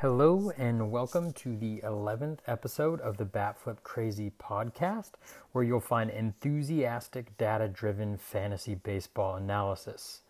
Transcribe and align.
Hello, 0.00 0.52
and 0.58 0.90
welcome 0.90 1.32
to 1.32 1.56
the 1.56 1.80
11th 1.82 2.40
episode 2.46 3.00
of 3.00 3.16
the 3.16 3.24
Batflip 3.24 3.82
Crazy 3.82 4.30
podcast, 4.38 5.12
where 5.52 5.64
you'll 5.64 5.80
find 5.80 6.10
enthusiastic, 6.10 7.34
data 7.38 7.66
driven 7.66 8.18
fantasy 8.18 8.74
baseball 8.74 9.36
analysis. 9.36 10.20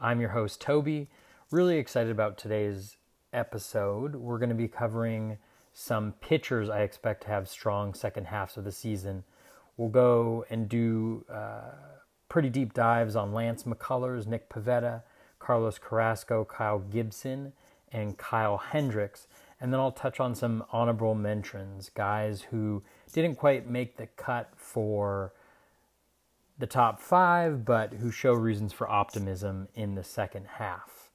I'm 0.00 0.20
your 0.20 0.30
host, 0.30 0.60
Toby. 0.60 1.08
Really 1.50 1.78
excited 1.78 2.12
about 2.12 2.38
today's 2.38 2.96
episode. 3.32 4.14
We're 4.14 4.38
going 4.38 4.50
to 4.50 4.54
be 4.54 4.68
covering 4.68 5.38
some 5.74 6.12
pitchers 6.20 6.70
I 6.70 6.82
expect 6.82 7.24
to 7.24 7.28
have 7.30 7.48
strong 7.48 7.94
second 7.94 8.26
halves 8.26 8.56
of 8.56 8.62
the 8.62 8.70
season. 8.70 9.24
We'll 9.76 9.88
go 9.88 10.44
and 10.48 10.68
do 10.68 11.24
uh, 11.28 11.72
pretty 12.28 12.50
deep 12.50 12.72
dives 12.72 13.16
on 13.16 13.34
Lance 13.34 13.64
McCullers, 13.64 14.28
Nick 14.28 14.48
Pivetta, 14.48 15.02
Carlos 15.40 15.80
Carrasco, 15.80 16.44
Kyle 16.44 16.78
Gibson 16.78 17.52
and 17.92 18.16
Kyle 18.16 18.58
Hendricks. 18.58 19.26
And 19.60 19.72
then 19.72 19.80
I'll 19.80 19.92
touch 19.92 20.20
on 20.20 20.34
some 20.34 20.64
honorable 20.70 21.14
mentions, 21.14 21.90
guys 21.90 22.42
who 22.42 22.82
didn't 23.12 23.36
quite 23.36 23.68
make 23.68 23.96
the 23.96 24.06
cut 24.06 24.50
for 24.56 25.32
the 26.58 26.66
top 26.66 27.00
five, 27.00 27.64
but 27.64 27.94
who 27.94 28.10
show 28.10 28.32
reasons 28.32 28.72
for 28.72 28.88
optimism 28.88 29.68
in 29.74 29.94
the 29.94 30.04
second 30.04 30.46
half. 30.58 31.10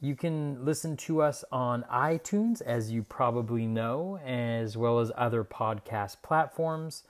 You 0.00 0.16
can 0.16 0.64
listen 0.64 0.96
to 0.98 1.20
us 1.20 1.44
on 1.52 1.84
iTunes, 1.92 2.62
as 2.62 2.90
you 2.90 3.02
probably 3.02 3.66
know, 3.66 4.18
as 4.24 4.76
well 4.76 4.98
as 4.98 5.12
other 5.14 5.44
podcast 5.44 6.22
platforms. 6.22 7.02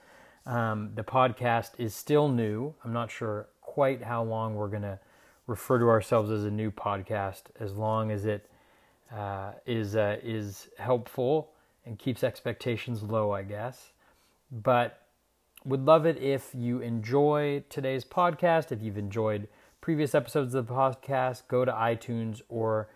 Um, 0.45 0.91
the 0.95 1.03
podcast 1.03 1.71
is 1.77 1.95
still 1.95 2.27
new. 2.27 2.73
I'm 2.83 2.91
not 2.91 3.09
sure 3.09 3.47
quite 3.61 4.03
how 4.03 4.23
long 4.23 4.55
we're 4.55 4.67
going 4.67 4.81
to 4.81 4.99
refer 5.51 5.77
to 5.77 5.89
ourselves 5.89 6.31
as 6.31 6.45
a 6.45 6.49
new 6.49 6.71
podcast 6.71 7.43
as 7.59 7.73
long 7.75 8.09
as 8.09 8.25
it 8.25 8.49
uh, 9.13 9.51
is 9.65 9.97
uh, 9.97 10.17
is 10.23 10.69
helpful 10.77 11.51
and 11.85 11.99
keeps 11.99 12.23
expectations 12.23 13.03
low, 13.03 13.31
I 13.31 13.43
guess. 13.43 13.91
But 14.49 15.01
would 15.65 15.85
love 15.85 16.05
it 16.05 16.17
if 16.17 16.51
you 16.55 16.79
enjoy 16.79 17.63
today's 17.69 18.05
podcast. 18.05 18.71
If 18.71 18.81
you've 18.81 18.97
enjoyed 18.97 19.49
previous 19.81 20.15
episodes 20.15 20.55
of 20.55 20.67
the 20.67 20.73
podcast, 20.73 21.43
go 21.49 21.65
to 21.65 21.71
iTunes 21.71 22.41
or 22.47 22.87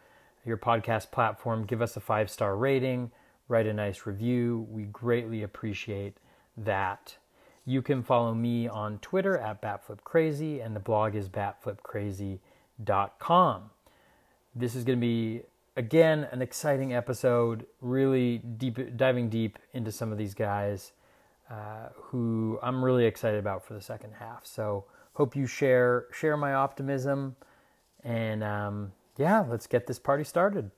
your 0.46 0.58
podcast 0.58 1.12
platform, 1.12 1.66
give 1.66 1.82
us 1.82 1.98
a 1.98 2.00
five 2.00 2.30
star 2.30 2.56
rating, 2.56 3.12
write 3.50 3.68
a 3.68 3.74
nice 3.74 4.06
review. 4.06 4.66
We 4.70 4.84
greatly 4.84 5.44
appreciate 5.44 6.18
that. 6.56 7.18
You 7.66 7.82
can 7.82 8.04
follow 8.04 8.34
me 8.34 8.68
on 8.68 9.00
Twitter 9.00 9.38
at 9.38 9.62
BatFlipCrazy, 9.62 10.64
and 10.64 10.76
the 10.76 10.80
blog 10.80 11.16
is 11.16 11.28
batflipcrazy.com. 11.28 12.40
This 14.54 14.76
is 14.76 14.84
going 14.84 14.98
to 14.98 15.02
be, 15.02 15.44
again, 15.78 16.28
an 16.32 16.42
exciting 16.42 16.94
episode, 16.94 17.66
really 17.82 18.40
deep, 18.40 18.98
diving 18.98 19.30
deep 19.30 19.60
into 19.74 19.92
some 19.92 20.12
of 20.12 20.18
these 20.18 20.34
guys 20.34 20.92
uh, 21.50 21.90
who 21.96 22.60
I'm 22.62 22.84
really 22.84 23.06
excited 23.06 23.40
about 23.40 23.66
for 23.66 23.74
the 23.74 23.82
second 23.82 24.14
half. 24.20 24.46
So, 24.46 24.86
hope 25.14 25.36
you 25.36 25.48
share 25.48 26.06
share 26.12 26.36
my 26.36 26.54
optimism, 26.54 27.36
and 28.04 28.44
um, 28.44 28.92
yeah, 29.18 29.46
let's 29.48 29.68
get 29.68 29.88
this 29.88 30.00
party 30.00 30.24
started. 30.24 30.72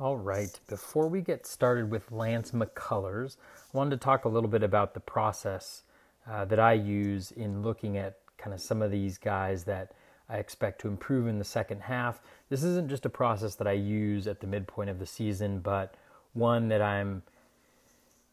All 0.00 0.16
right, 0.16 0.58
before 0.68 1.08
we 1.08 1.20
get 1.20 1.46
started 1.46 1.90
with 1.90 2.10
Lance 2.10 2.50
McCullers, 2.50 3.36
wanted 3.74 3.90
to 3.90 3.96
talk 3.98 4.24
a 4.24 4.28
little 4.28 4.48
bit 4.48 4.62
about 4.62 4.94
the 4.94 5.00
process 5.00 5.82
uh, 6.30 6.44
that 6.46 6.58
I 6.58 6.72
use 6.72 7.30
in 7.32 7.62
looking 7.62 7.98
at 7.98 8.18
kind 8.38 8.54
of 8.54 8.60
some 8.60 8.80
of 8.80 8.90
these 8.90 9.18
guys 9.18 9.64
that 9.64 9.92
I 10.28 10.38
expect 10.38 10.80
to 10.80 10.88
improve 10.88 11.26
in 11.26 11.38
the 11.38 11.44
second 11.44 11.82
half. 11.82 12.20
This 12.48 12.62
isn't 12.62 12.88
just 12.88 13.04
a 13.04 13.10
process 13.10 13.54
that 13.56 13.66
I 13.66 13.72
use 13.72 14.26
at 14.26 14.40
the 14.40 14.46
midpoint 14.46 14.90
of 14.90 14.98
the 14.98 15.06
season, 15.06 15.58
but 15.58 15.94
one 16.32 16.68
that 16.68 16.80
I'm 16.80 17.22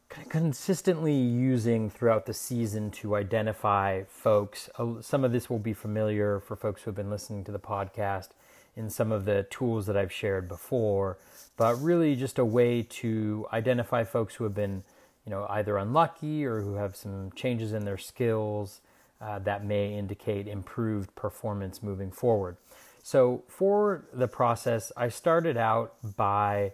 kind 0.09 0.25
of 0.25 0.31
consistently 0.31 1.13
using 1.13 1.89
throughout 1.89 2.25
the 2.25 2.33
season 2.33 2.91
to 2.91 3.16
identify 3.16 4.03
folks. 4.03 4.69
Some 5.01 5.23
of 5.23 5.31
this 5.31 5.49
will 5.49 5.59
be 5.59 5.73
familiar 5.73 6.39
for 6.39 6.55
folks 6.55 6.83
who 6.83 6.89
have 6.89 6.95
been 6.95 7.09
listening 7.09 7.43
to 7.45 7.51
the 7.51 7.59
podcast 7.59 8.29
in 8.75 8.89
some 8.89 9.11
of 9.11 9.25
the 9.25 9.43
tools 9.49 9.85
that 9.85 9.97
I've 9.97 10.11
shared 10.11 10.47
before, 10.47 11.17
but 11.57 11.81
really 11.81 12.16
just 12.16 12.39
a 12.39 12.45
way 12.45 12.83
to 12.83 13.45
identify 13.51 14.03
folks 14.03 14.35
who 14.35 14.43
have 14.43 14.53
been, 14.53 14.83
you 15.25 15.29
know, 15.29 15.45
either 15.49 15.77
unlucky 15.77 16.45
or 16.45 16.61
who 16.61 16.75
have 16.75 16.95
some 16.95 17.31
changes 17.35 17.73
in 17.73 17.85
their 17.85 17.97
skills 17.97 18.81
uh, 19.21 19.39
that 19.39 19.63
may 19.63 19.97
indicate 19.97 20.47
improved 20.47 21.13
performance 21.15 21.83
moving 21.83 22.11
forward. 22.11 22.57
So 23.03 23.43
for 23.47 24.05
the 24.13 24.27
process, 24.27 24.91
I 24.97 25.09
started 25.09 25.57
out 25.57 25.95
by 26.15 26.73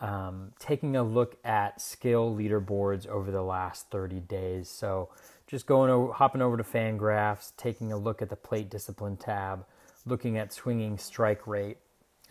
um, 0.00 0.52
taking 0.58 0.96
a 0.96 1.02
look 1.02 1.36
at 1.44 1.80
skill 1.80 2.34
leaderboards 2.34 3.06
over 3.06 3.30
the 3.30 3.42
last 3.42 3.90
30 3.90 4.20
days. 4.20 4.68
So 4.68 5.10
just 5.46 5.66
going 5.66 5.90
over, 5.90 6.12
hopping 6.12 6.42
over 6.42 6.56
to 6.56 6.64
Fangraphs, 6.64 7.52
taking 7.56 7.92
a 7.92 7.96
look 7.96 8.22
at 8.22 8.28
the 8.28 8.36
plate 8.36 8.70
discipline 8.70 9.16
tab, 9.16 9.64
looking 10.06 10.36
at 10.36 10.52
swinging 10.52 10.98
strike 10.98 11.46
rate. 11.46 11.78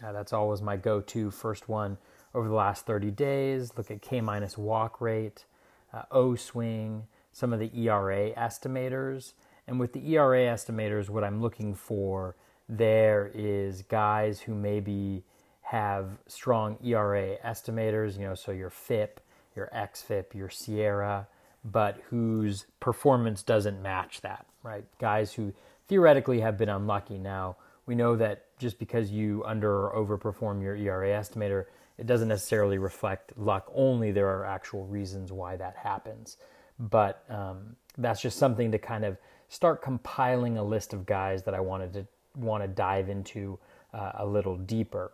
Uh, 0.04 0.12
that's 0.12 0.34
always 0.34 0.62
my 0.62 0.78
go 0.78 1.00
to 1.00 1.32
first 1.32 1.70
one 1.70 1.98
over 2.34 2.48
the 2.48 2.54
last 2.54 2.86
30 2.86 3.12
days. 3.12 3.74
Look 3.78 3.92
at 3.92 4.02
K 4.02 4.22
minus 4.22 4.58
walk 4.58 5.02
rate, 5.02 5.46
uh, 5.94 6.04
O 6.12 6.36
swing, 6.36 7.04
some 7.32 7.54
of 7.54 7.60
the 7.60 7.72
ERA 7.76 8.32
estimators. 8.32 9.34
And 9.68 9.80
with 9.80 9.94
the 9.94 10.16
ERA 10.16 10.40
estimators, 10.40 11.10
what 11.10 11.24
I'm 11.24 11.42
looking 11.42 11.74
for 11.74 12.36
there 12.68 13.32
is 13.34 13.82
guys 13.84 14.42
who 14.42 14.54
maybe 14.54 15.24
have 15.62 16.18
strong 16.28 16.78
ERA 16.84 17.38
estimators, 17.44 18.18
you 18.18 18.26
know, 18.26 18.36
so 18.36 18.52
your 18.52 18.70
FIP, 18.70 19.20
your 19.56 19.70
XFIP, 19.74 20.34
your 20.34 20.50
SIERA, 20.50 21.28
but 21.64 22.02
whose 22.10 22.66
performance 22.80 23.44
doesn't 23.44 23.82
match 23.82 24.22
that, 24.22 24.46
right? 24.64 24.86
Guys 25.00 25.34
who 25.34 25.54
theoretically 25.88 26.42
have 26.42 26.58
been 26.58 26.70
unlucky. 26.70 27.18
Now, 27.18 27.58
we 27.86 27.96
know 27.96 28.16
that 28.16 28.46
just 28.58 28.80
because 28.80 29.12
you 29.12 29.44
under 29.46 29.88
or 29.88 30.06
overperform 30.06 30.62
your 30.62 30.76
ERA 30.76 31.10
estimator, 31.10 31.66
it 31.98 32.08
doesn't 32.08 32.28
necessarily 32.28 32.78
reflect 32.78 33.38
luck 33.38 33.72
only. 33.74 34.12
There 34.12 34.28
are 34.28 34.46
actual 34.46 34.86
reasons 34.86 35.32
why 35.32 35.56
that 35.58 35.76
happens. 35.78 36.38
But 36.80 37.24
um, 37.30 37.76
that's 37.98 38.22
just 38.22 38.38
something 38.38 38.72
to 38.72 38.80
kind 38.80 39.06
of 39.06 39.18
start 39.48 39.82
compiling 39.82 40.58
a 40.58 40.64
list 40.64 40.94
of 40.94 41.06
guys 41.06 41.44
that 41.44 41.54
I 41.54 41.60
wanted 41.60 41.94
to 41.94 42.08
want 42.36 42.64
to 42.64 42.68
dive 42.68 43.10
into 43.10 43.60
uh, 43.94 44.14
a 44.16 44.26
little 44.26 44.58
deeper. 44.58 45.12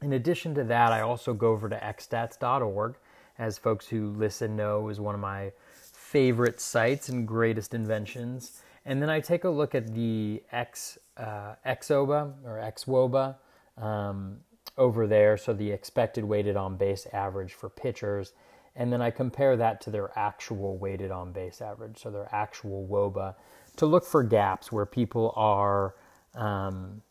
In 0.00 0.14
addition 0.14 0.54
to 0.54 0.64
that, 0.64 0.92
I 0.92 1.02
also 1.02 1.34
go 1.34 1.50
over 1.52 1.68
to 1.68 1.76
xstats.org, 1.76 2.96
as 3.38 3.58
folks 3.58 3.86
who 3.86 4.08
listen 4.16 4.56
know 4.56 4.88
is 4.88 4.98
one 4.98 5.14
of 5.14 5.20
my 5.20 5.52
favorite 5.92 6.60
sites 6.60 7.08
and 7.08 7.28
greatest 7.28 7.74
inventions. 7.74 8.62
And 8.84 9.00
then 9.00 9.10
I 9.10 9.20
take 9.20 9.44
a 9.44 9.48
look 9.48 9.74
at 9.74 9.94
the 9.94 10.42
X 10.50 10.98
uh, 11.16 11.54
XOBA 11.64 12.32
or 12.44 12.56
XWOBA 12.56 13.36
um, 13.82 14.38
over 14.76 15.06
there, 15.06 15.36
so 15.36 15.52
the 15.52 15.70
expected 15.70 16.24
weighted 16.24 16.56
on 16.56 16.76
base 16.76 17.06
average 17.12 17.52
for 17.52 17.68
pitchers, 17.68 18.32
and 18.74 18.92
then 18.92 19.02
I 19.02 19.10
compare 19.10 19.56
that 19.56 19.80
to 19.82 19.90
their 19.90 20.16
actual 20.18 20.78
weighted 20.78 21.10
on 21.10 21.32
base 21.32 21.60
average, 21.60 21.98
so 21.98 22.10
their 22.10 22.28
actual 22.32 22.86
WOBA, 22.88 23.34
to 23.76 23.86
look 23.86 24.04
for 24.04 24.22
gaps 24.22 24.72
where 24.72 24.86
people 24.86 25.32
are, 25.36 25.94
um, 26.34 27.02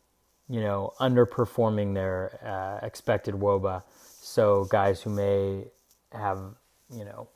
you 0.48 0.60
know, 0.60 0.92
underperforming 1.00 1.94
their 1.94 2.38
uh, 2.44 2.84
expected 2.84 3.34
WOBA. 3.34 3.82
So 4.20 4.64
guys 4.64 5.00
who 5.02 5.10
may 5.10 5.64
have, 6.12 6.38
you 6.90 7.04
know, 7.04 7.28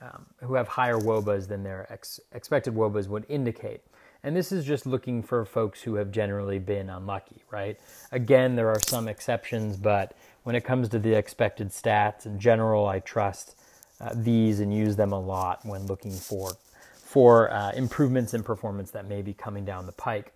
um, 0.00 0.26
who 0.42 0.54
have 0.54 0.68
higher 0.68 0.98
WOBAs 0.98 1.48
than 1.48 1.62
their 1.62 1.90
ex- 1.92 2.20
expected 2.32 2.74
WOBAs 2.74 3.08
would 3.08 3.24
indicate. 3.28 3.82
And 4.24 4.34
this 4.34 4.52
is 4.52 4.64
just 4.64 4.86
looking 4.86 5.22
for 5.22 5.44
folks 5.44 5.82
who 5.82 5.96
have 5.96 6.10
generally 6.10 6.58
been 6.58 6.88
unlucky, 6.88 7.44
right? 7.50 7.78
Again, 8.10 8.56
there 8.56 8.70
are 8.70 8.80
some 8.80 9.06
exceptions, 9.06 9.76
but 9.76 10.16
when 10.44 10.56
it 10.56 10.62
comes 10.62 10.88
to 10.88 10.98
the 10.98 11.12
expected 11.12 11.68
stats 11.68 12.24
in 12.24 12.40
general, 12.40 12.86
I 12.86 13.00
trust 13.00 13.54
uh, 14.00 14.12
these 14.14 14.60
and 14.60 14.74
use 14.74 14.96
them 14.96 15.12
a 15.12 15.20
lot 15.20 15.60
when 15.64 15.86
looking 15.86 16.12
for 16.12 16.52
for 16.94 17.52
uh, 17.52 17.70
improvements 17.72 18.34
in 18.34 18.42
performance 18.42 18.90
that 18.90 19.06
may 19.06 19.22
be 19.22 19.32
coming 19.32 19.64
down 19.64 19.86
the 19.86 19.92
pike. 19.92 20.32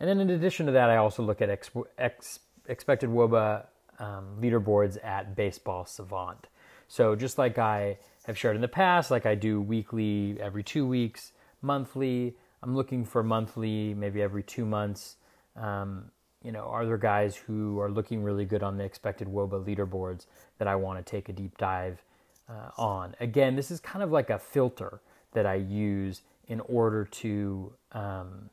And 0.00 0.08
then 0.08 0.18
in 0.18 0.30
addition 0.30 0.64
to 0.66 0.72
that, 0.72 0.88
I 0.88 0.96
also 0.96 1.22
look 1.22 1.42
at 1.42 1.50
ex- 1.50 1.70
ex- 1.98 2.38
expected 2.68 3.10
WOBA 3.10 3.66
um, 3.98 4.38
leaderboards 4.40 4.96
at 5.04 5.36
Baseball 5.36 5.84
Savant. 5.84 6.46
So 6.88 7.14
just 7.14 7.36
like 7.36 7.58
I 7.58 7.98
have 8.24 8.38
shared 8.38 8.56
in 8.56 8.62
the 8.62 8.68
past, 8.68 9.10
like 9.10 9.26
I 9.26 9.34
do 9.34 9.60
weekly, 9.60 10.38
every 10.40 10.62
two 10.62 10.86
weeks, 10.86 11.32
monthly, 11.60 12.34
I'm 12.62 12.76
looking 12.76 13.04
for 13.04 13.22
monthly, 13.22 13.94
maybe 13.94 14.22
every 14.22 14.42
two 14.42 14.64
months. 14.64 15.16
Um, 15.56 16.10
you 16.42 16.52
know, 16.52 16.64
are 16.64 16.84
there 16.84 16.98
guys 16.98 17.36
who 17.36 17.78
are 17.80 17.90
looking 17.90 18.22
really 18.22 18.44
good 18.44 18.62
on 18.62 18.76
the 18.76 18.84
expected 18.84 19.28
WOBA 19.28 19.64
leaderboards 19.64 20.26
that 20.58 20.68
I 20.68 20.74
want 20.74 21.04
to 21.04 21.08
take 21.08 21.28
a 21.28 21.32
deep 21.32 21.56
dive 21.58 22.02
uh, 22.48 22.70
on? 22.76 23.14
Again, 23.20 23.56
this 23.56 23.70
is 23.70 23.80
kind 23.80 24.02
of 24.02 24.10
like 24.10 24.30
a 24.30 24.38
filter 24.38 25.00
that 25.32 25.46
I 25.46 25.54
use 25.54 26.22
in 26.48 26.60
order 26.60 27.04
to 27.04 27.72
um, 27.92 28.50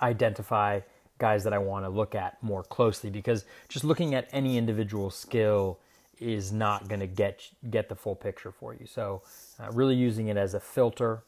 identify 0.00 0.80
guys 1.18 1.44
that 1.44 1.52
I 1.52 1.58
want 1.58 1.84
to 1.84 1.88
look 1.88 2.14
at 2.14 2.42
more 2.42 2.62
closely 2.62 3.10
because 3.10 3.44
just 3.68 3.84
looking 3.84 4.14
at 4.14 4.28
any 4.32 4.58
individual 4.58 5.10
skill 5.10 5.78
is 6.18 6.52
not 6.52 6.88
going 6.88 7.00
to 7.00 7.06
get 7.06 7.42
get 7.70 7.88
the 7.88 7.94
full 7.94 8.14
picture 8.14 8.50
for 8.50 8.74
you. 8.74 8.86
So, 8.86 9.22
uh, 9.60 9.70
really 9.72 9.94
using 9.94 10.28
it 10.28 10.36
as 10.36 10.54
a 10.54 10.60
filter. 10.60 11.22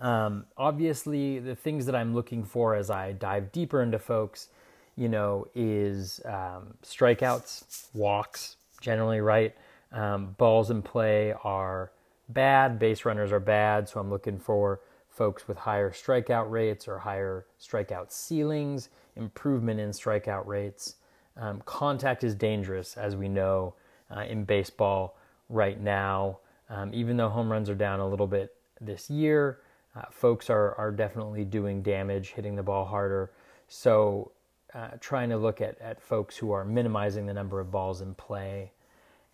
Um, 0.00 0.46
obviously, 0.56 1.38
the 1.38 1.54
things 1.54 1.86
that 1.86 1.94
I'm 1.94 2.14
looking 2.14 2.42
for 2.42 2.74
as 2.74 2.90
I 2.90 3.12
dive 3.12 3.52
deeper 3.52 3.82
into 3.82 3.98
folks, 3.98 4.48
you 4.96 5.08
know, 5.08 5.46
is 5.54 6.20
um, 6.24 6.74
strikeouts, 6.82 7.88
walks, 7.94 8.56
generally 8.80 9.20
right. 9.20 9.54
Um, 9.92 10.34
balls 10.38 10.70
in 10.70 10.82
play 10.82 11.34
are 11.44 11.92
bad, 12.28 12.78
base 12.78 13.04
runners 13.04 13.30
are 13.32 13.40
bad, 13.40 13.88
so 13.88 14.00
I'm 14.00 14.10
looking 14.10 14.38
for 14.38 14.80
folks 15.08 15.46
with 15.46 15.58
higher 15.58 15.90
strikeout 15.90 16.50
rates 16.50 16.88
or 16.88 16.98
higher 16.98 17.44
strikeout 17.60 18.10
ceilings, 18.10 18.88
improvement 19.16 19.80
in 19.80 19.90
strikeout 19.90 20.46
rates. 20.46 20.94
Um, 21.36 21.62
contact 21.66 22.24
is 22.24 22.34
dangerous, 22.34 22.96
as 22.96 23.16
we 23.16 23.28
know 23.28 23.74
uh, 24.14 24.20
in 24.20 24.44
baseball 24.44 25.16
right 25.48 25.78
now. 25.80 26.38
Um, 26.70 26.90
even 26.94 27.16
though 27.16 27.28
home 27.28 27.50
runs 27.50 27.68
are 27.68 27.74
down 27.74 28.00
a 28.00 28.08
little 28.08 28.26
bit 28.28 28.54
this 28.80 29.10
year, 29.10 29.58
uh, 29.96 30.02
folks 30.10 30.48
are, 30.50 30.74
are 30.76 30.92
definitely 30.92 31.44
doing 31.44 31.82
damage, 31.82 32.30
hitting 32.30 32.56
the 32.56 32.62
ball 32.62 32.84
harder. 32.84 33.30
So, 33.68 34.32
uh, 34.74 34.90
trying 35.00 35.30
to 35.30 35.36
look 35.36 35.60
at, 35.60 35.80
at 35.80 36.00
folks 36.00 36.36
who 36.36 36.52
are 36.52 36.64
minimizing 36.64 37.26
the 37.26 37.34
number 37.34 37.58
of 37.58 37.70
balls 37.72 38.00
in 38.00 38.14
play 38.14 38.70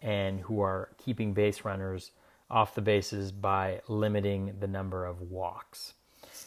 and 0.00 0.41
who 0.41 0.61
are 0.61 0.91
keeping 0.97 1.35
base 1.35 1.64
runners 1.64 2.12
off 2.50 2.75
the 2.75 2.81
bases 2.81 3.32
by 3.32 3.81
limiting 3.88 4.55
the 4.61 4.67
number 4.67 5.05
of 5.05 5.20
walks. 5.20 5.94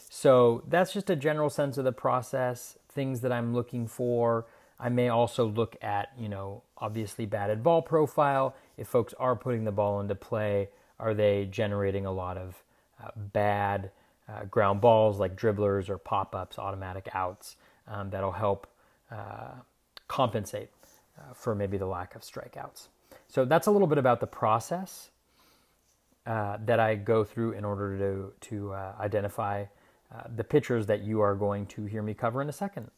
So 0.09 0.63
that's 0.67 0.93
just 0.93 1.09
a 1.09 1.15
general 1.15 1.49
sense 1.49 1.77
of 1.77 1.85
the 1.85 1.91
process, 1.91 2.77
things 2.91 3.21
that 3.21 3.31
I'm 3.31 3.53
looking 3.53 3.87
for. 3.87 4.47
I 4.79 4.89
may 4.89 5.09
also 5.09 5.45
look 5.45 5.75
at, 5.81 6.09
you 6.17 6.29
know, 6.29 6.63
obviously 6.77 7.25
batted 7.25 7.63
ball 7.63 7.81
profile. 7.81 8.55
If 8.77 8.87
folks 8.87 9.13
are 9.19 9.35
putting 9.35 9.65
the 9.65 9.71
ball 9.71 9.99
into 9.99 10.15
play, 10.15 10.69
are 10.99 11.13
they 11.13 11.45
generating 11.45 12.05
a 12.05 12.11
lot 12.11 12.37
of 12.37 12.63
uh, 13.03 13.09
bad 13.15 13.91
uh, 14.29 14.45
ground 14.45 14.81
balls 14.81 15.19
like 15.19 15.35
dribblers 15.35 15.89
or 15.89 15.97
pop 15.97 16.35
ups, 16.35 16.59
automatic 16.59 17.09
outs? 17.13 17.55
Um, 17.87 18.09
that'll 18.11 18.31
help 18.31 18.67
uh, 19.11 19.53
compensate 20.07 20.69
uh, 21.17 21.33
for 21.33 21.55
maybe 21.55 21.77
the 21.77 21.85
lack 21.85 22.15
of 22.15 22.21
strikeouts. 22.21 22.87
So 23.27 23.45
that's 23.45 23.67
a 23.67 23.71
little 23.71 23.87
bit 23.87 23.97
about 23.97 24.19
the 24.19 24.27
process 24.27 25.09
uh, 26.25 26.57
that 26.65 26.79
I 26.79 26.95
go 26.95 27.23
through 27.23 27.53
in 27.53 27.65
order 27.65 27.97
to 27.97 28.47
to 28.49 28.73
uh, 28.73 28.93
identify 28.99 29.65
uh, 30.13 30.23
the 30.35 30.43
pitchers 30.43 30.85
that 30.87 31.01
you 31.01 31.21
are 31.21 31.35
going 31.35 31.65
to 31.67 31.85
hear 31.85 32.01
me 32.01 32.13
cover 32.13 32.41
in 32.41 32.49
a 32.49 32.53
second. 32.53 32.89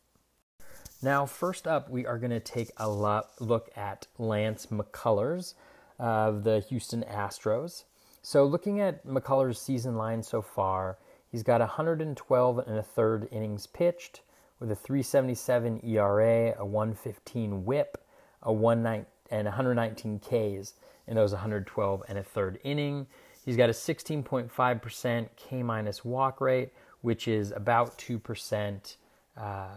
Now, 1.02 1.26
first 1.26 1.68
up, 1.68 1.90
we 1.90 2.06
are 2.06 2.18
going 2.20 2.32
to 2.32 2.40
take 2.40 2.72
a 2.78 2.90
look 2.90 3.70
at 3.76 4.08
Lance 4.18 4.68
McCullers 4.68 5.56
of 5.98 6.44
the 6.44 6.60
Houston 6.70 7.04
Astros. 7.04 7.86
So, 8.22 8.46
looking 8.46 8.80
at 8.80 9.06
McCullers' 9.06 9.58
season 9.58 9.96
line 9.96 10.22
so 10.22 10.42
far, 10.42 10.98
he's 11.32 11.44
got 11.44 11.62
112 11.62 12.58
and 12.60 12.78
a 12.78 12.84
third 12.84 13.28
innings 13.32 13.68
pitched 13.68 14.22
with 14.60 14.72
a 14.72 14.76
377 14.76 15.82
ERA, 15.84 16.56
a 16.58 16.66
115 16.66 17.66
WHIP, 17.66 17.98
a 18.44 18.54
19 18.54 19.06
and 19.32 19.46
119 19.46 20.20
Ks 20.20 20.74
in 21.08 21.16
those 21.16 21.32
112 21.32 22.04
and 22.08 22.18
a 22.18 22.24
third 22.24 22.60
inning. 22.64 23.08
He's 23.44 23.58
got 23.58 23.70
a 23.70 23.74
16.5% 23.74 25.30
K 25.36 25.64
minus 25.64 26.06
walk 26.06 26.42
rate, 26.42 26.72
which 27.02 27.28
is 27.28 27.52
about 27.52 27.98
2%, 27.98 28.98
uh, 29.38 29.68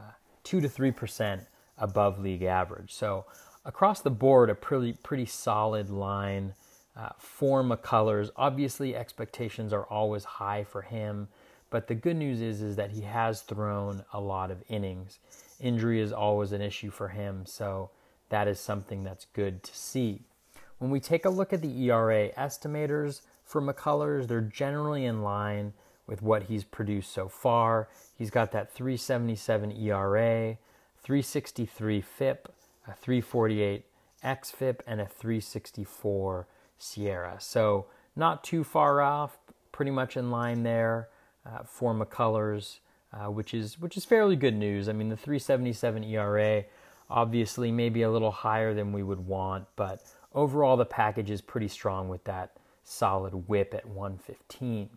2 0.42 0.60
to 0.60 0.68
3% 0.68 1.46
above 1.78 2.18
league 2.18 2.42
average. 2.42 2.92
So 2.92 3.24
across 3.64 4.00
the 4.00 4.10
board, 4.10 4.50
a 4.50 4.54
pretty, 4.54 4.92
pretty 4.92 5.26
solid 5.26 5.88
line 5.88 6.54
uh, 6.96 7.10
for 7.18 7.62
McCullers. 7.62 8.30
Obviously, 8.36 8.94
expectations 8.94 9.72
are 9.72 9.84
always 9.84 10.24
high 10.24 10.64
for 10.64 10.82
him, 10.82 11.28
but 11.74 11.88
the 11.88 11.94
good 11.96 12.16
news 12.16 12.40
is, 12.40 12.62
is 12.62 12.76
that 12.76 12.92
he 12.92 13.00
has 13.00 13.40
thrown 13.40 14.04
a 14.12 14.20
lot 14.20 14.52
of 14.52 14.62
innings. 14.68 15.18
Injury 15.58 16.00
is 16.00 16.12
always 16.12 16.52
an 16.52 16.62
issue 16.62 16.88
for 16.88 17.08
him, 17.08 17.44
so 17.46 17.90
that 18.28 18.46
is 18.46 18.60
something 18.60 19.02
that's 19.02 19.26
good 19.32 19.64
to 19.64 19.76
see. 19.76 20.22
When 20.78 20.92
we 20.92 21.00
take 21.00 21.24
a 21.24 21.30
look 21.30 21.52
at 21.52 21.62
the 21.62 21.90
ERA 21.90 22.28
estimators 22.34 23.22
for 23.42 23.60
McCullers, 23.60 24.28
they're 24.28 24.40
generally 24.40 25.04
in 25.04 25.24
line 25.24 25.72
with 26.06 26.22
what 26.22 26.44
he's 26.44 26.62
produced 26.62 27.12
so 27.12 27.26
far. 27.28 27.88
He's 28.16 28.30
got 28.30 28.52
that 28.52 28.72
377 28.72 29.72
ERA, 29.72 30.56
363 31.02 32.00
FIP, 32.00 32.54
a 32.86 32.94
348 32.94 33.84
XFIP, 34.22 34.78
and 34.86 35.00
a 35.00 35.06
364 35.06 36.46
SIERA. 36.78 37.42
So 37.42 37.86
not 38.14 38.44
too 38.44 38.62
far 38.62 39.00
off, 39.00 39.38
pretty 39.72 39.90
much 39.90 40.16
in 40.16 40.30
line 40.30 40.62
there 40.62 41.08
uh, 41.46 41.62
for 41.64 41.94
McCullers, 41.94 42.78
uh, 43.12 43.30
which 43.30 43.54
is 43.54 43.78
which 43.78 43.96
is 43.96 44.04
fairly 44.04 44.36
good 44.36 44.56
news. 44.56 44.88
I 44.88 44.92
mean, 44.92 45.08
the 45.08 45.16
377 45.16 46.04
ERA 46.04 46.64
Obviously, 47.10 47.70
maybe 47.70 48.02
a 48.02 48.10
little 48.10 48.30
higher 48.30 48.72
than 48.72 48.92
we 48.92 49.02
would 49.02 49.26
want, 49.26 49.66
but 49.76 50.02
overall, 50.34 50.76
the 50.76 50.86
package 50.86 51.30
is 51.30 51.40
pretty 51.40 51.68
strong 51.68 52.08
with 52.08 52.24
that 52.24 52.56
solid 52.82 53.48
whip 53.48 53.74
at 53.74 53.86
115. 53.86 54.88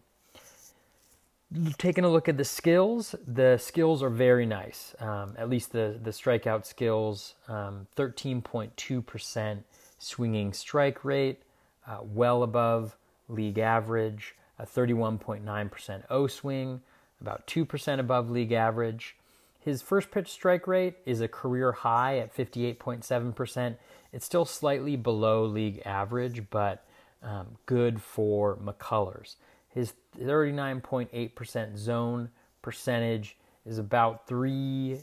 Taking 1.78 2.04
a 2.04 2.10
look 2.10 2.28
at 2.28 2.38
the 2.38 2.46
skills, 2.46 3.16
the 3.26 3.58
skills 3.58 4.02
are 4.04 4.10
very 4.10 4.46
nice. 4.46 4.96
Um, 5.00 5.36
at 5.38 5.50
least 5.50 5.72
the, 5.72 6.00
the 6.02 6.12
strikeout 6.12 6.66
skills, 6.66 7.36
um, 7.48 7.88
13.2% 7.96 9.64
swinging 10.00 10.54
strike 10.54 11.06
rate, 11.06 11.42
uh, 11.88 12.00
well 12.02 12.44
above 12.44 12.98
league 13.30 13.60
average, 13.60 14.36
a 14.60 14.66
31.9% 14.66 16.04
O 16.10 16.28
swing, 16.28 16.82
about 17.22 17.48
2% 17.48 18.00
above 18.00 18.30
league 18.30 18.52
average. 18.52 19.16
His 19.60 19.82
first 19.82 20.12
pitch 20.12 20.30
strike 20.30 20.68
rate 20.68 20.96
is 21.06 21.22
a 21.22 21.28
career 21.28 21.72
high 21.72 22.20
at 22.20 22.36
58.7%. 22.36 23.76
It's 24.14 24.26
still 24.26 24.46
slightly 24.46 24.96
below 24.96 25.46
league 25.46 25.82
average, 25.86 26.50
but 26.50 26.86
um, 27.22 27.58
good 27.66 28.02
for 28.02 28.56
McCullers. 28.58 29.36
His 29.70 29.94
39.8% 30.20 31.78
zone 31.78 32.30
percentage 32.62 33.38
is 33.66 33.78
about 33.78 34.28
three, 34.28 35.02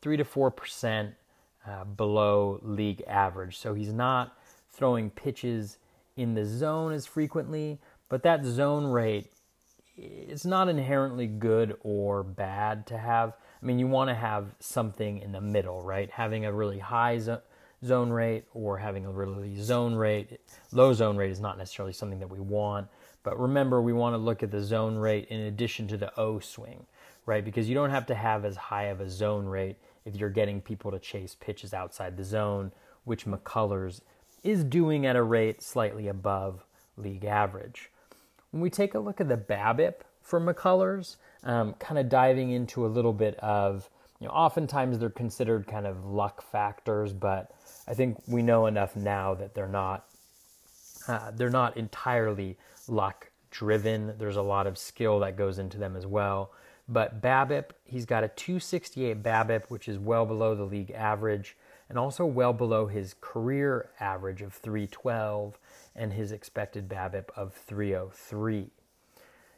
three 0.00 0.16
to 0.16 0.24
four 0.24 0.50
percent 0.50 1.14
uh, 1.66 1.84
below 1.84 2.60
league 2.62 3.02
average. 3.06 3.58
So 3.58 3.74
he's 3.74 3.92
not 3.92 4.36
throwing 4.70 5.10
pitches 5.10 5.78
in 6.16 6.34
the 6.34 6.44
zone 6.44 6.92
as 6.92 7.06
frequently, 7.06 7.78
but 8.08 8.22
that 8.22 8.44
zone 8.44 8.86
rate 8.86 9.32
it's 9.96 10.44
not 10.44 10.68
inherently 10.68 11.26
good 11.26 11.76
or 11.80 12.22
bad 12.22 12.86
to 12.88 12.98
have. 12.98 13.32
I 13.62 13.66
mean, 13.66 13.78
you 13.78 13.86
want 13.86 14.10
to 14.10 14.14
have 14.14 14.54
something 14.60 15.18
in 15.18 15.32
the 15.32 15.40
middle, 15.40 15.82
right? 15.82 16.10
Having 16.10 16.44
a 16.44 16.52
really 16.52 16.78
high 16.78 17.18
zo- 17.18 17.40
zone 17.82 18.10
rate 18.10 18.44
or 18.52 18.78
having 18.78 19.06
a 19.06 19.10
really 19.10 19.56
zone 19.56 19.94
rate, 19.94 20.38
low 20.72 20.92
zone 20.92 21.16
rate 21.16 21.30
is 21.30 21.40
not 21.40 21.56
necessarily 21.56 21.94
something 21.94 22.18
that 22.18 22.30
we 22.30 22.40
want. 22.40 22.88
But 23.22 23.40
remember, 23.40 23.80
we 23.80 23.92
want 23.92 24.12
to 24.12 24.18
look 24.18 24.42
at 24.42 24.50
the 24.50 24.62
zone 24.62 24.96
rate 24.96 25.28
in 25.28 25.40
addition 25.40 25.88
to 25.88 25.96
the 25.96 26.14
O 26.20 26.38
swing, 26.40 26.86
right? 27.24 27.44
Because 27.44 27.68
you 27.68 27.74
don't 27.74 27.90
have 27.90 28.06
to 28.06 28.14
have 28.14 28.44
as 28.44 28.56
high 28.56 28.84
of 28.84 29.00
a 29.00 29.08
zone 29.08 29.46
rate 29.46 29.76
if 30.04 30.14
you're 30.14 30.30
getting 30.30 30.60
people 30.60 30.90
to 30.90 30.98
chase 30.98 31.34
pitches 31.34 31.72
outside 31.72 32.16
the 32.16 32.24
zone, 32.24 32.70
which 33.04 33.24
McCullers 33.24 34.02
is 34.44 34.62
doing 34.62 35.06
at 35.06 35.16
a 35.16 35.22
rate 35.22 35.62
slightly 35.62 36.06
above 36.06 36.64
league 36.96 37.24
average. 37.24 37.90
When 38.50 38.62
we 38.62 38.70
take 38.70 38.94
a 38.94 38.98
look 38.98 39.20
at 39.20 39.28
the 39.28 39.36
BABIP 39.36 39.94
for 40.22 40.40
McCullers, 40.40 41.16
um, 41.44 41.74
kind 41.74 41.98
of 41.98 42.08
diving 42.08 42.50
into 42.50 42.86
a 42.86 42.88
little 42.88 43.12
bit 43.12 43.36
of, 43.36 43.88
you 44.20 44.26
know, 44.26 44.32
oftentimes 44.32 44.98
they're 44.98 45.10
considered 45.10 45.66
kind 45.66 45.86
of 45.86 46.04
luck 46.04 46.42
factors, 46.42 47.12
but 47.12 47.50
I 47.86 47.94
think 47.94 48.22
we 48.26 48.42
know 48.42 48.66
enough 48.66 48.96
now 48.96 49.34
that 49.34 49.54
they're 49.54 49.68
not. 49.68 50.06
Uh, 51.08 51.30
they're 51.30 51.50
not 51.50 51.76
entirely 51.76 52.56
luck 52.88 53.30
driven. 53.52 54.14
There's 54.18 54.36
a 54.36 54.42
lot 54.42 54.66
of 54.66 54.76
skill 54.76 55.20
that 55.20 55.36
goes 55.36 55.58
into 55.58 55.78
them 55.78 55.94
as 55.94 56.04
well. 56.04 56.50
But 56.88 57.20
BABIP, 57.20 57.70
he's 57.84 58.06
got 58.06 58.24
a 58.24 58.28
268 58.28 59.22
BABIP, 59.22 59.64
which 59.68 59.88
is 59.88 59.98
well 59.98 60.26
below 60.26 60.54
the 60.54 60.64
league 60.64 60.90
average, 60.92 61.56
and 61.88 61.98
also 61.98 62.24
well 62.24 62.52
below 62.52 62.86
his 62.86 63.14
career 63.20 63.90
average 63.98 64.42
of 64.42 64.52
312 64.52 65.58
and 65.96 66.12
his 66.12 66.32
expected 66.32 66.88
BABIP 66.88 67.30
of 67.36 67.54
303. 67.54 68.70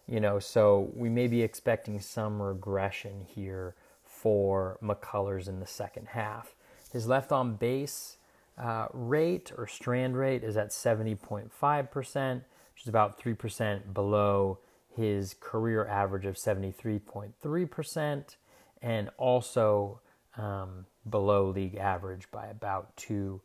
You 0.07 0.21
know, 0.21 0.39
so 0.39 0.91
we 0.95 1.11
may 1.11 1.27
be 1.27 1.43
expecting 1.43 2.01
some 2.01 2.41
regression 2.41 3.27
here 3.27 3.75
for 4.05 4.79
McCullers 4.83 5.49
in 5.49 5.61
the 5.61 5.67
second 5.67 6.09
half. 6.09 6.55
His 6.91 7.07
left 7.07 7.31
on 7.31 7.57
base 7.57 8.17
uh, 8.57 8.87
rate 8.93 9.53
or 9.57 9.67
strand 9.67 10.17
rate 10.17 10.43
is 10.43 10.57
at 10.57 10.71
70.5%, 10.71 12.35
which 12.35 12.83
is 12.83 12.89
about 12.89 13.21
3% 13.21 13.93
below 13.93 14.59
his 14.97 15.35
career 15.39 15.87
average 15.87 16.27
of 16.27 16.37
73.3%. 16.37 18.37
and 18.81 19.11
also 19.17 20.01
um, 20.37 20.87
below 21.09 21.51
league 21.51 21.77
average 21.77 22.31
by 22.31 22.47
about 22.47 22.97
2%. 22.97 23.41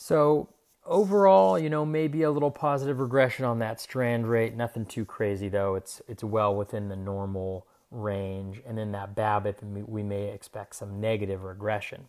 So, 0.00 0.48
overall, 0.86 1.58
you 1.58 1.68
know, 1.68 1.84
maybe 1.84 2.22
a 2.22 2.30
little 2.30 2.52
positive 2.52 3.00
regression 3.00 3.44
on 3.44 3.58
that 3.58 3.80
strand 3.80 4.28
rate. 4.28 4.54
Nothing 4.54 4.86
too 4.86 5.04
crazy, 5.04 5.48
though. 5.48 5.74
It's, 5.74 6.00
it's 6.06 6.22
well 6.22 6.54
within 6.54 6.88
the 6.88 6.94
normal 6.94 7.66
range. 7.90 8.62
And 8.64 8.78
in 8.78 8.92
that 8.92 9.16
BABIP, 9.16 9.88
we 9.88 10.04
may 10.04 10.28
expect 10.28 10.76
some 10.76 11.00
negative 11.00 11.42
regression. 11.42 12.06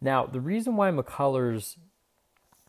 Now, 0.00 0.24
the 0.24 0.40
reason 0.40 0.74
why 0.74 0.90
McCullers 0.90 1.76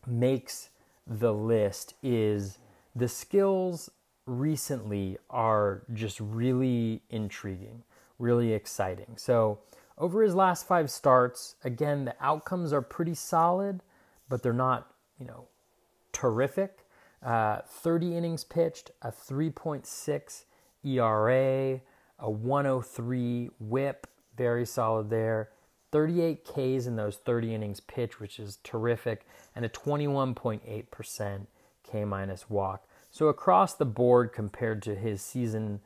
makes 0.06 0.68
the 1.06 1.32
list 1.32 1.94
is 2.02 2.58
the 2.94 3.08
skills 3.08 3.88
recently 4.26 5.16
are 5.30 5.84
just 5.94 6.20
really 6.20 7.00
intriguing, 7.08 7.82
really 8.18 8.52
exciting. 8.52 9.14
So, 9.16 9.60
over 9.96 10.22
his 10.22 10.34
last 10.34 10.66
five 10.66 10.90
starts, 10.90 11.54
again, 11.64 12.04
the 12.04 12.14
outcomes 12.20 12.74
are 12.74 12.82
pretty 12.82 13.14
solid, 13.14 13.80
but 14.30 14.42
they're 14.42 14.54
not, 14.54 14.94
you 15.18 15.26
know, 15.26 15.48
terrific. 16.12 16.86
Uh, 17.22 17.58
30 17.66 18.16
innings 18.16 18.44
pitched, 18.44 18.92
a 19.02 19.10
3.6 19.10 20.44
ERA, 20.84 21.80
a 22.18 22.30
103 22.30 23.50
whip, 23.58 24.06
very 24.38 24.64
solid 24.64 25.10
there. 25.10 25.50
38 25.92 26.44
Ks 26.44 26.86
in 26.86 26.96
those 26.96 27.16
30 27.16 27.54
innings 27.54 27.80
pitched, 27.80 28.20
which 28.20 28.38
is 28.38 28.58
terrific, 28.62 29.26
and 29.54 29.64
a 29.64 29.68
21.8% 29.68 31.46
K 31.82 32.04
minus 32.04 32.48
walk. 32.48 32.86
So 33.10 33.26
across 33.26 33.74
the 33.74 33.84
board, 33.84 34.32
compared 34.32 34.82
to 34.82 34.94
his 34.94 35.20
season 35.20 35.80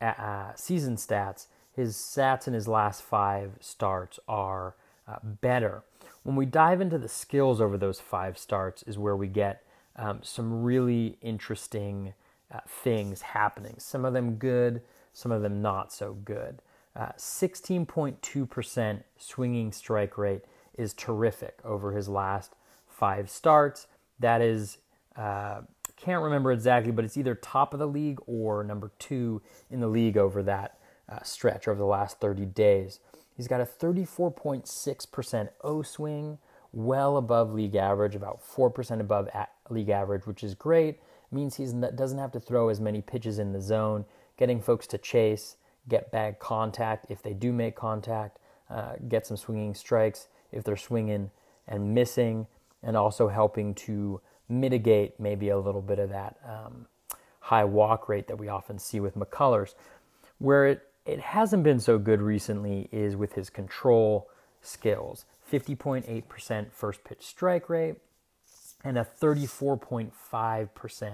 uh, 0.00 0.14
uh, 0.16 0.54
season 0.54 0.96
stats, 0.96 1.46
his 1.72 1.96
stats 1.96 2.46
in 2.46 2.54
his 2.54 2.68
last 2.68 3.02
five 3.02 3.52
starts 3.60 4.18
are 4.28 4.76
uh, 5.06 5.16
better. 5.22 5.82
When 6.22 6.36
we 6.36 6.46
dive 6.46 6.80
into 6.80 6.98
the 6.98 7.08
skills 7.08 7.60
over 7.60 7.76
those 7.78 8.00
five 8.00 8.38
starts, 8.38 8.82
is 8.82 8.98
where 8.98 9.16
we 9.16 9.26
get 9.26 9.64
um, 9.96 10.20
some 10.22 10.62
really 10.62 11.16
interesting 11.22 12.14
uh, 12.52 12.60
things 12.66 13.22
happening. 13.22 13.76
Some 13.78 14.04
of 14.04 14.12
them 14.12 14.34
good, 14.34 14.82
some 15.12 15.32
of 15.32 15.42
them 15.42 15.62
not 15.62 15.92
so 15.92 16.14
good. 16.14 16.60
16.2% 16.96 18.94
uh, 18.94 19.02
swinging 19.16 19.72
strike 19.72 20.18
rate 20.18 20.42
is 20.76 20.92
terrific 20.92 21.58
over 21.64 21.92
his 21.92 22.08
last 22.08 22.54
five 22.86 23.30
starts. 23.30 23.86
That 24.18 24.40
is, 24.40 24.78
uh, 25.16 25.62
can't 25.96 26.22
remember 26.22 26.52
exactly, 26.52 26.92
but 26.92 27.04
it's 27.04 27.16
either 27.16 27.34
top 27.34 27.72
of 27.72 27.80
the 27.80 27.86
league 27.86 28.18
or 28.26 28.64
number 28.64 28.90
two 28.98 29.40
in 29.70 29.80
the 29.80 29.88
league 29.88 30.16
over 30.16 30.42
that 30.42 30.78
uh, 31.08 31.22
stretch 31.22 31.68
over 31.68 31.78
the 31.78 31.86
last 31.86 32.20
30 32.20 32.46
days. 32.46 33.00
He's 33.40 33.48
got 33.48 33.62
a 33.62 33.64
34.6% 33.64 35.48
O 35.64 35.80
swing, 35.80 36.36
well 36.74 37.16
above 37.16 37.54
league 37.54 37.74
average, 37.74 38.14
about 38.14 38.42
4% 38.46 39.00
above 39.00 39.30
league 39.70 39.88
average, 39.88 40.26
which 40.26 40.44
is 40.44 40.54
great. 40.54 40.96
It 40.96 41.34
means 41.34 41.54
he 41.54 41.64
doesn't 41.64 42.18
have 42.18 42.32
to 42.32 42.38
throw 42.38 42.68
as 42.68 42.82
many 42.82 43.00
pitches 43.00 43.38
in 43.38 43.54
the 43.54 43.60
zone, 43.62 44.04
getting 44.36 44.60
folks 44.60 44.86
to 44.88 44.98
chase 44.98 45.56
get 45.88 46.12
bad 46.12 46.38
contact 46.38 47.06
if 47.08 47.22
they 47.22 47.32
do 47.32 47.50
make 47.50 47.74
contact, 47.76 48.38
uh, 48.68 48.96
get 49.08 49.26
some 49.26 49.38
swinging 49.38 49.74
strikes 49.74 50.28
if 50.52 50.62
they're 50.62 50.76
swinging 50.76 51.30
and 51.66 51.94
missing, 51.94 52.46
and 52.82 52.94
also 52.94 53.28
helping 53.28 53.74
to 53.74 54.20
mitigate 54.50 55.18
maybe 55.18 55.48
a 55.48 55.58
little 55.58 55.80
bit 55.80 55.98
of 55.98 56.10
that 56.10 56.36
um, 56.46 56.84
high 57.40 57.64
walk 57.64 58.06
rate 58.06 58.28
that 58.28 58.36
we 58.36 58.48
often 58.48 58.78
see 58.78 59.00
with 59.00 59.16
McCullers. 59.16 59.72
Where 60.36 60.66
it, 60.66 60.89
it 61.04 61.20
hasn't 61.20 61.62
been 61.62 61.80
so 61.80 61.98
good 61.98 62.20
recently 62.20 62.88
is 62.92 63.16
with 63.16 63.34
his 63.34 63.50
control 63.50 64.28
skills 64.62 65.24
50.8% 65.50 66.72
first 66.72 67.04
pitch 67.04 67.22
strike 67.22 67.68
rate 67.68 67.96
and 68.84 68.98
a 68.98 69.06
34.5% 69.20 71.10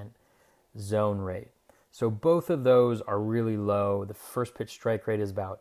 zone 0.79 1.19
rate. 1.19 1.49
So 1.91 2.11
both 2.11 2.51
of 2.51 2.65
those 2.65 3.01
are 3.03 3.19
really 3.19 3.57
low. 3.57 4.05
The 4.05 4.15
first 4.15 4.55
pitch 4.55 4.71
strike 4.71 5.07
rate 5.07 5.21
is 5.21 5.31
about 5.31 5.61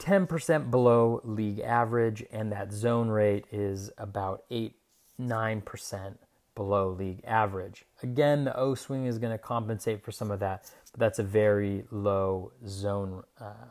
10% 0.00 0.70
below 0.70 1.20
league 1.24 1.60
average, 1.60 2.24
and 2.30 2.52
that 2.52 2.72
zone 2.72 3.08
rate 3.08 3.46
is 3.52 3.90
about 3.98 4.44
8 4.50 4.74
9% 5.20 6.14
below 6.58 6.90
league 6.90 7.20
average. 7.24 7.84
Again, 8.02 8.42
the 8.42 8.56
O 8.56 8.74
swing 8.74 9.06
is 9.06 9.18
going 9.18 9.30
to 9.30 9.38
compensate 9.38 10.02
for 10.02 10.10
some 10.10 10.32
of 10.32 10.40
that, 10.40 10.68
but 10.90 10.98
that's 10.98 11.20
a 11.20 11.22
very 11.22 11.84
low 11.92 12.50
zone 12.66 13.22
uh, 13.40 13.70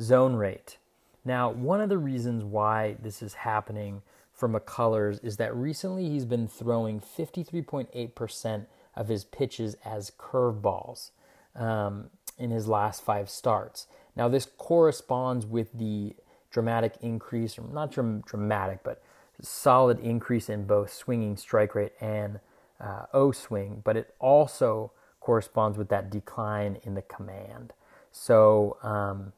zone 0.00 0.36
rate. 0.36 0.78
Now, 1.24 1.50
one 1.50 1.80
of 1.80 1.88
the 1.88 1.98
reasons 1.98 2.44
why 2.44 2.96
this 3.02 3.20
is 3.20 3.34
happening 3.34 4.02
for 4.32 4.48
McCullers 4.48 5.24
is 5.24 5.38
that 5.38 5.56
recently 5.56 6.08
he's 6.08 6.24
been 6.24 6.46
throwing 6.46 7.00
53.8% 7.00 8.66
of 8.94 9.08
his 9.08 9.24
pitches 9.24 9.76
as 9.84 10.12
curveballs 10.16 11.10
um, 11.56 12.10
in 12.38 12.52
his 12.52 12.68
last 12.68 13.02
five 13.02 13.28
starts. 13.28 13.88
Now, 14.14 14.28
this 14.28 14.46
corresponds 14.56 15.46
with 15.46 15.72
the 15.72 16.14
dramatic 16.52 16.94
increase, 17.00 17.58
or 17.58 17.62
not 17.72 17.90
dramatic, 17.90 18.84
but 18.84 19.02
solid 19.40 19.98
increase 20.00 20.48
in 20.48 20.64
both 20.66 20.92
swinging 20.92 21.36
strike 21.36 21.74
rate 21.74 21.92
and 22.00 22.40
uh, 22.80 23.06
O 23.12 23.32
swing, 23.32 23.82
but 23.84 23.96
it 23.96 24.14
also 24.18 24.92
corresponds 25.20 25.78
with 25.78 25.88
that 25.88 26.10
decline 26.10 26.78
in 26.82 26.94
the 26.94 27.02
command. 27.02 27.72
So, 28.12 28.76
um, 28.82 29.32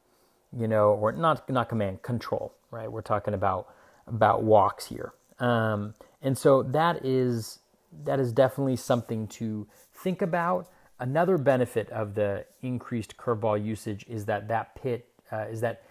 you 0.55 0.67
know, 0.67 0.93
or 0.93 1.11
not 1.11 1.49
not 1.49 1.69
command 1.69 2.01
control, 2.03 2.53
right? 2.71 2.91
We're 2.91 3.01
talking 3.01 3.33
about 3.33 3.73
about 4.05 4.43
walks 4.43 4.85
here, 4.87 5.13
um, 5.39 5.93
and 6.21 6.37
so 6.37 6.63
that 6.63 7.05
is 7.05 7.59
that 8.03 8.19
is 8.19 8.31
definitely 8.31 8.75
something 8.75 9.27
to 9.27 9.67
think 9.93 10.21
about. 10.21 10.69
Another 10.99 11.37
benefit 11.37 11.89
of 11.91 12.15
the 12.15 12.45
increased 12.61 13.17
curveball 13.17 13.63
usage 13.63 14.03
is 14.07 14.25
that 14.25 14.47
that 14.47 14.75
pit 14.75 15.07
uh, 15.31 15.45
is 15.49 15.61
that 15.61 15.83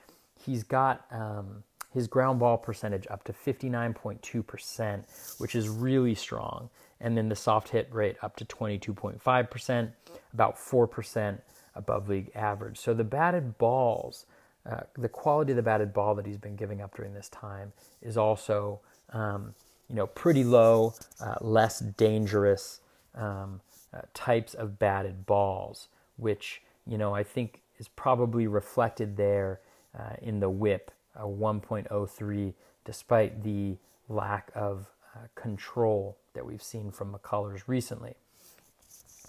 he's 0.44 0.62
got 0.62 1.04
um, 1.10 1.62
his 1.96 2.06
ground 2.06 2.38
ball 2.38 2.58
percentage 2.58 3.06
up 3.08 3.24
to 3.24 3.32
59.2%, 3.32 5.04
which 5.38 5.54
is 5.54 5.66
really 5.70 6.14
strong. 6.14 6.68
And 7.00 7.16
then 7.16 7.30
the 7.30 7.36
soft 7.36 7.70
hit 7.70 7.88
rate 7.90 8.16
up 8.22 8.36
to 8.36 8.44
22.5%, 8.44 9.90
about 10.34 10.56
4% 10.56 11.38
above 11.74 12.08
league 12.10 12.30
average. 12.34 12.78
So 12.78 12.92
the 12.92 13.02
batted 13.02 13.56
balls, 13.56 14.26
uh, 14.70 14.80
the 14.94 15.08
quality 15.08 15.52
of 15.52 15.56
the 15.56 15.62
batted 15.62 15.94
ball 15.94 16.14
that 16.16 16.26
he's 16.26 16.36
been 16.36 16.54
giving 16.54 16.82
up 16.82 16.94
during 16.94 17.14
this 17.14 17.30
time 17.30 17.72
is 18.02 18.18
also 18.18 18.80
um, 19.14 19.54
you 19.88 19.94
know, 19.96 20.06
pretty 20.06 20.44
low, 20.44 20.92
uh, 21.18 21.36
less 21.40 21.80
dangerous 21.80 22.80
um, 23.14 23.62
uh, 23.94 24.02
types 24.12 24.52
of 24.52 24.78
batted 24.78 25.24
balls, 25.24 25.88
which, 26.18 26.60
you 26.86 26.98
know, 26.98 27.14
I 27.14 27.22
think 27.22 27.62
is 27.78 27.88
probably 27.88 28.46
reflected 28.46 29.16
there 29.16 29.60
uh, 29.98 30.16
in 30.20 30.40
the 30.40 30.50
whip, 30.50 30.90
a 31.16 31.25
1.03, 31.25 32.54
despite 32.85 33.42
the 33.42 33.76
lack 34.08 34.50
of 34.54 34.90
uh, 35.14 35.20
control 35.35 36.16
that 36.35 36.44
we've 36.44 36.62
seen 36.62 36.90
from 36.90 37.12
McCullers 37.12 37.62
recently. 37.66 38.14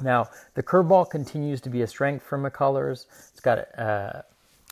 Now, 0.01 0.29
the 0.53 0.61
curveball 0.61 1.09
continues 1.09 1.61
to 1.61 1.69
be 1.69 1.81
a 1.81 1.87
strength 1.87 2.23
for 2.23 2.37
McCullers. 2.37 3.05
It's 3.31 3.39
got 3.39 3.79
uh, 3.79 4.21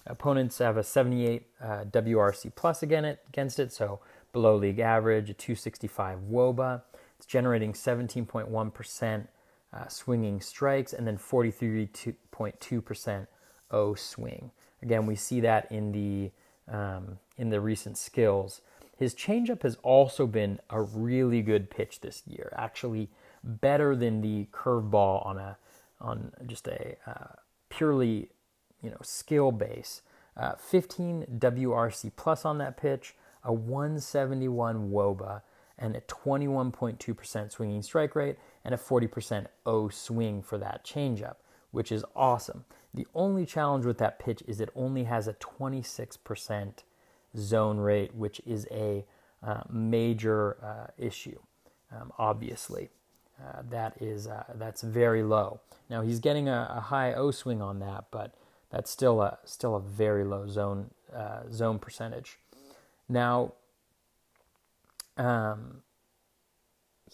opponents 0.05 0.60
have 0.60 0.77
a 0.77 0.84
78 0.84 1.48
uh, 1.62 1.86
WRC 1.86 2.53
plus 2.55 2.84
against 2.84 3.60
it, 3.60 3.74
so 3.74 4.00
below 4.34 4.55
league 4.55 4.79
average, 4.79 5.29
a 5.29 5.34
265 5.34 6.19
WOBA. 6.29 6.81
It's 7.17 7.25
generating 7.25 7.74
17.1% 7.74 9.27
uh, 9.74 9.88
swinging 9.88 10.41
strikes 10.41 10.93
and 10.93 11.07
then 11.07 11.17
43.2% 11.17 13.27
O 13.72 13.95
swing. 13.95 14.51
Again, 14.81 15.05
we 15.05 15.15
see 15.15 15.39
that 15.39 15.72
in 15.72 15.91
the 15.91 16.31
um, 16.72 17.19
in 17.38 17.50
the 17.50 17.60
recent 17.60 17.98
skills. 17.98 18.62
His 18.98 19.13
changeup 19.13 19.63
has 19.63 19.77
also 19.84 20.25
been 20.25 20.60
a 20.69 20.81
really 20.81 21.41
good 21.41 21.69
pitch 21.69 22.00
this 22.00 22.24
year. 22.25 22.53
Actually, 22.55 23.10
better 23.43 23.95
than 23.95 24.22
the 24.22 24.48
curveball 24.51 25.25
on 25.25 25.38
a 25.38 25.57
on 26.01 26.31
just 26.45 26.67
a 26.67 26.95
uh, 27.05 27.36
purely 27.69 28.29
you 28.81 28.89
know 28.89 28.98
skill 29.01 29.51
base. 29.51 30.01
Uh, 30.38 30.53
15 30.55 31.25
WRC 31.39 32.12
plus 32.17 32.43
on 32.43 32.57
that 32.57 32.75
pitch, 32.75 33.15
a 33.43 33.53
171 33.53 34.91
WOBA, 34.91 35.41
and 35.77 35.95
a 35.95 36.01
21.2% 36.01 37.51
swinging 37.51 37.81
strike 37.81 38.15
rate, 38.15 38.36
and 38.65 38.74
a 38.74 38.77
40% 38.77 39.48
O 39.65 39.88
swing 39.88 40.41
for 40.41 40.57
that 40.57 40.86
changeup, 40.86 41.36
which 41.72 41.89
is 41.89 42.03
awesome. 42.17 42.65
The 42.95 43.07
only 43.13 43.45
challenge 43.45 43.85
with 43.85 43.97
that 43.97 44.19
pitch 44.19 44.41
is 44.47 44.61
it 44.61 44.69
only 44.73 45.03
has 45.03 45.27
a 45.27 45.33
26% 45.33 46.83
zone 47.37 47.77
rate, 47.77 48.15
which 48.15 48.39
is 48.45 48.65
a 48.71 49.05
uh, 49.43 49.61
major 49.69 50.57
uh, 50.63 50.91
issue, 50.97 51.37
um, 51.91 52.13
obviously. 52.17 52.89
Uh, 53.37 53.63
that 53.69 54.01
is 54.01 54.27
uh, 54.27 54.45
that's 54.55 54.81
very 54.81 55.21
low. 55.21 55.59
Now 55.89 56.01
he's 56.01 56.19
getting 56.19 56.47
a, 56.47 56.73
a, 56.73 56.79
high 56.79 57.13
O 57.13 57.31
swing 57.31 57.61
on 57.61 57.79
that, 57.79 58.05
but 58.09 58.33
that's 58.69 58.89
still 58.89 59.21
a 59.21 59.39
still 59.43 59.75
a 59.75 59.81
very 59.81 60.23
low 60.23 60.47
zone 60.47 60.91
uh, 61.13 61.41
zone 61.51 61.77
percentage. 61.77 62.39
Now, 63.09 63.51
um, 65.17 65.81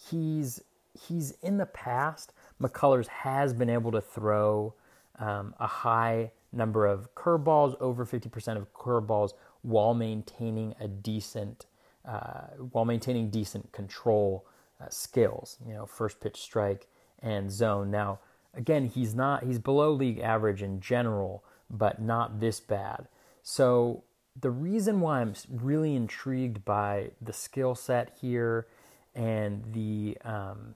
he's 0.09 0.61
he's 0.93 1.31
in 1.41 1.57
the 1.57 1.65
past. 1.65 2.33
McCullers 2.61 3.07
has 3.07 3.55
been 3.55 3.69
able 3.69 3.91
to 3.91 4.01
throw 4.01 4.75
um, 5.19 5.53
a 5.59 5.67
high 5.67 6.31
number 6.51 6.85
of 6.85 7.13
curveballs, 7.15 7.75
over 7.79 8.05
50% 8.05 8.57
of 8.57 8.73
curveballs, 8.73 9.33
while 9.61 9.93
maintaining 9.93 10.75
a 10.79 10.87
decent, 10.87 11.65
uh, 12.05 12.47
while 12.71 12.85
maintaining 12.85 13.29
decent 13.29 13.71
control 13.71 14.45
uh, 14.81 14.89
skills. 14.89 15.57
You 15.65 15.73
know, 15.73 15.85
first 15.85 16.19
pitch 16.19 16.41
strike 16.41 16.87
and 17.19 17.51
zone. 17.51 17.91
Now, 17.91 18.19
again, 18.53 18.85
he's 18.87 19.13
not 19.13 19.43
he's 19.43 19.59
below 19.59 19.91
league 19.91 20.19
average 20.19 20.61
in 20.61 20.79
general, 20.79 21.43
but 21.69 22.01
not 22.01 22.39
this 22.39 22.59
bad. 22.59 23.07
So 23.43 24.03
the 24.39 24.51
reason 24.51 25.01
why 25.01 25.21
I'm 25.21 25.33
really 25.49 25.95
intrigued 25.95 26.63
by 26.65 27.11
the 27.21 27.33
skill 27.33 27.75
set 27.75 28.17
here 28.21 28.67
and 29.13 29.63
the 29.73 30.17
um, 30.23 30.75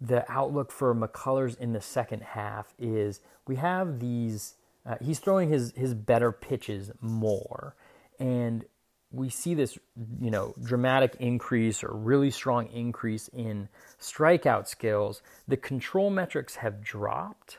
the 0.00 0.30
outlook 0.30 0.70
for 0.70 0.94
McCullers 0.94 1.58
in 1.58 1.72
the 1.72 1.80
second 1.80 2.22
half 2.22 2.74
is 2.78 3.20
we 3.46 3.56
have 3.56 4.00
these. 4.00 4.54
Uh, 4.84 4.96
he's 5.00 5.18
throwing 5.18 5.48
his 5.48 5.72
his 5.76 5.94
better 5.94 6.30
pitches 6.30 6.90
more, 7.00 7.74
and 8.18 8.64
we 9.10 9.28
see 9.28 9.54
this 9.54 9.78
you 10.20 10.30
know 10.30 10.54
dramatic 10.62 11.16
increase 11.18 11.82
or 11.82 11.92
really 11.92 12.30
strong 12.30 12.66
increase 12.68 13.28
in 13.28 13.68
strikeout 14.00 14.68
skills. 14.68 15.22
The 15.48 15.56
control 15.56 16.10
metrics 16.10 16.56
have 16.56 16.82
dropped, 16.82 17.58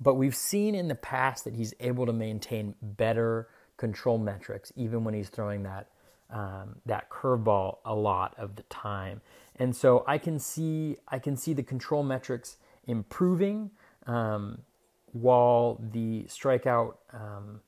but 0.00 0.14
we've 0.14 0.34
seen 0.34 0.74
in 0.74 0.88
the 0.88 0.94
past 0.94 1.44
that 1.44 1.54
he's 1.54 1.74
able 1.80 2.06
to 2.06 2.12
maintain 2.12 2.74
better 2.80 3.48
control 3.76 4.16
metrics 4.16 4.72
even 4.74 5.04
when 5.04 5.12
he's 5.12 5.28
throwing 5.28 5.64
that 5.64 5.88
um, 6.30 6.76
that 6.86 7.10
curveball 7.10 7.78
a 7.84 7.94
lot 7.94 8.34
of 8.38 8.56
the 8.56 8.62
time. 8.64 9.20
And 9.58 9.74
so 9.74 10.04
I 10.06 10.18
can 10.18 10.38
see 10.38 10.98
I 11.08 11.18
can 11.18 11.36
see 11.36 11.52
the 11.52 11.62
control 11.62 12.02
metrics 12.02 12.56
improving 12.86 13.70
um, 14.06 14.58
while 15.12 15.80
the 15.92 16.24
strikeout 16.24 16.96
um, 17.12 17.60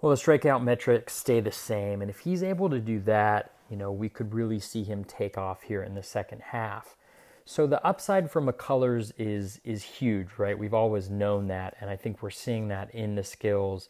well 0.00 0.10
the 0.10 0.16
strikeout 0.16 0.62
metrics 0.62 1.14
stay 1.14 1.40
the 1.40 1.52
same. 1.52 2.00
And 2.00 2.10
if 2.10 2.20
he's 2.20 2.42
able 2.42 2.70
to 2.70 2.80
do 2.80 3.00
that, 3.00 3.52
you 3.70 3.76
know, 3.76 3.92
we 3.92 4.08
could 4.08 4.34
really 4.34 4.60
see 4.60 4.82
him 4.82 5.04
take 5.04 5.38
off 5.38 5.62
here 5.62 5.82
in 5.82 5.94
the 5.94 6.02
second 6.02 6.42
half. 6.42 6.96
So 7.44 7.66
the 7.66 7.84
upside 7.84 8.30
for 8.30 8.40
McCullers 8.40 9.12
is 9.18 9.60
is 9.64 9.82
huge, 9.82 10.28
right? 10.38 10.58
We've 10.58 10.74
always 10.74 11.10
known 11.10 11.48
that, 11.48 11.76
and 11.80 11.90
I 11.90 11.96
think 11.96 12.22
we're 12.22 12.30
seeing 12.30 12.68
that 12.68 12.94
in 12.94 13.14
the 13.14 13.24
skills 13.24 13.88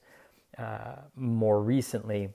uh, 0.59 0.97
more 1.17 1.63
recently. 1.63 2.31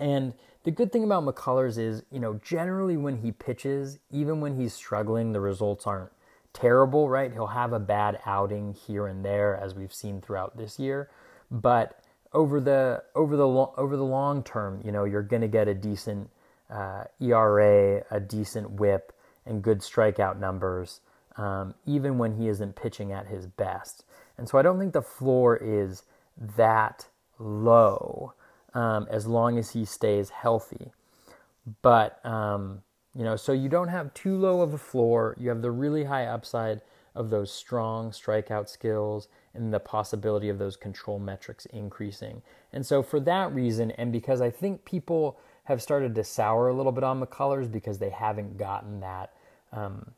And 0.00 0.32
the 0.64 0.70
good 0.70 0.90
thing 0.90 1.04
about 1.04 1.24
McCullers 1.24 1.78
is, 1.78 2.02
you 2.10 2.18
know, 2.18 2.40
generally 2.42 2.96
when 2.96 3.18
he 3.18 3.30
pitches, 3.30 3.98
even 4.10 4.40
when 4.40 4.56
he's 4.58 4.72
struggling, 4.72 5.32
the 5.32 5.40
results 5.40 5.86
aren't 5.86 6.10
terrible, 6.52 7.08
right? 7.08 7.32
He'll 7.32 7.48
have 7.48 7.72
a 7.72 7.78
bad 7.78 8.18
outing 8.26 8.74
here 8.74 9.06
and 9.06 9.24
there, 9.24 9.56
as 9.56 9.74
we've 9.74 9.92
seen 9.92 10.20
throughout 10.20 10.56
this 10.56 10.78
year, 10.78 11.10
but 11.50 12.02
over 12.32 12.60
the 12.60 13.02
over 13.14 13.36
the 13.36 13.46
lo- 13.46 13.74
over 13.76 13.96
the 13.96 14.04
long 14.04 14.42
term, 14.42 14.80
you 14.84 14.92
know, 14.92 15.04
you're 15.04 15.22
going 15.22 15.42
to 15.42 15.48
get 15.48 15.68
a 15.68 15.74
decent 15.74 16.30
uh, 16.70 17.04
ERA, 17.20 18.02
a 18.10 18.20
decent 18.20 18.70
WHIP, 18.70 19.12
and 19.46 19.62
good 19.62 19.80
strikeout 19.80 20.38
numbers, 20.38 21.00
um, 21.36 21.74
even 21.86 22.18
when 22.18 22.36
he 22.36 22.48
isn't 22.48 22.76
pitching 22.76 23.12
at 23.12 23.26
his 23.26 23.46
best. 23.46 24.04
And 24.38 24.48
so 24.48 24.58
I 24.58 24.62
don't 24.62 24.78
think 24.78 24.92
the 24.92 25.02
floor 25.02 25.56
is 25.56 26.04
that 26.56 27.08
low 27.38 28.34
um, 28.74 29.06
as 29.10 29.26
long 29.26 29.58
as 29.58 29.70
he 29.70 29.84
stays 29.84 30.30
healthy. 30.30 30.92
But, 31.82 32.24
um, 32.24 32.82
you 33.14 33.24
know, 33.24 33.36
so 33.36 33.52
you 33.52 33.68
don't 33.68 33.88
have 33.88 34.14
too 34.14 34.36
low 34.36 34.60
of 34.60 34.72
a 34.74 34.78
floor. 34.78 35.36
You 35.38 35.48
have 35.48 35.62
the 35.62 35.70
really 35.70 36.04
high 36.04 36.26
upside 36.26 36.80
of 37.14 37.30
those 37.30 37.52
strong 37.52 38.10
strikeout 38.10 38.68
skills 38.68 39.28
and 39.52 39.74
the 39.74 39.80
possibility 39.80 40.48
of 40.48 40.58
those 40.58 40.76
control 40.76 41.18
metrics 41.18 41.66
increasing. 41.66 42.42
And 42.72 42.86
so, 42.86 43.02
for 43.02 43.18
that 43.20 43.52
reason, 43.52 43.90
and 43.92 44.12
because 44.12 44.40
I 44.40 44.50
think 44.50 44.84
people 44.84 45.38
have 45.64 45.82
started 45.82 46.14
to 46.14 46.24
sour 46.24 46.68
a 46.68 46.74
little 46.74 46.92
bit 46.92 47.04
on 47.04 47.20
McCullers 47.20 47.70
because 47.70 47.98
they 47.98 48.10
haven't 48.10 48.58
gotten 48.58 49.00
that 49.00 49.32
um, 49.72 50.12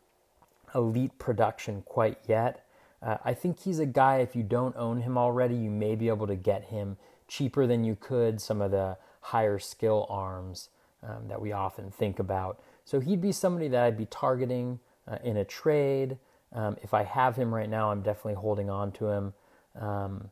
elite 0.74 1.18
production 1.18 1.82
quite 1.82 2.18
yet. 2.26 2.64
Uh, 3.02 3.18
I 3.24 3.34
think 3.34 3.60
he's 3.60 3.78
a 3.78 3.86
guy, 3.86 4.18
if 4.18 4.36
you 4.36 4.42
don't 4.42 4.76
own 4.76 5.02
him 5.02 5.18
already, 5.18 5.56
you 5.56 5.70
may 5.70 5.94
be 5.94 6.08
able 6.08 6.26
to 6.26 6.36
get 6.36 6.64
him 6.64 6.96
cheaper 7.32 7.66
than 7.66 7.82
you 7.82 7.96
could 7.98 8.40
some 8.40 8.60
of 8.60 8.70
the 8.70 8.96
higher 9.20 9.58
skill 9.58 10.06
arms 10.10 10.68
um, 11.02 11.28
that 11.28 11.40
we 11.40 11.50
often 11.50 11.90
think 11.90 12.18
about. 12.18 12.60
So 12.84 13.00
he'd 13.00 13.22
be 13.22 13.32
somebody 13.32 13.68
that 13.68 13.82
I'd 13.82 13.96
be 13.96 14.06
targeting 14.06 14.80
uh, 15.08 15.16
in 15.24 15.38
a 15.38 15.44
trade. 15.44 16.18
Um, 16.52 16.76
if 16.82 16.92
I 16.92 17.04
have 17.04 17.36
him 17.36 17.54
right 17.54 17.70
now, 17.70 17.90
I'm 17.90 18.02
definitely 18.02 18.34
holding 18.34 18.68
on 18.68 18.92
to 18.92 19.06
him 19.06 19.32
um, 19.80 20.30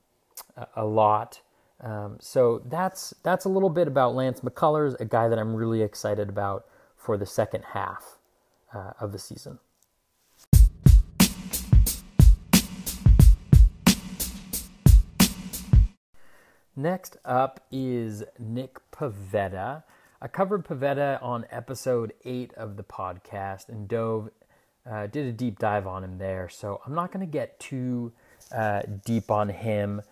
a, 0.56 0.66
a, 0.76 0.84
lot. 0.84 1.40
Um, 1.80 2.18
so 2.20 2.62
that's 2.66 3.14
that's 3.22 3.46
a 3.46 3.48
little 3.48 3.70
bit 3.70 3.88
about 3.88 4.14
Lance 4.14 4.40
McCullers, 4.40 5.00
a 5.00 5.06
guy 5.06 5.28
that 5.28 5.38
I'm 5.38 5.54
really 5.54 5.80
excited 5.80 6.28
about 6.28 6.66
for 6.96 7.16
the 7.16 7.24
second 7.24 7.64
half 7.72 8.18
uh, 8.74 8.92
of 9.00 9.12
the 9.12 9.18
season. 9.18 9.58
Next 16.76 17.16
up 17.24 17.60
is 17.72 18.22
Nick 18.38 18.78
Pivetta. 18.92 19.82
I 20.22 20.28
covered 20.28 20.64
Pivetta 20.64 21.20
on 21.20 21.44
episode 21.50 22.12
eight 22.24 22.54
of 22.54 22.76
the 22.76 22.84
podcast 22.84 23.68
and 23.68 23.88
dove, 23.88 24.30
uh, 24.88 25.08
did 25.08 25.26
a 25.26 25.32
deep 25.32 25.58
dive 25.58 25.88
on 25.88 26.04
him 26.04 26.18
there. 26.18 26.48
So 26.48 26.80
I'm 26.86 26.94
not 26.94 27.10
going 27.10 27.26
to 27.26 27.30
get 27.30 27.58
too 27.58 28.12
uh, 28.56 28.82
deep 29.04 29.32
on 29.32 29.48
him. 29.48 30.02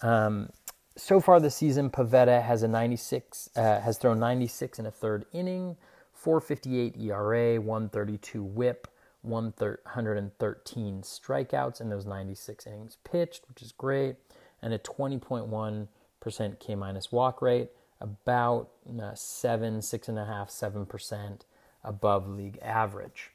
Um, 0.00 0.48
so 0.96 1.20
far 1.20 1.38
this 1.38 1.54
season, 1.54 1.90
Pivetta 1.90 2.42
has 2.42 2.62
a 2.62 2.68
96, 2.68 3.50
uh, 3.54 3.80
has 3.80 3.98
thrown 3.98 4.18
96 4.18 4.78
in 4.78 4.86
a 4.86 4.90
third 4.90 5.26
inning, 5.34 5.76
458 6.14 6.96
ERA, 6.98 7.60
132 7.60 8.42
WHIP, 8.42 8.88
113 9.20 11.02
strikeouts 11.02 11.80
in 11.82 11.90
those 11.90 12.06
96 12.06 12.66
innings 12.66 12.96
pitched, 13.04 13.42
which 13.48 13.60
is 13.60 13.72
great, 13.72 14.16
and 14.62 14.72
a 14.72 14.78
20.1 14.78 15.88
percent 16.26 16.58
K 16.58 16.74
minus 16.74 17.12
walk 17.12 17.40
rate, 17.40 17.68
about 18.00 18.70
uh, 19.00 19.14
seven, 19.14 19.80
six 19.80 20.08
and 20.08 20.18
a 20.18 20.24
half, 20.24 20.50
seven 20.50 20.84
percent 20.84 21.44
above 21.84 22.28
league 22.28 22.58
average. 22.60 23.30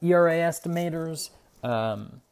ERA 0.00 0.32
estimators, 0.32 1.28
um, 1.62 2.22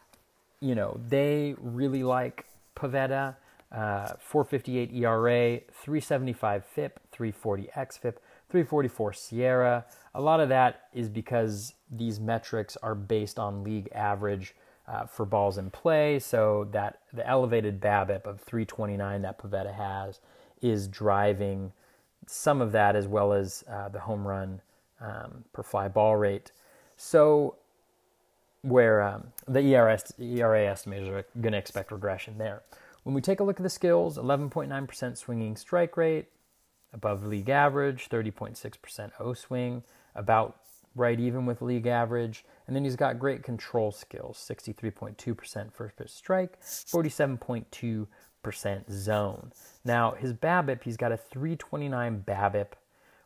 you 0.60 0.74
know, 0.74 0.98
they 1.06 1.54
really 1.58 2.02
like 2.02 2.46
Pivetta. 2.74 3.36
Uh, 3.70 4.14
458 4.18 4.94
ERA, 4.94 5.60
375 5.74 6.64
FIP, 6.64 7.00
340 7.12 7.68
XFIP, 7.76 8.14
344 8.48 9.12
SIERA. 9.12 9.84
A 10.14 10.20
lot 10.22 10.40
of 10.40 10.48
that 10.48 10.88
is 10.94 11.10
because 11.10 11.74
these 11.90 12.18
metrics 12.18 12.78
are 12.78 12.94
based 12.94 13.38
on 13.38 13.62
league 13.62 13.90
average 13.94 14.54
uh, 14.88 15.06
for 15.06 15.24
balls 15.26 15.58
in 15.58 15.70
play. 15.70 16.18
So 16.18 16.68
that 16.72 17.00
the 17.12 17.26
elevated 17.26 17.80
BABIP 17.80 18.24
of 18.26 18.40
329 18.40 19.22
that 19.22 19.38
Pivetta 19.38 19.74
has 19.74 20.20
is 20.62 20.88
driving 20.88 21.72
some 22.26 22.60
of 22.60 22.72
that 22.72 22.96
as 22.96 23.06
well 23.06 23.32
as 23.32 23.64
uh, 23.70 23.88
the 23.88 24.00
home 24.00 24.26
run 24.26 24.60
um, 25.00 25.44
per 25.52 25.62
fly 25.62 25.88
ball 25.88 26.16
rate. 26.16 26.52
So 26.96 27.56
where 28.62 29.02
um, 29.02 29.28
the 29.46 29.60
ERS, 29.74 30.12
ERA 30.18 30.66
estimators 30.66 31.08
are 31.08 31.24
going 31.40 31.52
to 31.52 31.58
expect 31.58 31.92
regression 31.92 32.38
there. 32.38 32.62
When 33.04 33.14
we 33.14 33.20
take 33.20 33.40
a 33.40 33.44
look 33.44 33.58
at 33.58 33.62
the 33.62 33.70
skills, 33.70 34.18
11.9% 34.18 35.16
swinging 35.16 35.56
strike 35.56 35.96
rate, 35.96 36.26
above 36.92 37.24
league 37.24 37.48
average, 37.48 38.08
30.6% 38.08 39.12
O 39.20 39.32
swing, 39.32 39.82
about 40.14 40.58
right 40.98 41.18
even 41.18 41.46
with 41.46 41.62
league 41.62 41.86
average. 41.86 42.44
And 42.66 42.76
then 42.76 42.84
he's 42.84 42.96
got 42.96 43.18
great 43.18 43.42
control 43.42 43.92
skills 43.92 44.36
63.2% 44.38 45.72
first 45.72 45.96
pitch 45.96 46.10
strike, 46.10 46.60
47.2% 46.60 48.06
zone. 48.90 49.52
Now, 49.84 50.12
his 50.12 50.32
BABIP, 50.32 50.82
he's 50.82 50.96
got 50.96 51.12
a 51.12 51.16
329 51.16 52.24
BABIP, 52.26 52.72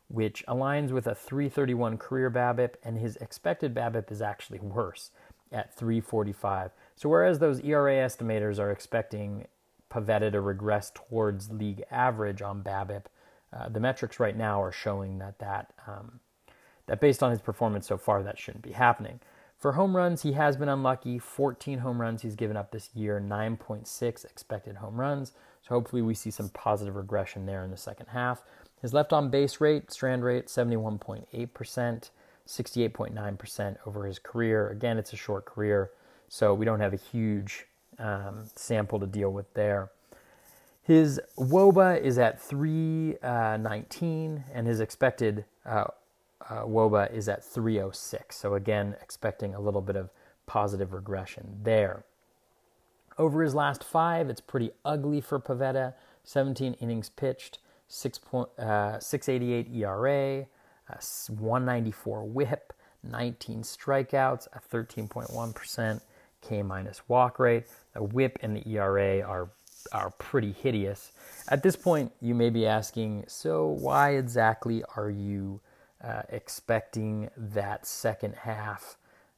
which 0.08 0.44
aligns 0.46 0.90
with 0.90 1.06
a 1.06 1.14
331 1.14 1.98
career 1.98 2.30
BABIP, 2.30 2.74
and 2.85 2.98
his 2.98 3.16
expected 3.16 3.74
BABIP 3.74 4.12
is 4.12 4.22
actually 4.22 4.61
worse 4.61 5.11
at 5.50 5.74
345. 5.74 6.70
So, 6.96 7.08
whereas 7.08 7.38
those 7.38 7.61
ERA 7.61 7.94
estimators 7.94 8.58
are 8.58 8.70
expecting 8.70 9.46
Pivetta 9.90 10.32
to 10.32 10.40
regress 10.40 10.90
towards 10.94 11.50
league 11.50 11.82
average 11.90 12.42
on 12.42 12.62
BABIP, 12.62 13.04
uh, 13.52 13.68
the 13.68 13.80
metrics 13.80 14.18
right 14.18 14.37
now 14.37 14.62
are 14.62 14.72
showing 14.72 15.18
that 15.18 15.38
that 15.38 15.74
um, 15.87 16.20
that 16.87 17.01
based 17.01 17.23
on 17.23 17.31
his 17.31 17.40
performance 17.40 17.87
so 17.87 17.97
far, 17.97 18.23
that 18.23 18.38
shouldn't 18.38 18.62
be 18.62 18.73
happening. 18.73 19.21
For 19.59 19.73
home 19.73 19.97
runs, 19.97 20.23
he 20.23 20.33
has 20.33 20.57
been 20.57 20.68
unlucky. 20.68 21.21
14 21.21 21.79
home 21.79 22.01
runs 22.01 22.23
he's 22.23 22.35
given 22.35 22.57
up 22.57 22.73
this 22.73 22.90
year, 22.95 23.21
9.6 23.21 24.25
expected 24.25 24.77
home 24.77 25.01
runs. 25.01 25.33
So 25.62 25.68
hopefully 25.68 26.03
we 26.03 26.14
see 26.14 26.33
some 26.33 26.49
positive 26.49 26.97
regression 26.97 27.47
there 27.47 27.64
in 27.64 27.71
the 27.71 27.77
second 27.77 28.07
half. 28.07 28.42
His 28.81 28.92
left 28.92 29.12
on 29.12 29.31
base 29.31 29.61
rate, 29.61 29.92
strand 29.92 30.25
rate, 30.25 30.47
71.8%, 30.49 32.11
68.9% 32.49 33.77
over 33.87 34.07
his 34.07 34.18
career. 34.18 34.68
Again, 34.71 34.99
it's 34.99 35.12
a 35.12 35.16
short 35.16 35.45
career, 35.45 35.92
so 36.29 36.53
we 36.53 36.64
don't 36.64 36.81
have 36.81 36.92
a 36.92 36.97
huge 36.97 37.66
um, 38.01 38.42
sample 38.57 38.99
to 38.99 39.07
deal 39.07 39.33
with 39.33 39.55
there. 39.55 39.92
His 40.83 41.21
WOBA 41.38 42.03
is 42.03 42.18
at 42.18 42.42
319, 42.42 44.37
uh, 44.37 44.51
and 44.53 44.66
his 44.66 44.81
expected 44.81 45.45
uh, 45.64 45.85
uh, 46.48 46.62
WOBA 46.62 47.12
is 47.12 47.28
at 47.28 47.44
306. 47.44 48.37
So, 48.37 48.55
again, 48.55 48.96
expecting 49.00 49.55
a 49.55 49.61
little 49.61 49.81
bit 49.81 49.96
of 49.96 50.11
positive 50.46 50.92
regression 50.92 51.61
there. 51.62 52.05
Over 53.18 53.42
his 53.42 53.55
last 53.55 53.85
five, 53.85 54.31
it's 54.31 54.40
pretty 54.40 54.70
ugly 54.85 55.20
for 55.20 55.38
Pivetta. 55.38 55.94
17 56.24 56.74
innings 56.74 57.09
pitched, 57.09 57.59
6 57.88 58.18
point, 58.18 58.48
uh, 58.59 58.98
688 58.98 59.74
ERA, 59.74 60.46
194 61.28 62.24
whip, 62.24 62.72
19 63.02 63.62
strikeouts, 63.62 64.46
a 64.52 64.61
13.1% 64.74 66.00
K 66.40 66.62
minus 66.62 67.02
walk 67.09 67.38
rate. 67.38 67.64
The 67.94 68.02
whip 68.02 68.38
and 68.42 68.57
the 68.57 68.68
ERA 68.68 69.20
are 69.20 69.50
are 69.90 70.11
pretty 70.11 70.52
hideous. 70.52 71.11
At 71.48 71.64
this 71.64 71.74
point, 71.74 72.12
you 72.20 72.35
may 72.35 72.50
be 72.50 72.66
asking, 72.66 73.24
so 73.26 73.66
why 73.66 74.11
exactly 74.11 74.85
are 74.96 75.11
you 75.11 75.61
uh, 76.03 76.23
expecting 76.29 77.31
that 77.37 77.87
second 77.87 78.35
half, 78.35 78.97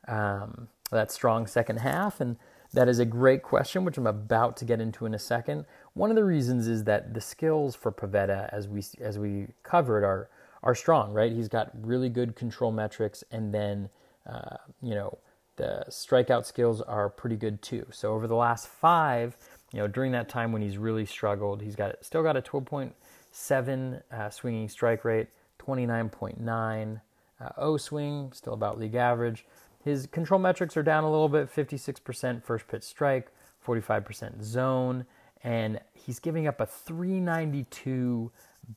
um, 0.08 0.68
that 0.90 1.10
strong 1.10 1.46
second 1.46 1.78
half? 1.78 2.20
And 2.20 2.36
that 2.72 2.88
is 2.88 2.98
a 2.98 3.04
great 3.04 3.42
question, 3.42 3.84
which 3.84 3.96
I'm 3.96 4.06
about 4.06 4.56
to 4.58 4.64
get 4.64 4.80
into 4.80 5.06
in 5.06 5.14
a 5.14 5.18
second. 5.18 5.64
One 5.94 6.10
of 6.10 6.16
the 6.16 6.24
reasons 6.24 6.66
is 6.66 6.84
that 6.84 7.14
the 7.14 7.20
skills 7.20 7.74
for 7.74 7.92
Pivetta, 7.92 8.48
as 8.52 8.68
we 8.68 8.82
as 9.00 9.18
we 9.18 9.48
covered, 9.62 10.04
are 10.04 10.28
are 10.62 10.74
strong. 10.74 11.12
Right, 11.12 11.30
he's 11.30 11.48
got 11.48 11.70
really 11.80 12.08
good 12.08 12.34
control 12.34 12.72
metrics, 12.72 13.22
and 13.30 13.54
then 13.54 13.88
uh, 14.28 14.56
you 14.82 14.94
know 14.94 15.18
the 15.56 15.84
strikeout 15.88 16.44
skills 16.44 16.80
are 16.80 17.08
pretty 17.08 17.36
good 17.36 17.62
too. 17.62 17.86
So 17.90 18.12
over 18.12 18.26
the 18.26 18.34
last 18.34 18.66
five, 18.66 19.36
you 19.72 19.78
know, 19.78 19.86
during 19.86 20.12
that 20.12 20.28
time 20.28 20.52
when 20.52 20.62
he's 20.62 20.78
really 20.78 21.06
struggled, 21.06 21.62
he's 21.62 21.76
got 21.76 22.04
still 22.04 22.22
got 22.22 22.36
a 22.36 22.42
12.7 22.42 24.02
uh, 24.12 24.30
swinging 24.30 24.68
strike 24.68 25.04
rate, 25.04 25.28
29.9 25.66 27.00
uh, 27.40 27.48
O 27.56 27.76
swing, 27.76 28.32
still 28.32 28.54
about 28.54 28.78
league 28.78 28.94
average. 28.94 29.44
His 29.82 30.06
control 30.06 30.40
metrics 30.40 30.76
are 30.76 30.82
down 30.82 31.04
a 31.04 31.10
little 31.10 31.28
bit 31.28 31.54
56% 31.54 32.42
first 32.42 32.68
pitch 32.68 32.82
strike, 32.82 33.30
45% 33.66 34.42
zone, 34.42 35.04
and 35.42 35.80
he's 35.92 36.18
giving 36.18 36.46
up 36.46 36.60
a 36.60 36.66
392 36.66 38.30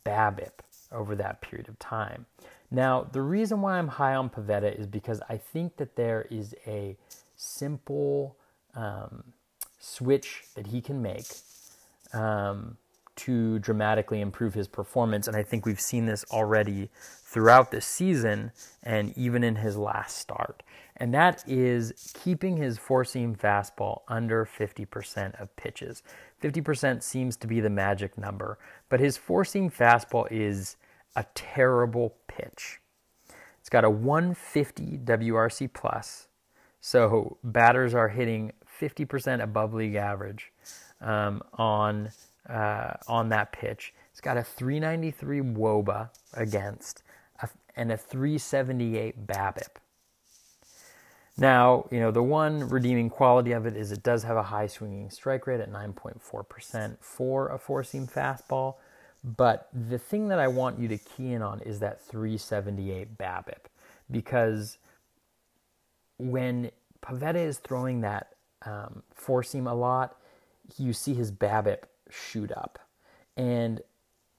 BABIP 0.05 0.51
over 0.91 1.15
that 1.15 1.41
period 1.41 1.69
of 1.69 1.79
time. 1.79 2.25
Now, 2.69 3.07
the 3.09 3.21
reason 3.21 3.61
why 3.61 3.77
I'm 3.77 3.87
high 3.87 4.15
on 4.15 4.29
Pivetta 4.29 4.77
is 4.77 4.87
because 4.87 5.21
I 5.29 5.37
think 5.37 5.77
that 5.77 5.95
there 5.95 6.27
is 6.29 6.53
a 6.65 6.97
simple 7.37 8.35
um, 8.75 9.23
switch 9.79 10.43
that 10.55 10.67
he 10.67 10.81
can 10.81 11.01
make 11.01 11.25
um, 12.13 12.77
to 13.17 13.59
dramatically 13.59 14.21
improve 14.21 14.53
his 14.53 14.67
performance. 14.67 15.27
And 15.27 15.35
I 15.35 15.43
think 15.43 15.65
we've 15.65 15.81
seen 15.81 16.05
this 16.05 16.23
already 16.31 16.89
throughout 17.23 17.71
the 17.71 17.81
season 17.81 18.51
and 18.83 19.15
even 19.17 19.43
in 19.43 19.57
his 19.57 19.75
last 19.77 20.17
start. 20.17 20.63
And 20.95 21.13
that 21.13 21.43
is 21.47 22.13
keeping 22.23 22.57
his 22.57 22.77
four 22.77 23.05
seam 23.05 23.35
fastball 23.35 24.01
under 24.07 24.45
50% 24.45 25.39
of 25.39 25.55
pitches. 25.55 26.01
50% 26.41 27.03
seems 27.03 27.35
to 27.37 27.47
be 27.47 27.59
the 27.59 27.69
magic 27.69 28.17
number, 28.17 28.57
but 28.89 28.99
his 28.99 29.17
four 29.17 29.45
seam 29.45 29.69
fastball 29.69 30.27
is 30.31 30.77
a 31.15 31.25
terrible 31.35 32.15
pitch. 32.27 32.79
It's 33.59 33.69
got 33.69 33.83
a 33.83 33.89
150 33.89 34.99
WRC 35.03 35.73
plus, 35.73 36.27
so 36.79 37.37
batters 37.43 37.93
are 37.93 38.09
hitting 38.09 38.53
50% 38.79 39.41
above 39.41 39.73
league 39.73 39.95
average 39.95 40.51
um, 41.01 41.41
on 41.53 42.11
uh, 42.49 42.93
on 43.07 43.29
that 43.29 43.51
pitch. 43.51 43.93
It's 44.11 44.21
got 44.21 44.37
a 44.37 44.43
393 44.43 45.41
WOBA 45.41 46.09
against 46.33 47.03
a, 47.41 47.49
and 47.75 47.91
a 47.91 47.97
378 47.97 49.27
BABIP. 49.27 49.77
Now, 51.37 51.85
you 51.91 51.99
know, 51.99 52.09
the 52.09 52.23
one 52.23 52.67
redeeming 52.67 53.11
quality 53.11 53.51
of 53.51 53.67
it 53.67 53.77
is 53.77 53.91
it 53.91 54.01
does 54.01 54.23
have 54.23 54.37
a 54.37 54.43
high 54.43 54.65
swinging 54.65 55.11
strike 55.11 55.45
rate 55.45 55.59
at 55.59 55.71
9.4% 55.71 56.97
for 56.99 57.49
a 57.49 57.59
four 57.59 57.83
seam 57.83 58.07
fastball. 58.07 58.75
But 59.23 59.67
the 59.73 59.99
thing 59.99 60.29
that 60.29 60.39
I 60.39 60.47
want 60.47 60.79
you 60.79 60.87
to 60.87 60.97
key 60.97 61.33
in 61.33 61.41
on 61.41 61.59
is 61.61 61.79
that 61.79 62.01
378 62.01 63.17
BABIP 63.17 63.65
because 64.09 64.77
when 66.17 66.71
Pivetta 67.01 67.35
is 67.35 67.59
throwing 67.59 68.01
that 68.01 68.33
um, 68.65 69.03
four 69.13 69.43
seam 69.43 69.67
a 69.67 69.75
lot, 69.75 70.15
you 70.77 70.93
see 70.93 71.13
his 71.13 71.31
BABIP 71.31 71.83
shoot 72.09 72.51
up. 72.51 72.79
And, 73.35 73.81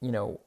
you 0.01 0.13
know, 0.13 0.41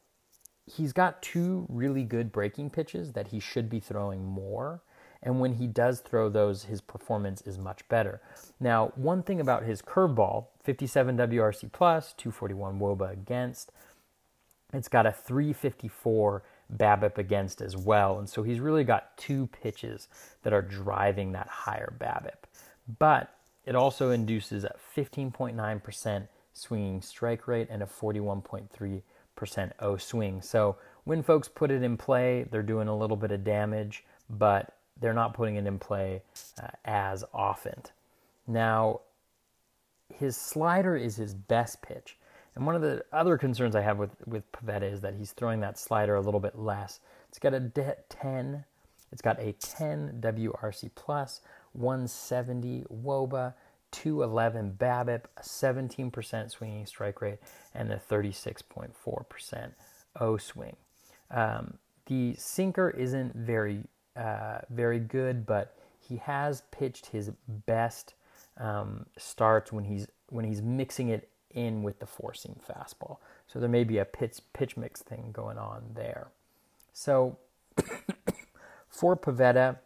he's 0.65 0.93
got 0.93 1.21
two 1.21 1.65
really 1.69 2.03
good 2.03 2.31
breaking 2.31 2.69
pitches 2.69 3.13
that 3.13 3.27
he 3.27 3.39
should 3.39 3.69
be 3.69 3.79
throwing 3.79 4.25
more. 4.25 4.81
And 5.23 5.39
when 5.39 5.53
he 5.53 5.67
does 5.67 5.99
throw 5.99 6.29
those, 6.29 6.63
his 6.63 6.81
performance 6.81 7.41
is 7.41 7.57
much 7.57 7.88
better. 7.89 8.21
Now, 8.60 8.91
one 8.95 9.21
thing 9.21 9.39
about 9.39 9.63
his 9.63 9.81
curveball 9.81 10.47
57 10.63 11.17
WRC 11.17 11.71
plus, 11.71 12.13
241 12.13 12.79
WOBA 12.79 13.12
against, 13.12 13.71
it's 14.73 14.88
got 14.88 15.05
a 15.05 15.12
354 15.12 16.43
BABIP 16.75 17.17
against 17.17 17.62
as 17.62 17.75
well. 17.75 18.17
And 18.17 18.29
so 18.29 18.43
he's 18.43 18.60
really 18.60 18.84
got 18.84 19.17
two 19.17 19.47
pitches 19.47 20.07
that 20.43 20.53
are 20.53 20.62
driving 20.62 21.34
that 21.34 21.47
higher 21.47 21.93
BABIP. 21.99 22.47
But 22.99 23.34
it 23.65 23.75
also 23.75 24.10
induces 24.10 24.63
a 24.63 24.75
15.9% 24.95 26.27
swinging 26.54 27.02
strike 27.02 27.48
rate 27.48 27.68
and 27.70 27.82
a 27.82 27.86
41.3% 27.86 29.72
O 29.80 29.98
swing. 29.98 30.42
So 30.42 30.78
when 31.04 31.24
folks 31.24 31.48
put 31.48 31.72
it 31.72 31.84
in 31.84 31.98
play, 31.98 32.46
they're 32.50 32.64
doing 32.64 32.88
a 32.88 32.98
little 32.98 33.18
bit 33.18 33.32
of 33.32 33.44
damage, 33.44 34.04
but 34.30 34.76
they're 35.00 35.14
not 35.14 35.34
putting 35.34 35.56
it 35.56 35.66
in 35.66 35.80
play 35.80 36.22
uh, 36.62 36.68
as 36.86 37.24
often. 37.34 37.82
Now, 38.48 39.02
his 40.14 40.38
slider 40.38 40.96
is 40.96 41.16
his 41.16 41.34
best 41.34 41.82
pitch. 41.82 42.18
And 42.56 42.66
one 42.66 42.76
of 42.76 42.82
the 42.82 43.04
other 43.14 43.38
concerns 43.38 43.76
I 43.76 43.82
have 43.82 43.98
with, 43.98 44.12
with 44.28 44.50
Pivetta 44.52 44.92
is 44.92 45.02
that 45.02 45.16
he's 45.16 45.32
throwing 45.32 45.62
that 45.62 45.80
slider 45.80 46.16
a 46.16 46.22
little 46.22 46.40
bit 46.40 46.60
less. 46.60 47.00
It's 47.30 47.40
got 47.40 47.54
a 47.54 47.60
10, 48.10 48.66
it's 49.12 49.22
got 49.22 49.40
a 49.40 49.54
10 49.54 50.20
WRC 50.22 50.92
plus, 50.96 51.42
170 51.74 52.86
WOBA, 52.92 53.54
211 53.91 54.77
BABIP, 54.80 55.25
a 55.38 55.41
17% 55.41 56.51
swinging 56.51 56.86
strike 56.86 57.21
rate, 57.21 57.39
and 57.73 57.91
a 57.91 57.97
36.4% 57.97 59.71
O 60.19 60.38
swing. 60.38 60.75
Um, 61.30 61.75
the 62.08 62.36
sinker 62.36 62.89
isn't 62.89 63.36
very 63.36 63.84
uh, 64.15 64.60
very 64.69 64.99
good, 64.99 65.45
but 65.45 65.77
he 65.99 66.17
has 66.17 66.63
pitched 66.71 67.08
his 67.08 67.32
best 67.47 68.13
um, 68.58 69.06
starts 69.17 69.71
when 69.71 69.86
he's 69.86 70.08
when 70.27 70.45
he's 70.45 70.62
mixing 70.62 71.10
it 71.10 71.30
in 71.51 71.84
with 71.84 71.99
the 71.99 72.06
four 72.06 72.34
seam 72.34 72.60
fastball. 72.69 73.17
So 73.47 73.60
there 73.60 73.69
may 73.69 73.84
be 73.84 73.97
a 73.97 74.06
pitch 74.06 74.39
pitch 74.54 74.75
mix 74.75 75.01
thing 75.01 75.30
going 75.32 75.58
on 75.58 75.84
there. 75.95 76.27
So 76.93 77.38
for 78.89 79.15
Pivetta, 79.15 79.77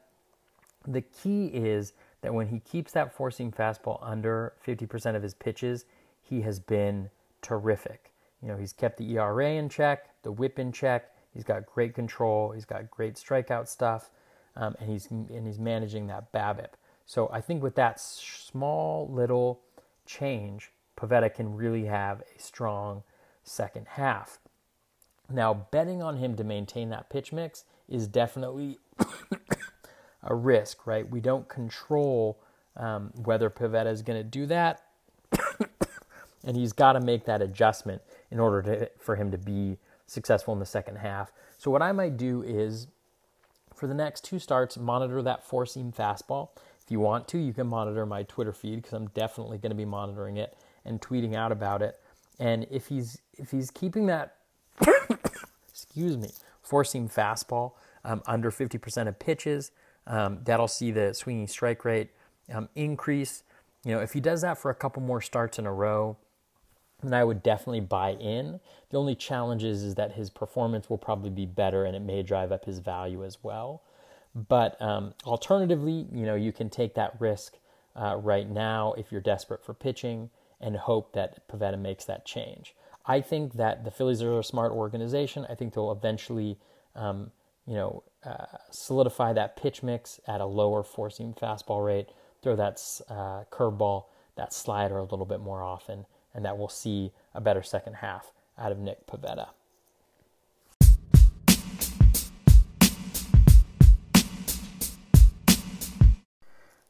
the 0.88 1.02
key 1.02 1.48
is 1.48 1.94
that 2.26 2.34
when 2.34 2.48
he 2.48 2.60
keeps 2.60 2.92
that 2.94 3.14
four 3.14 3.30
seam 3.30 3.52
fastball 3.52 4.00
under 4.02 4.54
50% 4.66 5.16
of 5.16 5.22
his 5.22 5.36
pitches, 5.36 5.86
he 6.24 6.42
has 6.42 6.60
been 6.60 7.12
terrific. 7.44 8.12
You 8.42 8.48
know, 8.48 8.58
he's 8.58 8.74
kept 8.74 8.98
the 8.98 9.16
ERA 9.16 9.52
in 9.52 9.70
check, 9.70 10.10
the 10.24 10.32
whip 10.32 10.58
in 10.58 10.72
check. 10.72 11.14
He's 11.36 11.44
got 11.44 11.68
great 11.68 11.94
control. 11.94 12.52
He's 12.52 12.66
got 12.66 12.90
great 12.90 13.14
strikeout 13.14 13.68
stuff, 13.68 14.10
um, 14.56 14.76
and 14.80 14.90
he's 14.90 15.06
and 15.12 15.46
he's 15.46 15.60
managing 15.60 16.08
that 16.08 16.32
BABIP. 16.34 16.70
So 17.06 17.30
I 17.32 17.42
think 17.42 17.62
with 17.62 17.76
that 17.76 18.00
small 18.00 19.08
little 19.08 19.62
change, 20.08 20.72
Pivetta 20.98 21.32
can 21.32 21.56
really 21.56 21.86
have 21.86 22.22
a 22.22 22.42
strong 22.42 23.04
second 23.44 23.86
half. 23.90 24.40
Now, 25.30 25.54
betting 25.54 26.02
on 26.02 26.18
him 26.18 26.36
to 26.38 26.44
maintain 26.44 26.90
that 26.90 27.12
pitch 27.12 27.32
mix 27.32 27.66
is 27.88 28.08
definitely 28.08 28.80
a 30.26 30.36
risk, 30.36 30.88
right? 30.88 31.10
We 31.10 31.22
don't 31.22 31.50
control 31.50 32.40
um, 32.78 33.12
whether 33.26 33.50
Pivetta 33.52 33.88
is 33.92 34.04
going 34.04 34.20
to 34.20 34.26
do 34.30 34.48
that, 34.48 34.84
and 36.46 36.58
he's 36.58 36.74
got 36.74 36.94
to 36.94 37.02
make 37.02 37.26
that 37.26 37.42
adjustment 37.42 38.02
in 38.32 38.40
order 38.40 38.62
to, 38.64 38.92
for 39.00 39.16
him 39.18 39.32
to 39.32 39.40
be 39.40 39.78
successful 40.08 40.54
in 40.54 40.60
the 40.60 40.68
second 40.68 40.98
half. 40.98 41.32
So, 41.58 41.72
what 41.72 41.82
I 41.84 41.92
might 41.94 42.18
do 42.18 42.44
is 42.44 42.88
For 43.76 43.88
the 43.88 43.96
next 43.96 44.24
two 44.26 44.40
starts, 44.40 44.78
monitor 44.78 45.22
that 45.24 45.44
four 45.46 45.66
seam 45.66 45.92
fastball. 45.92 46.50
If 46.84 46.92
you 46.92 47.00
want 47.02 47.28
to, 47.30 47.40
you 47.40 47.54
can 47.54 47.68
monitor 47.68 48.06
my 48.06 48.24
Twitter 48.24 48.54
feed 48.54 48.78
because 48.78 48.94
I'm 48.94 49.08
definitely 49.10 49.58
going 49.60 49.72
to 49.72 49.78
be 49.78 49.86
monitoring 49.86 50.38
it 50.38 50.58
and 50.86 51.02
tweeting 51.02 51.36
out 51.36 51.52
about 51.52 51.82
it. 51.82 52.00
And 52.40 52.68
if 52.72 52.88
he's 52.88 53.20
if 53.36 53.52
he's 53.52 53.72
keeping 53.72 54.08
that, 54.08 54.38
excuse 55.70 56.18
me, 56.18 56.30
four 56.62 56.86
seam 56.86 57.10
fastball 57.10 57.74
um, 58.06 58.24
under 58.28 58.52
50% 58.52 59.08
of 59.08 59.20
pitches, 59.20 59.72
um, 60.08 60.40
that'll 60.44 60.68
see 60.68 60.92
the 60.92 61.14
swinging 61.14 61.48
strike 61.48 61.86
rate 61.86 62.10
um, 62.54 62.70
increase. 62.76 63.44
You 63.84 63.94
know, 63.94 64.02
if 64.02 64.14
he 64.14 64.20
does 64.20 64.42
that 64.42 64.58
for 64.58 64.72
a 64.72 64.76
couple 64.76 65.02
more 65.02 65.22
starts 65.22 65.60
in 65.60 65.66
a 65.66 65.74
row, 65.74 66.18
then 67.04 67.14
I 67.14 67.24
would 67.24 67.44
definitely 67.44 67.82
buy 67.82 68.14
in. 68.14 68.60
The 68.90 68.98
only 68.98 69.16
challenge 69.16 69.64
is, 69.64 69.84
is 69.84 69.96
that 69.96 70.14
his 70.14 70.30
performance 70.30 70.90
will 70.90 70.98
probably 70.98 71.30
be 71.30 71.46
better 71.46 71.86
and 71.86 71.96
it 71.96 72.02
may 72.02 72.24
drive 72.24 72.52
up 72.52 72.66
his 72.66 72.80
value 72.80 73.24
as 73.24 73.44
well. 73.44 73.84
But 74.34 74.82
um, 74.82 75.14
alternatively, 75.26 76.08
you 76.12 76.26
know, 76.26 76.36
you 76.36 76.52
can 76.52 76.70
take 76.70 76.96
that 76.96 77.20
risk 77.20 77.58
uh, 77.96 78.18
right 78.18 78.50
now 78.50 78.94
if 78.98 79.12
you're 79.12 79.22
desperate 79.22 79.64
for 79.64 79.74
pitching 79.74 80.30
and 80.60 80.76
hope 80.76 81.14
that 81.14 81.48
Pivetta 81.48 81.80
makes 81.80 82.06
that 82.06 82.26
change. 82.26 82.76
I 83.06 83.22
think 83.22 83.54
that 83.54 83.84
the 83.86 83.92
Phillies 83.92 84.22
are 84.22 84.40
a 84.40 84.44
smart 84.44 84.72
organization. 84.72 85.46
I 85.50 85.56
think 85.56 85.74
they'll 85.74 85.92
eventually, 85.92 86.58
um, 86.96 87.32
you 87.68 87.76
know, 87.76 88.04
uh, 88.26 88.58
solidify 88.72 89.34
that 89.34 89.56
pitch 89.56 89.84
mix 89.84 90.20
at 90.28 90.42
a 90.42 90.46
lower 90.46 90.84
four 90.84 91.10
seam 91.10 91.34
fastball 91.34 91.86
rate, 91.86 92.10
throw 92.42 92.56
that 92.56 92.82
uh, 93.10 93.44
curveball, 93.52 94.06
that 94.36 94.54
slider 94.54 94.98
a 94.98 95.04
little 95.04 95.26
bit 95.26 95.40
more 95.40 95.62
often, 95.62 96.06
and 96.34 96.44
that 96.44 96.58
we'll 96.58 96.68
see 96.68 97.12
a 97.34 97.42
better 97.42 97.62
second 97.62 97.96
half 97.96 98.32
out 98.58 98.72
of 98.72 98.80
Nick 98.80 99.06
Pivetta. 99.06 99.50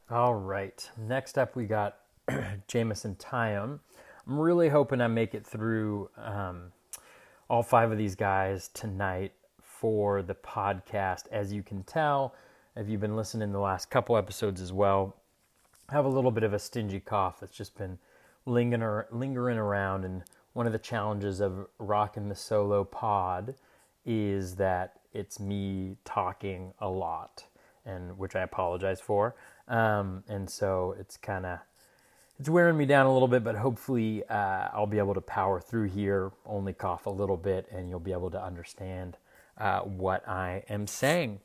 All 0.10 0.36
right. 0.36 0.90
Next 0.98 1.38
up, 1.38 1.56
we 1.56 1.66
got 1.66 1.98
Jameson 2.68 3.16
Taillon. 3.16 3.80
I'm 4.28 4.40
really 4.40 4.70
hoping 4.70 5.02
I 5.02 5.08
make 5.08 5.34
it 5.34 5.46
through 5.46 6.10
um, 6.18 6.72
all 7.50 7.64
five 7.64 7.92
of 7.92 7.98
these 7.98 8.16
guys 8.16 8.70
tonight 8.74 9.34
for 9.86 10.24
the 10.24 10.34
podcast. 10.34 11.28
As 11.32 11.54
you 11.54 11.62
can 11.62 11.84
tell, 11.84 12.34
if 12.76 12.90
you've 12.90 13.02
been 13.02 13.16
listening 13.16 13.52
the 13.52 13.60
last 13.60 13.92
couple 13.92 14.18
episodes 14.18 14.60
as 14.60 14.74
well, 14.74 15.16
I 15.88 15.94
have 15.94 16.06
a 16.06 16.10
little 16.10 16.32
bit 16.32 16.42
of 16.42 16.54
a 16.54 16.58
stingy 16.58 17.00
cough 17.00 17.40
that's 17.40 17.56
just 17.56 17.78
been 17.78 18.00
lingering, 18.48 19.06
lingering 19.12 19.60
around. 19.60 20.04
And 20.04 20.24
one 20.54 20.66
of 20.66 20.74
the 20.74 20.80
challenges 20.80 21.40
of 21.40 21.68
rocking 21.78 22.30
the 22.30 22.36
solo 22.36 22.84
pod 22.84 23.54
is 24.08 24.56
that 24.56 25.02
it's 25.14 25.40
me 25.40 25.98
talking 26.04 26.74
a 26.80 26.90
lot, 26.90 27.46
and 27.86 28.18
which 28.18 28.36
I 28.36 28.42
apologize 28.42 29.00
for. 29.00 29.36
Um, 29.68 30.24
and 30.28 30.50
so 30.50 30.96
it's 31.00 31.16
kind 31.16 31.46
of 31.46 31.60
it's 32.40 32.50
wearing 32.50 32.76
me 32.76 32.88
down 32.88 33.06
a 33.06 33.14
little 33.14 33.28
bit, 33.28 33.44
but 33.44 33.56
hopefully 33.56 34.24
uh, 34.32 34.70
I'll 34.74 34.88
be 34.88 34.98
able 34.98 35.14
to 35.14 35.22
power 35.22 35.62
through 35.62 35.90
here, 35.90 36.32
only 36.44 36.74
cough 36.74 37.06
a 37.06 37.12
little 37.12 37.38
bit, 37.38 37.68
and 37.72 37.88
you'll 37.88 38.00
be 38.00 38.14
able 38.14 38.32
to 38.32 38.44
understand 38.44 39.18
uh, 39.58 39.82
what 39.82 40.28
I 40.28 40.64
am 40.70 40.88
saying. 40.88 41.40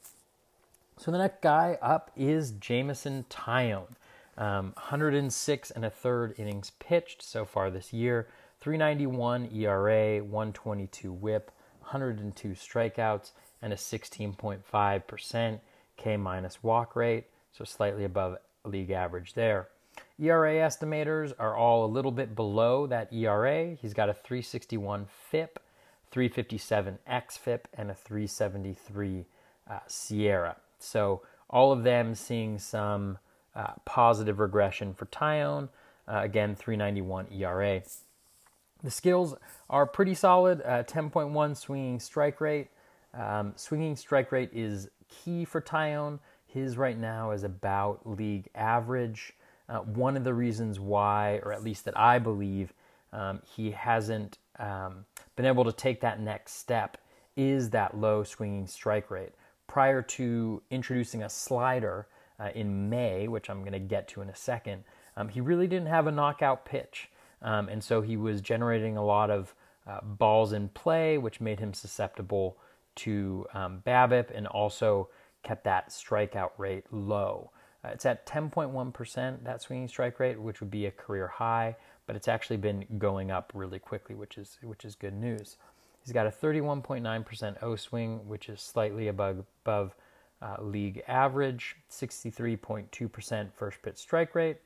So 0.99 1.11
the 1.11 1.19
next 1.19 1.41
guy 1.41 1.79
up 1.81 2.11
is 2.17 2.53
Jameson 2.53 3.25
Taillon. 3.31 3.89
Um, 4.37 4.73
106 4.77 5.71
and 5.71 5.85
a 5.85 5.91
third 5.91 6.35
innings 6.39 6.73
pitched 6.79 7.23
so 7.23 7.45
far 7.45 7.71
this 7.71 7.93
year, 7.93 8.29
391 8.61 9.51
ERA, 9.55 10.23
122 10.23 11.13
whip, 11.13 11.51
102 11.81 12.49
strikeouts, 12.51 13.33
and 13.63 13.73
a 13.73 13.77
16.5% 13.77 15.61
K 15.97 16.17
minus 16.17 16.63
walk 16.63 16.97
rate, 16.97 17.25
so 17.53 17.65
slightly 17.65 18.05
above 18.05 18.39
league 18.65 18.91
average 18.91 19.35
there. 19.35 19.69
ERA 20.19 20.55
estimators 20.55 21.33
are 21.39 21.57
all 21.57 21.85
a 21.85 21.87
little 21.87 22.13
bit 22.13 22.35
below 22.35 22.87
that 22.87 23.13
ERA. 23.13 23.75
He's 23.75 23.95
got 23.95 24.09
a 24.09 24.15
361 24.15 25.07
FIP, 25.31 25.59
357 26.11 26.99
XFIP, 27.09 27.61
and 27.75 27.91
a 27.91 27.95
373 27.95 29.27
uh, 29.69 29.79
SIERA. 29.87 30.57
So 30.79 31.23
all 31.49 31.73
of 31.73 31.83
them 31.85 32.15
seeing 32.15 32.59
some 32.59 33.19
uh, 33.55 33.73
positive 33.85 34.39
regression 34.39 34.95
for 34.95 35.07
Taillon. 35.07 35.69
Uh, 36.09 36.21
again, 36.23 36.55
391 36.55 37.27
ERA. 37.33 37.83
The 38.83 38.91
skills 38.91 39.35
are 39.69 39.87
pretty 39.87 40.15
solid. 40.15 40.63
Uh, 40.63 40.83
10.1 40.85 41.57
swinging 41.57 42.01
strike 42.01 42.41
rate. 42.41 42.69
Um, 43.15 43.53
swinging 43.57 43.97
strike 43.97 44.33
rate 44.33 44.51
is 44.53 44.89
key 45.09 45.45
for 45.45 45.61
Taillon. 45.61 46.19
His 46.47 46.77
right 46.77 46.99
now 46.99 47.31
is 47.31 47.45
about 47.45 48.01
league 48.05 48.49
average. 48.55 49.35
Uh, 49.69 49.79
one 49.81 50.17
of 50.17 50.25
the 50.25 50.35
reasons 50.35 50.81
why, 50.81 51.41
or 51.45 51.53
at 51.53 51.63
least 51.63 51.85
that 51.85 51.97
I 51.97 52.19
believe, 52.19 52.73
um, 53.13 53.41
he 53.57 53.71
hasn't 53.71 54.39
um, 54.61 55.05
been 55.37 55.47
able 55.47 55.65
to 55.65 55.73
take 55.73 56.01
that 56.03 56.21
next 56.21 56.55
step 56.55 56.99
is 57.37 57.71
that 57.71 57.97
low 57.97 58.23
swinging 58.23 58.67
strike 58.67 59.11
rate. 59.11 59.33
Prior 59.67 60.03
to 60.03 60.63
introducing 60.71 61.23
a 61.23 61.29
slider 61.29 62.07
uh, 62.39 62.51
in 62.55 62.89
May, 62.91 63.29
which 63.29 63.49
I'm 63.49 63.61
going 63.61 63.73
to 63.73 63.79
get 63.79 64.09
to 64.09 64.21
in 64.21 64.29
a 64.29 64.37
second, 64.37 64.85
um, 65.17 65.29
he 65.29 65.41
really 65.41 65.67
didn't 65.67 65.89
have 65.89 66.07
a 66.07 66.13
knockout 66.13 66.65
pitch. 66.65 67.11
Um, 67.43 67.69
and 67.69 67.83
so 67.83 68.03
he 68.03 68.17
was 68.17 68.41
generating 68.41 68.97
a 68.97 69.05
lot 69.05 69.31
of 69.31 69.55
uh, 69.87 70.01
balls 70.03 70.53
in 70.53 70.69
play, 70.69 71.19
which 71.19 71.41
made 71.41 71.61
him 71.61 71.73
susceptible 71.73 72.59
to 72.97 73.47
um, 73.55 73.83
BABIP 73.87 74.31
and 74.35 74.47
also 74.47 75.09
kept 75.43 75.65
that 75.65 75.89
strikeout 75.89 76.51
rate 76.59 76.85
low. 76.91 77.51
Uh, 77.85 77.89
it's 77.89 78.05
at 78.05 78.27
10.1%, 78.27 79.45
that 79.45 79.63
swinging 79.63 79.89
strike 79.89 80.21
rate, 80.21 80.41
which 80.41 80.61
would 80.61 80.71
be 80.71 80.87
a 80.87 80.91
career 80.91 81.29
high, 81.29 81.77
but 82.11 82.17
it's 82.17 82.27
actually 82.27 82.57
been 82.57 82.85
going 82.99 83.31
up 83.31 83.53
really 83.55 83.79
quickly, 83.79 84.17
which 84.17 84.37
is, 84.37 84.59
which 84.65 84.85
is 84.85 84.97
good 84.97 85.15
news. 85.15 85.59
He's 86.03 86.13
got 86.13 86.27
a 86.27 86.31
31.9% 86.31 87.63
O 87.63 87.77
swing, 87.77 88.27
which 88.27 88.49
is 88.49 88.61
slightly 88.61 89.07
above, 89.07 89.45
above 89.65 89.95
uh, 90.43 90.57
league 90.61 91.05
average, 91.07 91.77
63.2% 91.89 93.53
first 93.53 93.81
pitch 93.83 93.97
strike 93.97 94.35
rate, 94.35 94.57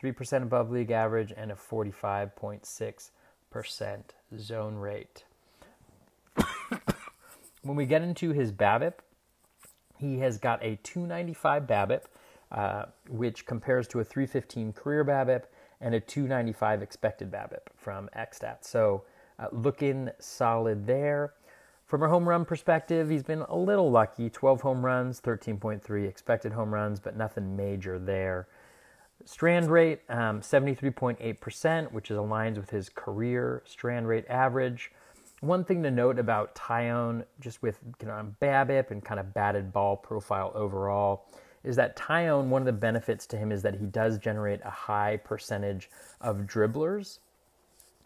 3% 0.00 0.44
above 0.44 0.70
league 0.70 0.92
average, 0.92 1.32
and 1.36 1.50
a 1.50 1.56
45.6% 1.56 4.02
zone 4.38 4.76
rate. 4.76 5.24
when 7.62 7.74
we 7.74 7.84
get 7.84 8.02
into 8.02 8.30
his 8.30 8.52
BABIP, 8.52 8.94
he 9.98 10.20
has 10.20 10.38
got 10.38 10.62
a 10.62 10.78
295 10.84 11.66
BABIP, 11.66 12.02
uh, 12.52 12.84
which 13.08 13.44
compares 13.44 13.88
to 13.88 13.98
a 13.98 14.04
315 14.04 14.72
career 14.72 15.04
BABIP 15.04 15.46
and 15.82 15.94
a 15.94 16.00
295 16.00 16.80
expected 16.80 17.30
BABIP 17.30 17.66
from 17.76 18.08
XStats. 18.16 18.64
So 18.64 19.02
uh, 19.38 19.48
looking 19.52 20.10
solid 20.18 20.86
there. 20.86 21.34
From 21.86 22.02
a 22.02 22.08
home 22.08 22.26
run 22.26 22.46
perspective, 22.46 23.10
he's 23.10 23.22
been 23.22 23.42
a 23.42 23.56
little 23.56 23.90
lucky 23.90 24.30
12 24.30 24.62
home 24.62 24.84
runs, 24.84 25.20
13.3 25.20 26.08
expected 26.08 26.52
home 26.52 26.72
runs, 26.72 27.00
but 27.00 27.16
nothing 27.16 27.54
major 27.54 27.98
there. 27.98 28.48
Strand 29.24 29.70
rate, 29.70 30.00
um, 30.08 30.40
73.8%, 30.40 31.92
which 31.92 32.10
is 32.10 32.16
aligns 32.16 32.56
with 32.56 32.70
his 32.70 32.88
career 32.88 33.62
strand 33.66 34.08
rate 34.08 34.24
average. 34.28 34.90
One 35.40 35.64
thing 35.64 35.82
to 35.82 35.90
note 35.90 36.18
about 36.18 36.54
Taillon, 36.54 37.24
just 37.40 37.62
with 37.62 37.78
you 38.00 38.08
know, 38.08 38.32
BABIP 38.40 38.90
and 38.90 39.04
kind 39.04 39.20
of 39.20 39.34
batted 39.34 39.72
ball 39.72 39.96
profile 39.96 40.52
overall, 40.54 41.26
is 41.64 41.76
that 41.76 41.96
Taillon, 41.96 42.46
one 42.46 42.62
of 42.62 42.66
the 42.66 42.72
benefits 42.72 43.26
to 43.26 43.36
him 43.36 43.52
is 43.52 43.62
that 43.62 43.76
he 43.76 43.86
does 43.86 44.18
generate 44.18 44.60
a 44.64 44.70
high 44.70 45.16
percentage 45.16 45.90
of 46.20 46.38
dribblers. 46.38 47.18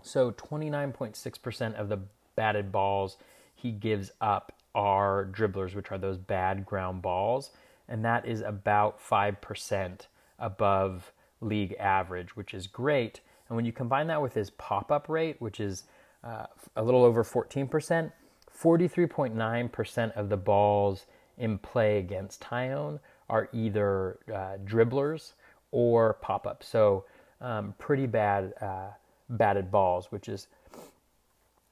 So 0.03 0.33
29.6% 0.33 1.75
of 1.75 1.89
the 1.89 2.01
batted 2.35 2.71
balls 2.71 3.17
he 3.55 3.73
gives 3.73 4.11
up 4.21 4.53
are 4.75 5.27
dribblers, 5.33 5.75
which 5.75 5.91
are 5.91 5.99
those 5.99 6.19
bad 6.19 6.67
ground 6.67 7.01
balls. 7.01 7.51
And 7.89 8.05
that 8.05 8.27
is 8.27 8.43
about 8.43 9.01
5% 9.01 10.01
above 10.39 11.13
league 11.41 11.75
average, 11.79 12.37
which 12.37 12.53
is 12.53 12.67
great. 12.67 13.21
And 13.49 13.57
when 13.57 13.65
you 13.65 13.73
combine 13.73 14.09
that 14.09 14.21
with 14.21 14.35
his 14.35 14.51
pop 14.51 14.93
up 14.93 15.09
rate, 15.09 15.37
which 15.41 15.61
is 15.61 15.85
uh, 16.23 16.47
a 16.75 16.83
little 16.83 17.05
over 17.05 17.25
14%, 17.25 18.13
43.9% 18.57 20.13
of 20.17 20.29
the 20.29 20.37
balls 20.37 21.07
in 21.39 21.59
play 21.59 21.99
against 21.99 22.41
Taillon 22.41 22.99
are 23.29 23.49
either 23.53 24.19
uh, 24.29 24.57
dribblers 24.65 25.33
or 25.73 26.15
pop 26.15 26.47
ups. 26.47 26.69
So, 26.69 27.05
um, 27.41 27.75
pretty 27.79 28.07
bad 28.07 28.55
uh, 28.61 28.89
batted 29.29 29.71
balls, 29.71 30.11
which 30.11 30.29
is 30.29 30.49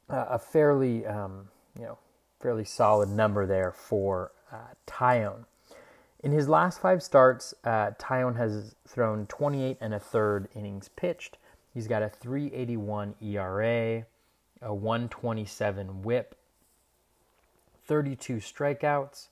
a 0.08 0.38
fairly, 0.38 1.06
um, 1.06 1.48
you 1.78 1.84
know, 1.84 1.98
fairly 2.40 2.64
solid 2.64 3.08
number 3.08 3.46
there 3.46 3.72
for 3.72 4.32
uh, 4.52 4.74
Taillon. 4.86 5.46
In 6.22 6.32
his 6.32 6.48
last 6.48 6.80
five 6.80 7.02
starts, 7.02 7.54
uh, 7.64 7.92
Taillon 7.98 8.36
has 8.36 8.74
thrown 8.86 9.26
28 9.26 9.78
and 9.80 9.94
a 9.94 9.98
third 9.98 10.48
innings 10.54 10.88
pitched. 10.96 11.38
He's 11.72 11.86
got 11.86 12.02
a 12.02 12.08
381 12.08 13.14
ERA, 13.20 14.06
a 14.62 14.74
127 14.74 16.02
whip, 16.02 16.34
32 17.86 18.36
strikeouts, 18.36 19.28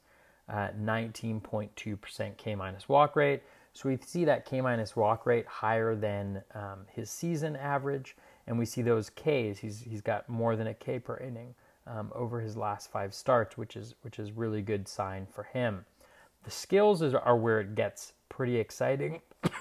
19.2% 0.51 2.37
K 2.37 2.55
minus 2.55 2.89
walk 2.89 3.17
rate. 3.17 3.43
So 3.75 3.89
we 3.89 3.99
see 4.05 4.25
that 4.25 4.45
K 4.45 4.61
minus 4.61 4.97
walk 4.97 5.25
rate 5.27 5.47
higher 5.47 5.95
than 5.95 6.43
um, 6.55 6.81
his 6.93 7.11
season 7.11 7.57
average, 7.57 8.17
and 8.47 8.59
we 8.59 8.67
see 8.67 8.83
those 8.83 9.09
Ks. 9.11 9.59
He's 9.59 9.81
he's 9.81 10.03
got 10.03 10.29
more 10.29 10.57
than 10.57 10.67
a 10.67 10.75
K 10.75 10.99
per 10.99 11.17
inning 11.17 11.55
um, 11.87 12.13
over 12.15 12.41
his 12.41 12.57
last 12.57 12.91
five 12.91 13.15
starts, 13.15 13.57
which 13.57 13.77
is 13.77 13.95
which 14.03 14.19
is 14.19 14.33
really 14.33 14.63
good 14.63 14.89
sign 14.89 15.27
for 15.31 15.45
him. 15.45 15.87
The 16.45 16.51
skills 16.51 17.03
is, 17.03 17.15
are 17.15 17.37
where 17.37 17.61
it 17.61 17.75
gets 17.75 18.13
pretty 18.29 18.57
exciting. 18.57 19.21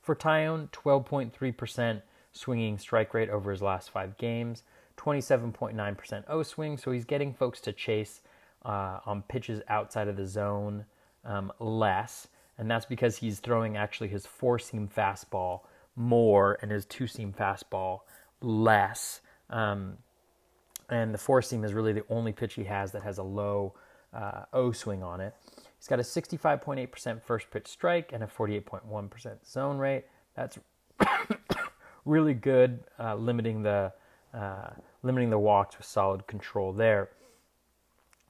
for 0.00 0.14
Taillon, 0.14 0.68
12.3% 0.70 2.02
swinging 2.32 2.78
strike 2.78 3.14
rate 3.14 3.30
over 3.30 3.50
his 3.50 3.62
last 3.62 3.90
five 3.90 4.16
games, 4.16 4.62
27.9% 4.96 6.24
O 6.28 6.42
swing. 6.42 6.76
So 6.76 6.92
he's 6.92 7.04
getting 7.04 7.34
folks 7.34 7.60
to 7.62 7.72
chase 7.72 8.20
uh, 8.64 9.00
on 9.06 9.22
pitches 9.22 9.62
outside 9.68 10.08
of 10.08 10.16
the 10.16 10.26
zone 10.26 10.84
um, 11.24 11.52
less 11.58 12.28
and 12.58 12.70
that's 12.70 12.86
because 12.86 13.16
he's 13.16 13.40
throwing 13.40 13.76
actually 13.76 14.08
his 14.08 14.26
four 14.26 14.58
seam 14.58 14.88
fastball 14.94 15.62
more 15.96 16.58
and 16.62 16.70
his 16.70 16.84
two 16.84 17.06
seam 17.06 17.34
fastball 17.36 18.00
less. 18.40 19.20
Um, 19.50 19.98
and 20.88 21.12
the 21.12 21.18
four 21.18 21.42
seam 21.42 21.64
is 21.64 21.72
really 21.72 21.92
the 21.92 22.04
only 22.08 22.32
pitch 22.32 22.54
he 22.54 22.64
has 22.64 22.92
that 22.92 23.02
has 23.02 23.18
a 23.18 23.22
low 23.22 23.74
uh, 24.12 24.44
O 24.52 24.72
swing 24.72 25.02
on 25.02 25.20
it. 25.20 25.34
He's 25.78 25.88
got 25.88 25.98
a 25.98 26.02
65.8% 26.02 27.22
first 27.22 27.50
pitch 27.50 27.66
strike 27.66 28.12
and 28.12 28.22
a 28.22 28.26
48.1% 28.26 29.44
zone 29.44 29.78
rate. 29.78 30.04
That's 30.36 30.58
really 32.04 32.34
good, 32.34 32.80
uh, 32.98 33.16
limiting 33.16 33.62
the 33.62 33.92
uh, 34.32 34.70
limiting 35.02 35.28
the 35.28 35.38
walks 35.38 35.76
with 35.76 35.86
solid 35.86 36.26
control 36.26 36.72
there. 36.72 37.10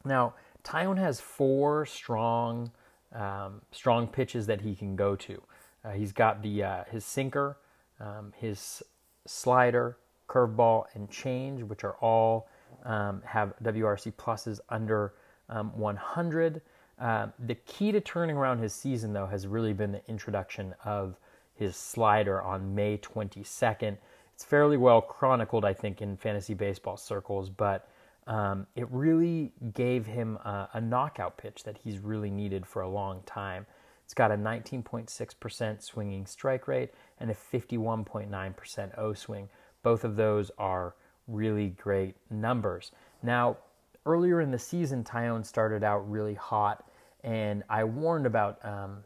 Now, 0.05 0.35
Taillon 0.65 0.99
has 0.99 1.21
four 1.21 1.87
strong 1.87 2.71
um, 3.15 3.61
strong 3.71 4.07
pitches 4.07 4.47
that 4.47 4.63
he 4.63 4.75
can 4.75 4.97
go 4.97 5.15
to. 5.17 5.43
Uh, 5.85 5.91
he's 5.91 6.13
got 6.13 6.43
the 6.43 6.63
uh, 6.63 6.85
his 6.91 7.05
sinker, 7.05 7.59
um, 8.01 8.33
his 8.37 8.83
slider, 9.27 9.99
curveball, 10.29 10.85
and 10.95 11.11
change, 11.11 11.63
which 11.63 11.85
are 11.85 11.97
all 12.01 12.49
um, 12.85 13.23
have 13.25 13.55
WRC 13.63 14.13
pluses 14.15 14.61
under 14.69 15.15
um, 15.49 15.77
100. 15.79 16.63
Uh, 16.99 17.27
the 17.47 17.55
key 17.55 17.91
to 17.93 18.01
turning 18.01 18.37
around 18.37 18.59
his 18.59 18.73
season, 18.73 19.13
though, 19.13 19.27
has 19.27 19.47
really 19.47 19.73
been 19.73 19.93
the 19.93 20.03
introduction 20.09 20.75
of 20.85 21.19
his 21.55 21.77
slider 21.77 22.41
on 22.41 22.75
May 22.75 22.99
22nd. 22.99 23.97
It's 24.35 24.45
fairly 24.45 24.77
well 24.77 25.01
chronicled, 25.01 25.65
I 25.65 25.75
think, 25.75 26.01
in 26.01 26.17
fantasy 26.17 26.55
baseball 26.55 26.97
circles, 26.97 27.51
but 27.51 27.89
um, 28.27 28.67
it 28.77 28.87
really 28.91 29.53
gave 29.75 30.07
him 30.07 30.37
a, 30.37 30.69
a, 30.75 30.81
knockout 30.81 31.37
pitch 31.37 31.65
that 31.65 31.79
he's 31.83 31.99
really 31.99 32.31
needed 32.31 32.65
for 32.67 32.83
a 32.83 32.89
long 32.89 33.23
time. 33.27 33.67
It's 34.05 34.15
got 34.15 34.31
a 34.31 34.37
19.6% 34.37 35.83
swinging 35.83 36.27
strike 36.27 36.69
rate 36.69 36.91
and 37.19 37.31
a 37.31 37.35
51.9% 37.35 38.99
O 38.99 39.13
swing. 39.15 39.49
Both 39.83 40.05
of 40.05 40.15
those 40.15 40.53
are 40.57 40.95
really 41.27 41.71
great 41.71 42.15
numbers. 42.31 42.93
Now, 43.23 43.57
earlier 44.07 44.41
in 44.41 44.51
the 44.53 44.59
season, 44.59 45.03
Taillon 45.03 45.45
started 45.45 45.83
out 45.83 46.09
really 46.09 46.35
hot, 46.35 46.89
and 47.25 47.65
I 47.69 47.85
warned 47.85 48.27
about 48.27 48.65
um, 48.65 48.99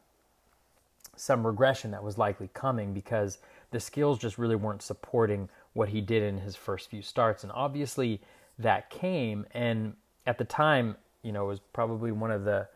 some 1.17 1.47
regression 1.47 1.91
that 1.93 2.03
was 2.03 2.19
likely 2.19 2.51
coming 2.53 2.93
because 2.93 3.39
the 3.71 3.81
skills 3.81 4.19
just 4.19 4.39
really 4.39 4.57
weren't 4.57 4.83
supporting 4.83 5.49
what 5.73 5.89
he 5.89 6.01
did 6.01 6.23
in 6.23 6.39
his 6.39 6.57
first 6.57 6.91
few 6.91 7.03
starts. 7.03 7.43
And 7.43 7.53
obviously, 7.53 8.21
that 8.59 8.91
came. 8.91 9.47
And 9.53 9.95
at 10.27 10.39
the 10.39 10.45
time, 10.45 10.97
you 11.23 11.33
know, 11.33 11.45
it 11.45 11.49
was 11.49 11.61
probably 11.73 12.13
one 12.13 12.31
of 12.31 12.45
the 12.45 12.69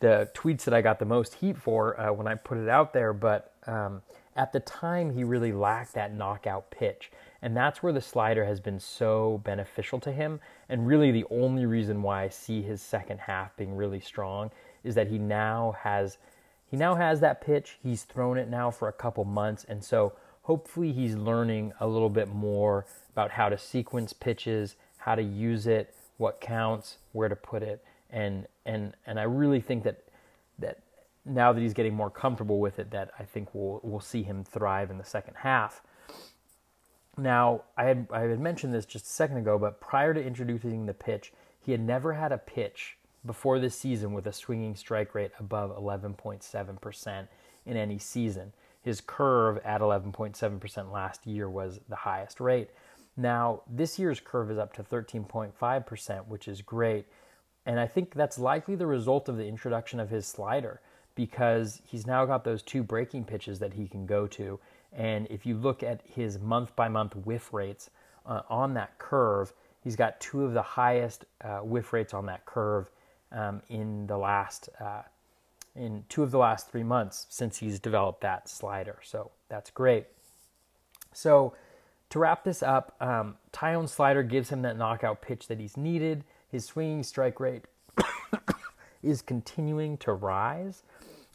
the 0.00 0.30
tweets 0.34 0.64
that 0.64 0.72
I 0.72 0.80
got 0.80 0.98
the 0.98 1.04
most 1.04 1.34
heat 1.34 1.58
for 1.58 2.00
uh, 2.00 2.10
when 2.12 2.26
I 2.26 2.34
put 2.34 2.58
it 2.58 2.68
out 2.68 2.92
there. 2.92 3.12
But 3.12 3.52
um, 3.66 4.02
at 4.36 4.52
the 4.52 4.60
time, 4.60 5.10
he 5.10 5.24
really 5.24 5.52
lacked 5.52 5.94
that 5.94 6.14
knockout 6.14 6.70
pitch. 6.70 7.12
And 7.42 7.56
that's 7.56 7.82
where 7.82 7.92
the 7.92 8.00
slider 8.00 8.44
has 8.46 8.60
been 8.60 8.80
so 8.80 9.40
beneficial 9.44 10.00
to 10.00 10.12
him. 10.12 10.40
And 10.68 10.86
really, 10.86 11.12
the 11.12 11.26
only 11.30 11.66
reason 11.66 12.02
why 12.02 12.22
I 12.22 12.28
see 12.28 12.62
his 12.62 12.80
second 12.80 13.20
half 13.20 13.56
being 13.56 13.76
really 13.76 14.00
strong 14.00 14.50
is 14.82 14.94
that 14.94 15.08
he 15.08 15.18
now 15.18 15.76
has 15.80 16.18
he 16.66 16.76
now 16.76 16.94
has 16.96 17.20
that 17.20 17.40
pitch. 17.40 17.78
He's 17.82 18.02
thrown 18.02 18.38
it 18.38 18.48
now 18.48 18.70
for 18.70 18.88
a 18.88 18.92
couple 18.92 19.24
months, 19.24 19.64
and 19.68 19.84
so 19.84 20.14
hopefully 20.42 20.92
he's 20.92 21.14
learning 21.14 21.72
a 21.78 21.86
little 21.86 22.10
bit 22.10 22.28
more 22.28 22.86
about 23.12 23.30
how 23.30 23.48
to 23.48 23.56
sequence 23.56 24.12
pitches 24.12 24.76
how 25.04 25.14
to 25.14 25.22
use 25.22 25.66
it, 25.66 25.94
what 26.16 26.40
counts, 26.40 26.96
where 27.12 27.28
to 27.28 27.36
put 27.36 27.62
it, 27.62 27.84
and 28.08 28.46
and 28.64 28.94
and 29.06 29.20
I 29.20 29.24
really 29.24 29.60
think 29.60 29.84
that 29.84 30.02
that 30.58 30.78
now 31.26 31.52
that 31.52 31.60
he's 31.60 31.74
getting 31.74 31.94
more 31.94 32.08
comfortable 32.08 32.58
with 32.58 32.78
it, 32.78 32.90
that 32.92 33.10
I 33.18 33.24
think 33.24 33.48
we'll 33.52 33.80
we'll 33.82 34.00
see 34.00 34.22
him 34.22 34.44
thrive 34.44 34.90
in 34.90 34.96
the 34.96 35.04
second 35.04 35.34
half. 35.38 35.82
Now, 37.18 37.64
I 37.76 37.84
had 37.84 38.06
I 38.10 38.20
had 38.20 38.40
mentioned 38.40 38.72
this 38.72 38.86
just 38.86 39.04
a 39.04 39.08
second 39.08 39.36
ago, 39.36 39.58
but 39.58 39.78
prior 39.78 40.14
to 40.14 40.24
introducing 40.24 40.86
the 40.86 40.94
pitch, 40.94 41.34
he 41.60 41.72
had 41.72 41.82
never 41.82 42.14
had 42.14 42.32
a 42.32 42.38
pitch 42.38 42.96
before 43.26 43.58
this 43.58 43.76
season 43.76 44.14
with 44.14 44.26
a 44.26 44.32
swinging 44.32 44.74
strike 44.74 45.14
rate 45.14 45.32
above 45.38 45.70
11.7% 45.76 47.28
in 47.66 47.76
any 47.76 47.98
season. 47.98 48.52
His 48.82 49.00
curve 49.00 49.58
at 49.64 49.80
11.7% 49.80 50.92
last 50.92 51.26
year 51.26 51.48
was 51.48 51.80
the 51.88 51.96
highest 51.96 52.40
rate. 52.40 52.70
Now, 53.16 53.62
this 53.70 53.98
year's 53.98 54.20
curve 54.20 54.50
is 54.50 54.58
up 54.58 54.72
to 54.74 54.82
13.5%, 54.82 56.26
which 56.26 56.48
is 56.48 56.62
great. 56.62 57.06
And 57.66 57.78
I 57.80 57.86
think 57.86 58.14
that's 58.14 58.38
likely 58.38 58.74
the 58.74 58.86
result 58.86 59.28
of 59.28 59.36
the 59.36 59.46
introduction 59.46 60.00
of 60.00 60.10
his 60.10 60.26
slider 60.26 60.80
because 61.14 61.80
he's 61.84 62.06
now 62.06 62.24
got 62.24 62.44
those 62.44 62.62
two 62.62 62.82
breaking 62.82 63.24
pitches 63.24 63.58
that 63.60 63.74
he 63.74 63.86
can 63.86 64.04
go 64.04 64.26
to. 64.26 64.58
And 64.92 65.26
if 65.30 65.46
you 65.46 65.56
look 65.56 65.82
at 65.82 66.02
his 66.04 66.38
month 66.38 66.74
by 66.76 66.88
month 66.88 67.14
whiff 67.16 67.52
rates 67.52 67.90
uh, 68.26 68.42
on 68.48 68.74
that 68.74 68.98
curve, 68.98 69.52
he's 69.82 69.96
got 69.96 70.20
two 70.20 70.44
of 70.44 70.54
the 70.54 70.62
highest 70.62 71.24
uh, 71.42 71.58
whiff 71.58 71.92
rates 71.92 72.14
on 72.14 72.26
that 72.26 72.44
curve 72.46 72.90
um, 73.32 73.62
in 73.68 74.06
the 74.06 74.16
last 74.16 74.68
uh, 74.80 75.02
in 75.76 76.04
two 76.08 76.22
of 76.22 76.30
the 76.30 76.38
last 76.38 76.70
three 76.70 76.84
months 76.84 77.26
since 77.30 77.58
he's 77.58 77.80
developed 77.80 78.20
that 78.20 78.48
slider. 78.48 78.98
So 79.02 79.32
that's 79.48 79.70
great. 79.70 80.06
So 81.12 81.54
to 82.14 82.20
wrap 82.20 82.44
this 82.44 82.62
up, 82.62 82.94
um, 83.00 83.34
Taillon 83.52 83.88
slider 83.88 84.22
gives 84.22 84.48
him 84.48 84.62
that 84.62 84.78
knockout 84.78 85.20
pitch 85.20 85.48
that 85.48 85.58
he's 85.58 85.76
needed. 85.76 86.22
His 86.48 86.64
swinging 86.64 87.02
strike 87.02 87.40
rate 87.40 87.64
is 89.02 89.20
continuing 89.20 89.98
to 89.98 90.12
rise 90.12 90.84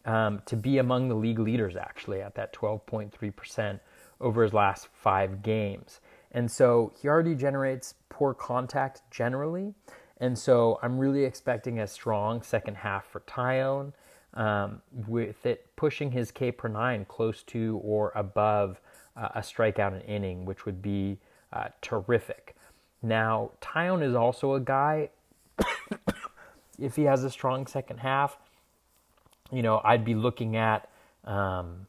um, 0.06 0.42
to 0.46 0.56
be 0.56 0.78
among 0.78 1.10
the 1.10 1.16
league 1.16 1.40
leaders, 1.40 1.76
actually, 1.76 2.22
at 2.22 2.34
that 2.36 2.54
12.3% 2.54 3.82
over 4.22 4.42
his 4.42 4.54
last 4.54 4.88
five 4.94 5.44
games. 5.44 6.00
And 6.32 6.50
so 6.50 6.94
he 6.98 7.10
already 7.10 7.36
generates 7.36 7.96
poor 8.08 8.34
contact 8.34 9.02
generally. 9.12 9.74
And 10.22 10.40
so 10.40 10.80
I'm 10.82 10.98
really 10.98 11.26
expecting 11.26 11.80
a 11.80 11.88
strong 11.88 12.42
second 12.42 12.76
half 12.76 13.06
for 13.06 13.20
Taillon, 13.28 13.92
um, 14.34 14.82
with 15.10 15.46
it 15.46 15.76
pushing 15.76 16.12
his 16.12 16.32
K 16.32 16.54
per 16.54 16.70
nine 16.70 17.04
close 17.04 17.44
to 17.44 17.82
or 17.84 18.14
above 18.16 18.80
uh, 19.20 19.30
a 19.36 19.42
strikeout 19.42 19.94
an 19.94 20.02
inning, 20.02 20.46
which 20.46 20.66
would 20.66 20.82
be 20.82 21.18
uh, 21.52 21.68
terrific. 21.82 22.56
Now, 23.02 23.52
Taillon 23.62 24.04
is 24.04 24.16
also 24.16 24.54
a 24.54 24.60
guy, 24.60 25.10
if 26.80 26.96
he 26.96 27.04
has 27.04 27.24
a 27.24 27.30
strong 27.30 27.68
second 27.68 27.98
half, 27.98 28.38
you 29.52 29.62
know, 29.62 29.82
I'd 29.84 30.06
be 30.06 30.16
looking 30.16 30.56
at, 30.56 30.90
um, 31.26 31.88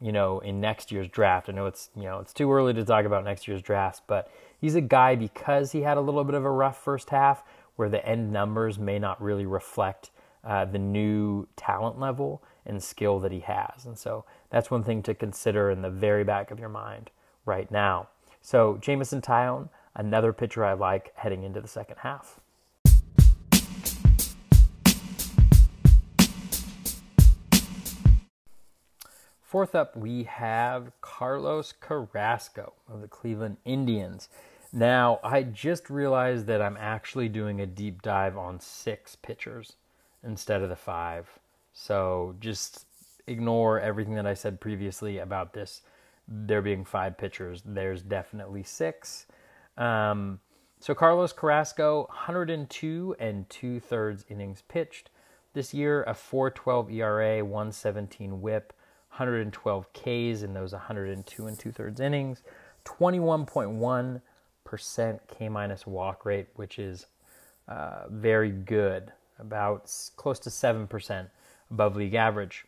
you 0.00 0.12
know, 0.12 0.38
in 0.40 0.60
next 0.60 0.92
year's 0.92 1.08
draft. 1.08 1.48
I 1.48 1.52
know 1.52 1.66
it's, 1.66 1.90
you 1.96 2.04
know, 2.04 2.20
it's 2.20 2.32
too 2.32 2.50
early 2.52 2.72
to 2.74 2.84
talk 2.84 3.04
about 3.04 3.24
next 3.24 3.48
year's 3.48 3.62
drafts, 3.62 4.00
but 4.06 4.30
he's 4.60 4.74
a 4.74 4.80
guy 4.80 5.16
because 5.16 5.72
he 5.72 5.82
had 5.82 5.96
a 5.96 6.00
little 6.00 6.24
bit 6.24 6.34
of 6.34 6.44
a 6.44 6.50
rough 6.50 6.82
first 6.82 7.10
half 7.10 7.42
where 7.76 7.88
the 7.88 8.04
end 8.06 8.32
numbers 8.32 8.78
may 8.78 8.98
not 8.98 9.20
really 9.20 9.46
reflect 9.46 10.10
uh, 10.44 10.64
the 10.64 10.78
new 10.78 11.46
talent 11.56 11.98
level 11.98 12.42
and 12.66 12.82
skill 12.82 13.18
that 13.20 13.32
he 13.32 13.40
has. 13.40 13.84
And 13.84 13.98
so 13.98 14.24
that's 14.50 14.70
one 14.70 14.84
thing 14.84 15.02
to 15.04 15.14
consider 15.14 15.70
in 15.70 15.82
the 15.82 15.90
very 15.90 16.24
back 16.24 16.50
of 16.50 16.58
your 16.58 16.68
mind 16.68 17.10
right 17.44 17.70
now. 17.70 18.08
So, 18.42 18.78
Jameson 18.80 19.20
Taillon, 19.20 19.68
another 19.94 20.32
pitcher 20.32 20.64
I 20.64 20.72
like 20.72 21.12
heading 21.14 21.42
into 21.42 21.60
the 21.60 21.68
second 21.68 21.96
half. 21.98 22.40
Fourth 29.50 29.74
up, 29.74 29.96
we 29.96 30.22
have 30.22 30.92
Carlos 31.00 31.72
Carrasco 31.72 32.72
of 32.88 33.00
the 33.00 33.08
Cleveland 33.08 33.56
Indians. 33.64 34.28
Now, 34.72 35.18
I 35.24 35.42
just 35.42 35.90
realized 35.90 36.46
that 36.46 36.62
I'm 36.62 36.76
actually 36.76 37.28
doing 37.28 37.60
a 37.60 37.66
deep 37.66 38.00
dive 38.00 38.38
on 38.38 38.60
six 38.60 39.16
pitchers 39.16 39.74
instead 40.22 40.62
of 40.62 40.68
the 40.68 40.76
five. 40.76 41.39
So 41.82 42.34
just 42.40 42.84
ignore 43.26 43.80
everything 43.80 44.14
that 44.16 44.26
I 44.26 44.34
said 44.34 44.60
previously 44.60 45.16
about 45.16 45.54
this. 45.54 45.80
There 46.28 46.60
being 46.60 46.84
five 46.84 47.16
pitchers, 47.16 47.62
there's 47.64 48.02
definitely 48.02 48.64
six. 48.64 49.24
Um, 49.78 50.40
so 50.78 50.94
Carlos 50.94 51.32
Carrasco, 51.32 52.00
102 52.10 53.16
and 53.18 53.48
two 53.48 53.80
thirds 53.80 54.26
innings 54.28 54.62
pitched, 54.68 55.08
this 55.54 55.72
year, 55.72 56.02
a 56.02 56.12
4.12 56.12 56.92
ERA, 56.92 57.42
117 57.42 58.42
WHIP, 58.42 58.74
112 59.08 59.92
Ks 59.94 60.42
in 60.42 60.52
those 60.52 60.72
102 60.72 61.46
and 61.46 61.58
two 61.58 61.72
thirds 61.72 61.98
innings, 61.98 62.42
21.1 62.84 64.20
percent 64.64 65.20
K 65.28 65.48
minus 65.48 65.86
walk 65.86 66.26
rate, 66.26 66.48
which 66.56 66.78
is 66.78 67.06
uh, 67.68 68.02
very 68.10 68.50
good, 68.50 69.12
about 69.38 69.90
close 70.16 70.38
to 70.40 70.50
seven 70.50 70.86
percent 70.86 71.30
above 71.70 71.96
league 71.96 72.14
average. 72.14 72.64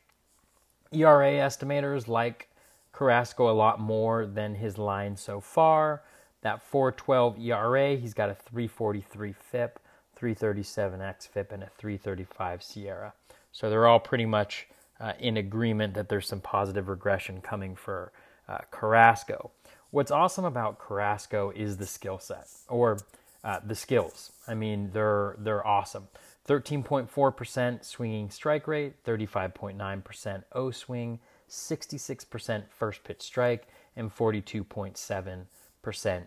ERA 0.93 1.33
estimators 1.33 2.09
like 2.09 2.49
Carrasco 2.93 3.51
a 3.51 3.53
lot 3.53 3.81
more 3.81 4.27
than 4.27 4.55
his 4.55 4.79
line 4.79 5.17
so 5.17 5.41
far. 5.41 6.03
That 6.43 6.63
412 6.63 7.39
ERA, 7.39 7.97
he's 7.97 8.15
got 8.15 8.29
a 8.29 8.35
343 8.35 9.33
FIP, 9.33 9.79
337 10.17 11.01
XFIP, 11.01 11.53
and 11.53 11.63
a 11.63 11.71
335 11.79 12.61
SIERA. 12.61 13.13
So 13.53 13.71
they're 13.71 13.87
all 13.87 14.01
pretty 14.01 14.27
much 14.27 14.67
uh, 15.01 15.13
in 15.19 15.37
agreement 15.37 15.95
that 15.95 16.09
there's 16.09 16.27
some 16.27 16.41
positive 16.41 16.89
regression 16.89 17.41
coming 17.41 17.77
for 17.77 18.13
uh, 18.49 18.59
Carrasco. 18.71 19.51
What's 19.91 20.11
awesome 20.11 20.45
about 20.45 20.79
Carrasco 20.79 21.53
is 21.55 21.77
the 21.77 21.87
skill 21.87 22.19
set 22.19 22.49
or 22.69 22.99
uh, 23.45 23.61
the 23.65 23.75
skills. 23.75 24.33
I 24.49 24.55
mean, 24.55 24.91
they're 24.93 25.37
they're 25.39 25.67
awesome. 25.67 26.09
13.4% 26.49 27.85
swinging 27.85 28.31
strike 28.31 28.67
rate, 28.67 29.05
35.9% 29.05 30.43
O 30.53 30.71
swing, 30.71 31.21
66% 31.49 32.65
first 32.69 33.05
pitch 33.05 33.23
strike, 33.23 33.69
and 33.95 34.15
42.7% 34.15 35.47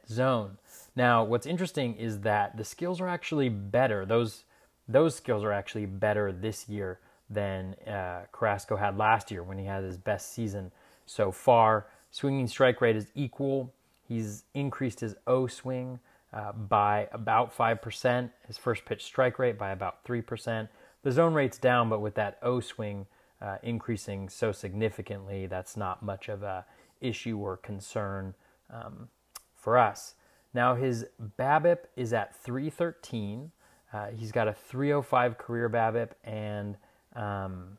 zone. 0.07 0.57
Now, 0.95 1.23
what's 1.23 1.45
interesting 1.45 1.95
is 1.95 2.21
that 2.21 2.55
the 2.55 2.63
skills 2.63 3.01
are 3.01 3.07
actually 3.07 3.49
better. 3.49 4.05
Those 4.05 4.45
those 4.87 5.15
skills 5.15 5.43
are 5.43 5.51
actually 5.51 5.87
better 5.87 6.31
this 6.31 6.69
year 6.69 6.99
than 7.27 7.73
uh, 7.87 8.25
Carrasco 8.31 8.75
had 8.75 8.99
last 8.99 9.31
year 9.31 9.41
when 9.41 9.57
he 9.57 9.65
had 9.65 9.83
his 9.83 9.97
best 9.97 10.31
season 10.31 10.71
so 11.07 11.31
far. 11.31 11.87
Swinging 12.11 12.47
strike 12.47 12.81
rate 12.81 12.95
is 12.95 13.07
equal. 13.15 13.73
He's 14.07 14.43
increased 14.53 14.99
his 14.99 15.15
O 15.25 15.47
swing 15.47 15.99
uh, 16.33 16.51
by 16.51 17.07
about 17.11 17.55
5%, 17.55 18.29
his 18.47 18.57
first 18.57 18.85
pitch 18.85 19.03
strike 19.03 19.39
rate 19.39 19.57
by 19.57 19.71
about 19.71 20.03
3%. 20.05 20.67
The 21.03 21.11
zone 21.11 21.33
rate's 21.33 21.57
down, 21.57 21.89
but 21.89 22.01
with 22.01 22.15
that 22.15 22.37
O 22.41 22.59
swing, 22.59 23.05
uh, 23.41 23.57
increasing 23.63 24.29
so 24.29 24.51
significantly, 24.51 25.45
that's 25.45 25.77
not 25.77 26.03
much 26.03 26.29
of 26.29 26.43
a 26.43 26.65
issue 27.01 27.37
or 27.37 27.57
concern 27.57 28.33
um, 28.71 29.09
for 29.55 29.77
us. 29.77 30.15
Now 30.53 30.75
his 30.75 31.05
BABIP 31.37 31.79
is 31.95 32.13
at 32.13 32.35
313. 32.35 33.51
Uh, 33.93 34.07
he's 34.07 34.31
got 34.31 34.47
a 34.47 34.53
305 34.53 35.37
career 35.37 35.69
BABIP 35.69 36.11
and 36.23 36.77
um, 37.15 37.77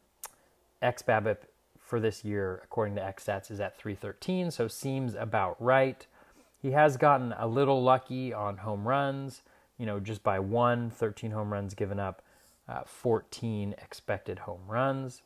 xBABIP 0.83 1.39
for 1.81 2.01
this 2.01 2.25
year, 2.25 2.61
according 2.65 2.97
to 2.97 3.01
XStats, 3.01 3.51
is 3.51 3.61
at 3.61 3.79
313, 3.79 4.51
so 4.51 4.67
seems 4.67 5.15
about 5.15 5.57
right. 5.63 6.07
He 6.61 6.73
has 6.73 6.97
gotten 6.97 7.35
a 7.39 7.47
little 7.47 7.83
lucky 7.83 8.33
on 8.33 8.59
home 8.59 8.89
runs, 8.89 9.43
you 9.79 9.87
know, 9.87 10.01
just 10.01 10.23
by 10.23 10.39
one, 10.39 10.91
13 10.91 11.31
home 11.31 11.53
runs 11.53 11.75
given 11.75 12.01
up, 12.01 12.23
uh, 12.69 12.83
14 12.85 13.75
expected 13.79 14.41
home 14.41 14.63
runs. 14.67 15.23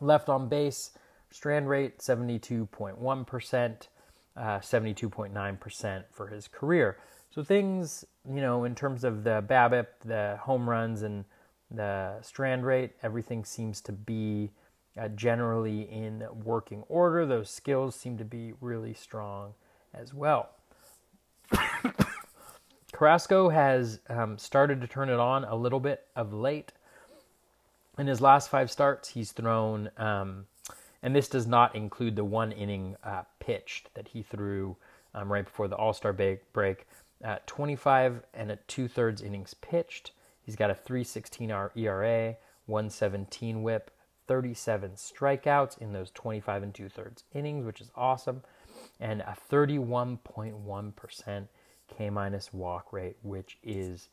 Left 0.00 0.28
on 0.28 0.48
base, 0.48 0.90
strand 1.30 1.68
rate 1.68 1.98
72.1%, 1.98 3.88
uh, 4.36 4.40
72.9% 4.58 6.04
for 6.10 6.26
his 6.26 6.48
career. 6.48 6.98
So 7.30 7.42
things, 7.42 8.04
you 8.28 8.40
know, 8.40 8.64
in 8.64 8.74
terms 8.74 9.04
of 9.04 9.24
the 9.24 9.44
BABIP, 9.48 9.86
the 10.04 10.38
home 10.42 10.68
runs, 10.68 11.02
and 11.02 11.24
the 11.70 12.20
strand 12.22 12.64
rate, 12.66 12.92
everything 13.02 13.44
seems 13.44 13.80
to 13.82 13.92
be 13.92 14.50
uh, 14.98 15.08
generally 15.08 15.82
in 15.82 16.24
working 16.44 16.84
order. 16.88 17.26
Those 17.26 17.50
skills 17.50 17.94
seem 17.96 18.18
to 18.18 18.24
be 18.24 18.52
really 18.60 18.94
strong 18.94 19.54
as 19.98 20.12
well. 20.12 20.50
Carrasco 22.92 23.48
has 23.48 24.00
um, 24.08 24.38
started 24.38 24.80
to 24.80 24.86
turn 24.86 25.08
it 25.08 25.18
on 25.18 25.44
a 25.44 25.54
little 25.54 25.80
bit 25.80 26.06
of 26.14 26.32
late. 26.32 26.72
In 27.98 28.06
his 28.06 28.20
last 28.20 28.50
five 28.50 28.70
starts, 28.70 29.08
he's 29.10 29.32
thrown, 29.32 29.90
um, 29.96 30.46
and 31.02 31.14
this 31.14 31.28
does 31.28 31.46
not 31.46 31.74
include 31.74 32.16
the 32.16 32.24
one 32.24 32.52
inning 32.52 32.96
uh, 33.04 33.22
pitched 33.40 33.92
that 33.94 34.08
he 34.08 34.22
threw 34.22 34.76
um, 35.14 35.32
right 35.32 35.44
before 35.44 35.68
the 35.68 35.76
All 35.76 35.92
Star 35.92 36.12
break. 36.12 36.86
Uh, 37.24 37.36
25 37.46 38.22
and 38.34 38.50
a 38.50 38.56
two 38.68 38.88
thirds 38.88 39.22
innings 39.22 39.54
pitched. 39.54 40.12
He's 40.42 40.56
got 40.56 40.70
a 40.70 40.74
316 40.74 41.50
ERA, 41.50 42.36
117 42.66 43.62
whip, 43.62 43.90
37 44.26 44.92
strikeouts 44.92 45.78
in 45.78 45.92
those 45.92 46.10
25 46.10 46.62
and 46.62 46.74
two 46.74 46.88
thirds 46.88 47.24
innings, 47.32 47.64
which 47.64 47.80
is 47.80 47.90
awesome, 47.96 48.42
and 49.00 49.20
a 49.22 49.36
31.1% 49.50 51.48
K 51.96 52.10
minus 52.10 52.52
walk 52.52 52.92
rate, 52.92 53.16
which 53.22 53.58
is 53.62 54.08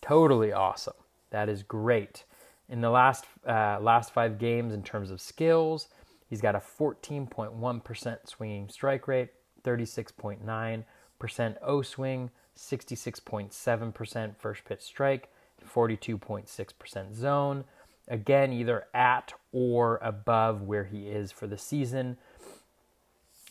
totally 0.00 0.52
awesome. 0.52 0.94
That 1.30 1.48
is 1.48 1.62
great. 1.62 2.24
In 2.68 2.80
the 2.80 2.90
last 2.90 3.26
uh, 3.46 3.78
last 3.80 4.12
five 4.12 4.38
games, 4.38 4.72
in 4.72 4.82
terms 4.82 5.10
of 5.10 5.20
skills, 5.20 5.88
he's 6.28 6.40
got 6.40 6.54
a 6.54 6.60
14.1% 6.60 8.28
swinging 8.28 8.68
strike 8.68 9.06
rate, 9.06 9.30
36.9% 9.62 11.56
O 11.62 11.82
swing, 11.82 12.30
66.7% 12.56 14.36
first 14.36 14.64
pitch 14.64 14.82
strike, 14.82 15.28
42.6% 15.72 17.14
zone, 17.14 17.64
Again, 18.08 18.52
either 18.52 18.86
at 18.92 19.32
or 19.52 19.98
above 20.02 20.62
where 20.62 20.84
he 20.84 21.08
is 21.08 21.32
for 21.32 21.46
the 21.46 21.56
season. 21.56 22.18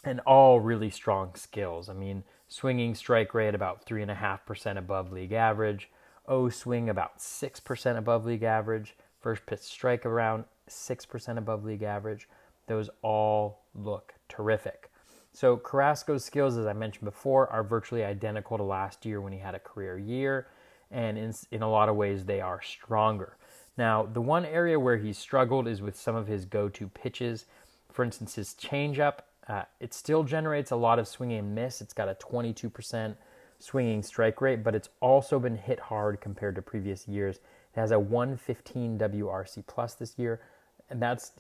And 0.03 0.19
all 0.21 0.59
really 0.59 0.89
strong 0.89 1.35
skills. 1.35 1.89
I 1.89 1.93
mean, 1.93 2.23
swinging 2.47 2.95
strike 2.95 3.33
rate 3.33 3.55
about 3.55 3.85
3.5% 3.85 4.77
above 4.77 5.11
league 5.11 5.31
average. 5.31 5.89
O 6.27 6.49
swing 6.49 6.89
about 6.89 7.19
6% 7.19 7.97
above 7.97 8.25
league 8.25 8.43
average. 8.43 8.95
First 9.19 9.45
pitch 9.45 9.59
strike 9.59 10.05
around 10.05 10.45
6% 10.69 11.37
above 11.37 11.63
league 11.63 11.83
average. 11.83 12.27
Those 12.67 12.89
all 13.01 13.63
look 13.73 14.13
terrific. 14.29 14.89
So 15.33 15.57
Carrasco's 15.57 16.23
skills, 16.23 16.57
as 16.57 16.67
I 16.67 16.73
mentioned 16.73 17.05
before, 17.05 17.51
are 17.51 17.63
virtually 17.63 18.03
identical 18.03 18.57
to 18.57 18.63
last 18.63 19.05
year 19.05 19.19
when 19.19 19.33
he 19.33 19.39
had 19.39 19.55
a 19.55 19.59
career 19.59 19.97
year, 19.97 20.47
and 20.91 21.17
in, 21.17 21.33
in 21.51 21.63
a 21.63 21.69
lot 21.69 21.89
of 21.89 21.95
ways 21.95 22.25
they 22.25 22.39
are 22.39 22.61
stronger. 22.61 23.35
Now, 23.75 24.03
the 24.03 24.21
one 24.21 24.45
area 24.45 24.79
where 24.79 24.97
he's 24.97 25.17
struggled 25.17 25.67
is 25.67 25.81
with 25.81 25.99
some 25.99 26.15
of 26.15 26.27
his 26.27 26.45
go 26.45 26.69
to 26.69 26.87
pitches. 26.87 27.45
For 27.91 28.05
instance, 28.05 28.35
his 28.35 28.53
changeup, 28.53 29.19
uh, 29.47 29.63
it 29.79 29.93
still 29.93 30.23
generates 30.23 30.71
a 30.71 30.75
lot 30.75 30.99
of 30.99 31.07
swing 31.07 31.33
and 31.33 31.53
miss. 31.53 31.81
It's 31.81 31.93
got 31.93 32.07
a 32.07 32.15
22% 32.15 33.15
swinging 33.59 34.03
strike 34.03 34.41
rate, 34.41 34.63
but 34.63 34.75
it's 34.75 34.89
also 34.99 35.39
been 35.39 35.57
hit 35.57 35.79
hard 35.79 36.21
compared 36.21 36.55
to 36.55 36.61
previous 36.61 37.07
years. 37.07 37.37
It 37.37 37.79
has 37.79 37.91
a 37.91 37.99
115 37.99 38.99
WRC 38.99 39.63
plus 39.67 39.95
this 39.95 40.17
year, 40.17 40.41
and 40.89 41.01
that's 41.01 41.31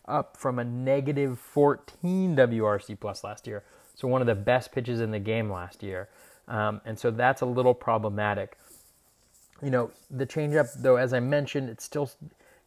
up 0.08 0.36
from 0.36 0.58
a 0.58 0.64
negative 0.64 1.38
14 1.38 2.36
WRC 2.36 2.98
plus 2.98 3.22
last 3.24 3.46
year. 3.46 3.64
So, 3.94 4.08
one 4.08 4.20
of 4.20 4.26
the 4.26 4.34
best 4.34 4.72
pitches 4.72 5.00
in 5.00 5.10
the 5.10 5.18
game 5.18 5.50
last 5.50 5.82
year. 5.82 6.08
Um, 6.48 6.80
and 6.84 6.98
so 6.98 7.12
that's 7.12 7.42
a 7.42 7.46
little 7.46 7.74
problematic 7.74 8.56
you 9.62 9.70
know, 9.70 9.90
the 10.10 10.26
changeup, 10.26 10.72
though, 10.80 10.96
as 10.96 11.12
I 11.12 11.20
mentioned, 11.20 11.68
it's 11.68 11.84
still 11.84 12.10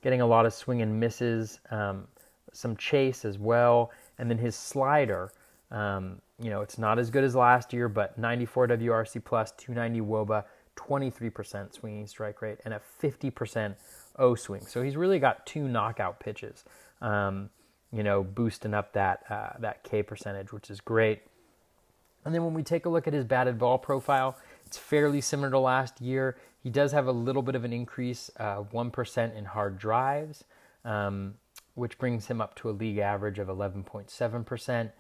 getting 0.02 0.22
a 0.22 0.26
lot 0.26 0.46
of 0.46 0.54
swing 0.54 0.82
and 0.82 1.00
misses, 1.00 1.60
um, 1.72 2.08
some 2.54 2.78
chase 2.78 3.26
as 3.26 3.38
well, 3.38 3.92
and 4.18 4.30
then 4.30 4.38
his 4.38 4.56
slider. 4.56 5.32
Um, 5.72 6.22
you 6.40 6.50
know, 6.50 6.62
it's 6.62 6.78
not 6.78 7.00
as 7.00 7.10
good 7.10 7.24
as 7.24 7.36
last 7.36 7.74
year, 7.74 7.90
but 7.90 8.18
94 8.18 8.68
WRC 8.70 9.24
plus, 9.24 9.52
290 9.58 10.02
WOBA, 10.02 10.46
23% 10.76 11.74
swinging 11.74 12.08
strike 12.08 12.42
rate, 12.42 12.60
and 12.66 12.74
a 12.74 12.82
50% 13.02 13.76
O 14.18 14.36
swing. 14.36 14.62
So 14.66 14.82
he's 14.82 14.96
really 14.96 15.20
got 15.20 15.46
two 15.46 15.68
knockout 15.68 16.20
pitches. 16.20 16.64
Um, 17.02 17.50
you 17.92 18.04
know, 18.04 18.24
boosting 18.24 18.74
up 18.74 18.94
that 18.94 19.24
uh, 19.30 19.52
that 19.60 19.84
K 19.84 20.02
percentage, 20.02 20.52
which 20.52 20.72
is 20.72 20.82
great. 20.82 21.22
And 22.26 22.34
then 22.34 22.44
when 22.44 22.54
we 22.54 22.64
take 22.64 22.86
a 22.86 22.90
look 22.90 23.08
at 23.08 23.14
his 23.14 23.26
batted 23.26 23.60
ball 23.60 23.78
profile, 23.78 24.38
it's 24.66 24.78
fairly 24.78 25.22
similar 25.22 25.52
to 25.52 25.60
last 25.60 26.02
year. 26.02 26.38
He 26.62 26.70
does 26.70 26.92
have 26.94 27.08
a 27.08 27.12
little 27.12 27.42
bit 27.42 27.56
of 27.56 27.66
an 27.66 27.74
increase, 27.74 28.32
uh, 28.40 28.64
1% 28.64 29.36
in 29.36 29.46
hard 29.46 29.78
drives, 29.78 30.46
um, 30.86 31.36
which 31.76 31.98
brings 31.98 32.28
him 32.28 32.42
up 32.42 32.56
to 32.56 32.70
a 32.70 32.72
league 32.72 32.98
average 32.98 33.40
of 33.40 33.48
11.7%. 33.48 34.92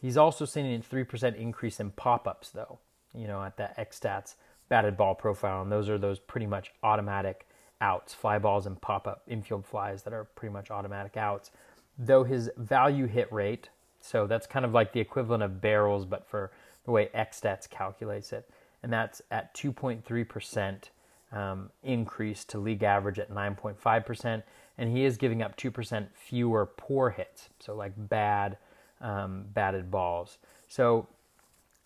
He's 0.00 0.16
also 0.16 0.44
seen 0.44 0.66
a 0.66 0.78
3% 0.78 1.36
increase 1.36 1.80
in 1.80 1.90
pop 1.90 2.26
ups, 2.26 2.50
though, 2.50 2.78
you 3.14 3.26
know, 3.26 3.42
at 3.42 3.56
that 3.56 3.76
XStats 3.76 4.34
batted 4.68 4.96
ball 4.96 5.14
profile. 5.14 5.62
And 5.62 5.70
those 5.70 5.88
are 5.88 5.98
those 5.98 6.18
pretty 6.18 6.46
much 6.46 6.72
automatic 6.82 7.46
outs, 7.80 8.14
fly 8.14 8.38
balls 8.38 8.66
and 8.66 8.80
pop 8.80 9.06
up 9.06 9.22
infield 9.26 9.66
flies 9.66 10.02
that 10.02 10.12
are 10.12 10.24
pretty 10.24 10.52
much 10.52 10.70
automatic 10.70 11.16
outs. 11.16 11.50
Though 11.98 12.24
his 12.24 12.50
value 12.56 13.06
hit 13.06 13.32
rate, 13.32 13.68
so 14.00 14.26
that's 14.26 14.46
kind 14.46 14.64
of 14.64 14.72
like 14.72 14.92
the 14.92 15.00
equivalent 15.00 15.42
of 15.42 15.60
barrels, 15.60 16.04
but 16.04 16.26
for 16.26 16.50
the 16.84 16.90
way 16.90 17.08
XStats 17.14 17.68
calculates 17.68 18.32
it, 18.32 18.48
and 18.82 18.92
that's 18.92 19.22
at 19.30 19.54
2.3% 19.54 20.90
um, 21.32 21.70
increase 21.82 22.44
to 22.44 22.58
league 22.58 22.82
average 22.82 23.18
at 23.18 23.30
9.5%, 23.30 24.42
and 24.78 24.90
he 24.90 25.04
is 25.04 25.16
giving 25.16 25.42
up 25.42 25.56
2% 25.56 26.06
fewer 26.14 26.66
poor 26.66 27.10
hits, 27.10 27.48
so 27.60 27.74
like 27.74 27.92
bad 27.96 28.56
um, 29.00 29.44
batted 29.52 29.90
balls. 29.90 30.38
So 30.68 31.06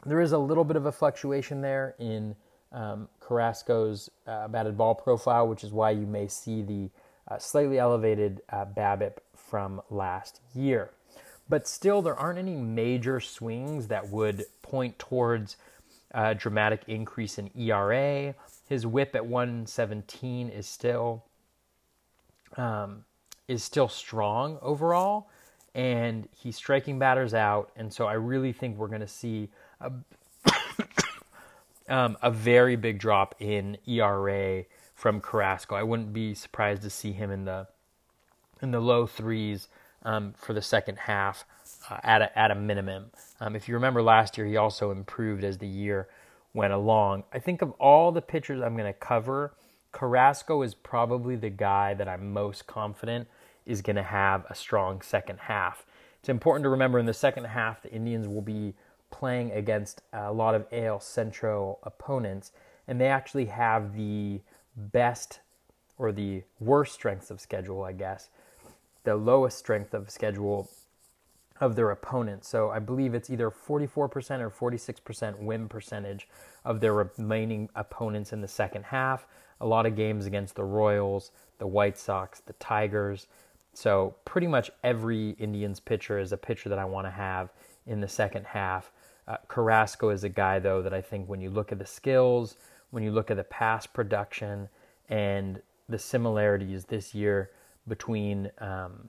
there 0.07 0.20
is 0.20 0.32
a 0.32 0.39
little 0.39 0.64
bit 0.64 0.76
of 0.76 0.86
a 0.86 0.93
fluctuation 0.93 1.61
there 1.61 1.95
in 1.99 2.36
um, 2.72 3.09
Carrasco's 3.20 4.11
uh, 4.26 4.49
batted 4.49 4.76
ball 4.76 4.95
profile, 4.95 5.49
which 5.49 5.64
is 5.64 5.72
why 5.72 5.91
you 5.91 6.07
may 6.07 6.28
see 6.28 6.62
the 6.62 6.91
uh, 7.28 7.39
slightly 7.39 7.78
elevated 7.78 8.41
uh, 8.51 8.64
BABIP 8.64 9.18
from 9.34 9.80
last 9.91 10.41
year. 10.55 10.91
But 11.49 11.66
still, 11.66 12.03
there 12.03 12.14
aren't 12.14 12.39
any 12.39 12.57
major 12.57 13.20
swings 13.20 13.89
that 13.89 14.09
would 14.11 14.45
point 14.61 14.99
towards 14.99 15.57
a 16.11 16.34
dramatic 16.34 16.82
increase 16.86 17.39
in 17.39 17.51
ERA. 17.59 18.34
His 18.68 18.86
WHIP 18.86 19.14
at 19.14 19.26
117 19.26 20.51
is 20.51 20.66
still 20.66 21.24
um, 22.57 23.05
is 23.46 23.62
still 23.62 23.88
strong 23.88 24.59
overall, 24.62 25.28
and 25.74 26.28
he's 26.36 26.57
striking 26.57 26.99
batters 26.99 27.34
out. 27.34 27.70
And 27.76 27.92
so 27.92 28.07
I 28.07 28.14
really 28.14 28.53
think 28.53 28.76
we're 28.76 28.88
going 28.88 29.01
to 29.01 29.09
see 29.09 29.49
a 29.80 29.92
um, 31.88 32.16
a 32.22 32.30
very 32.30 32.76
big 32.76 32.99
drop 32.99 33.34
in 33.38 33.78
ERA 33.86 34.64
from 34.94 35.20
Carrasco. 35.20 35.76
I 35.76 35.82
wouldn't 35.82 36.12
be 36.12 36.34
surprised 36.34 36.82
to 36.82 36.90
see 36.90 37.12
him 37.12 37.30
in 37.30 37.44
the 37.44 37.66
in 38.61 38.72
the 38.72 38.80
low 38.80 39.07
threes 39.07 39.68
um, 40.03 40.34
for 40.36 40.53
the 40.53 40.62
second 40.62 40.99
half 40.99 41.44
uh, 41.90 41.99
at 42.03 42.22
a, 42.22 42.38
at 42.38 42.51
a 42.51 42.55
minimum. 42.55 43.11
Um, 43.40 43.55
if 43.55 43.68
you 43.68 43.74
remember 43.74 44.03
last 44.03 44.36
year, 44.36 44.46
he 44.46 44.57
also 44.57 44.90
improved 44.90 45.44
as 45.44 45.59
the 45.59 45.66
year 45.66 46.09
went 46.55 46.72
along. 46.72 47.24
I 47.32 47.38
think 47.38 47.62
of 47.62 47.70
all 47.72 48.11
the 48.11 48.22
pitchers 48.22 48.62
I'm 48.62 48.76
going 48.76 48.92
to 48.92 48.99
cover, 48.99 49.53
Carrasco 49.99 50.62
is 50.62 50.76
probably 50.76 51.34
the 51.34 51.51
guy 51.51 51.92
that 51.92 52.07
I'm 52.07 52.32
most 52.32 52.68
confident 52.68 53.26
is 53.66 53.82
going 53.82 53.96
to 53.96 54.05
have 54.05 54.44
a 54.49 54.55
strong 54.55 55.01
second 55.03 55.40
half. 55.40 55.84
It's 56.20 56.28
important 56.28 56.62
to 56.62 56.68
remember 56.68 57.01
in 57.01 57.07
the 57.07 57.12
second 57.12 57.46
half, 57.46 57.82
the 57.82 57.90
Indians 57.90 58.28
will 58.28 58.40
be 58.40 58.74
playing 59.11 59.51
against 59.51 60.03
a 60.12 60.32
lot 60.32 60.55
of 60.55 60.68
AL 60.70 61.01
Central 61.01 61.80
opponents, 61.82 62.53
and 62.86 63.01
they 63.01 63.09
actually 63.09 63.46
have 63.46 63.96
the 63.96 64.40
best 64.76 65.40
or 65.96 66.12
the 66.12 66.44
worst 66.61 66.94
strengths 66.94 67.28
of 67.32 67.40
schedule, 67.40 67.82
I 67.82 67.90
guess, 67.90 68.28
the 69.03 69.16
lowest 69.16 69.59
strength 69.59 69.94
of 69.94 70.11
schedule 70.11 70.70
of 71.61 71.74
their 71.74 71.90
opponents. 71.90 72.46
So 72.46 72.70
I 72.70 72.78
believe 72.78 73.14
it's 73.14 73.30
either 73.30 73.51
44% 73.51 73.96
or 73.99 74.70
46% 74.70 75.38
win 75.40 75.68
percentage 75.68 76.28
of 76.64 76.78
their 76.78 76.94
remaining 76.94 77.68
opponents 77.74 78.32
in 78.32 78.42
the 78.42 78.46
second 78.46 78.84
half. 78.84 79.26
A 79.61 79.66
lot 79.66 79.86
of 79.86 79.96
games 79.96 80.26
against 80.26 80.54
the 80.54 80.64
Royals, 80.64 81.30
the 81.59 81.66
White 81.66 81.98
Sox, 81.98 82.40
the 82.40 82.52
Tigers. 82.54 83.26
So 83.74 84.14
pretty 84.24 84.46
much 84.46 84.70
every 84.82 85.30
Indians 85.30 85.80
pitcher 85.80 86.18
is 86.18 86.32
a 86.32 86.36
pitcher 86.36 86.68
that 86.68 86.78
I 86.78 86.84
want 86.84 87.06
to 87.06 87.11
have 87.11 87.52
in 87.86 88.00
the 88.00 88.09
second 88.09 88.46
half. 88.46 88.90
Uh, 89.26 89.36
Carrasco 89.48 90.11
is 90.11 90.24
a 90.24 90.28
guy, 90.28 90.59
though, 90.59 90.82
that 90.82 90.94
I 90.94 91.00
think 91.00 91.28
when 91.28 91.40
you 91.40 91.50
look 91.50 91.70
at 91.72 91.78
the 91.78 91.86
skills, 91.86 92.56
when 92.90 93.02
you 93.02 93.11
look 93.11 93.30
at 93.30 93.36
the 93.36 93.44
past 93.44 93.92
production, 93.92 94.68
and 95.09 95.61
the 95.88 95.98
similarities 95.98 96.84
this 96.84 97.14
year 97.14 97.50
between 97.86 98.50
um, 98.59 99.09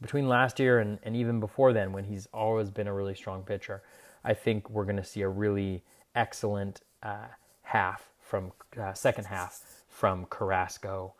between 0.00 0.28
last 0.28 0.60
year 0.60 0.78
and, 0.78 0.98
and 1.02 1.16
even 1.16 1.40
before 1.40 1.72
then, 1.72 1.92
when 1.92 2.04
he's 2.04 2.28
always 2.32 2.70
been 2.70 2.86
a 2.86 2.92
really 2.92 3.14
strong 3.14 3.42
pitcher, 3.42 3.82
I 4.24 4.32
think 4.32 4.70
we're 4.70 4.84
going 4.84 4.96
to 4.96 5.04
see 5.04 5.22
a 5.22 5.28
really 5.28 5.82
excellent 6.14 6.82
uh, 7.02 7.26
half 7.62 8.08
from 8.20 8.52
uh, 8.80 8.92
second 8.92 9.24
half 9.24 9.60
from 9.98 10.26
Carrasco 10.30 11.12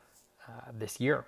uh, 0.46 0.70
this 0.72 1.00
year. 1.00 1.26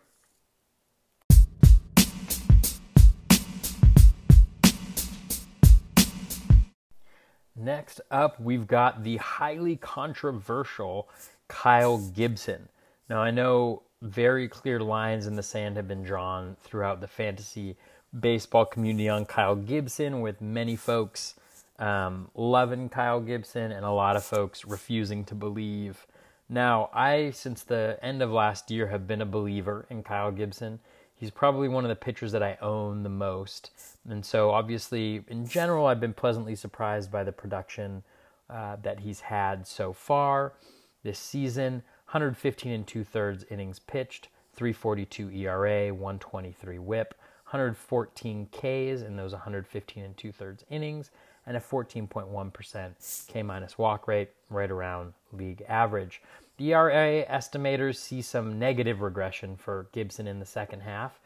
Next 7.57 8.01
up, 8.09 8.39
we've 8.39 8.69
got 8.69 9.03
the 9.03 9.17
highly 9.17 9.75
controversial 9.75 11.09
Kyle 11.49 11.99
Gibson. 11.99 12.69
Now, 13.09 13.21
I 13.21 13.33
know 13.33 13.83
very 14.01 14.47
clear 14.49 14.79
lines 14.79 15.27
in 15.27 15.35
the 15.35 15.43
sand 15.43 15.77
have 15.77 15.89
been 15.89 16.05
drawn 16.05 16.57
throughout 16.63 17.01
the 17.01 17.09
fantasy 17.09 17.77
baseball 18.21 18.65
community 18.65 19.09
on 19.09 19.25
Kyle 19.25 19.57
Gibson, 19.57 20.21
with 20.21 20.41
many 20.41 20.77
folks 20.77 21.35
um, 21.81 22.31
loving 22.37 22.89
Kyle 22.89 23.21
Gibson 23.21 23.73
and 23.73 23.85
a 23.85 23.91
lot 23.91 24.15
of 24.15 24.23
folks 24.23 24.65
refusing 24.65 25.25
to 25.25 25.35
believe. 25.35 26.07
Now, 26.53 26.91
I, 26.93 27.31
since 27.31 27.63
the 27.63 27.97
end 28.03 28.23
of 28.23 28.33
last 28.33 28.73
year, 28.73 28.89
have 28.89 29.07
been 29.07 29.23
a 29.23 29.27
believer 29.27 29.87
in 29.89 30.03
Kyle 30.03 30.33
Gibson. 30.33 30.81
He's 31.15 31.31
probably 31.31 31.69
one 31.69 31.85
of 31.85 31.91
the 31.91 31.95
pitchers 31.95 32.33
that 32.33 32.43
I 32.43 32.59
own 32.61 33.05
the 33.05 33.09
most. 33.09 33.71
And 34.09 34.27
so, 34.27 34.51
obviously, 34.51 35.23
in 35.29 35.47
general, 35.47 35.87
I've 35.87 36.01
been 36.01 36.13
pleasantly 36.13 36.57
surprised 36.57 37.13
by 37.13 37.23
the 37.23 37.31
production 37.31 38.03
uh, 38.49 38.77
that 38.83 38.99
he's 38.99 39.21
had 39.21 39.65
so 39.65 39.93
far 39.93 40.55
this 41.05 41.21
season. 41.21 41.85
115 42.07 42.73
and 42.73 42.85
two 42.85 43.05
thirds 43.05 43.45
innings 43.49 43.79
pitched, 43.79 44.27
342 44.55 45.31
ERA, 45.31 45.95
123 45.95 46.81
whip, 46.81 47.15
114 47.51 48.49
Ks 48.51 49.03
in 49.03 49.15
those 49.17 49.33
115 49.33 50.03
and 50.03 50.17
two 50.17 50.33
thirds 50.33 50.65
innings, 50.69 51.13
and 51.51 51.57
a 51.57 51.61
14.1% 51.61 53.27
K 53.27 53.43
minus 53.43 53.77
walk 53.77 54.07
rate, 54.07 54.31
right 54.51 54.71
around 54.71 55.15
league 55.33 55.65
average. 55.69 56.23
The 56.59 56.73
ERA 56.75 57.27
estimators 57.27 57.97
see 57.97 58.23
some 58.23 58.57
negative 58.57 59.01
regression 59.01 59.57
for 59.57 59.89
Gibson 59.91 60.29
in 60.29 60.39
the 60.39 60.47
second 60.47 60.83
half. 60.83 61.19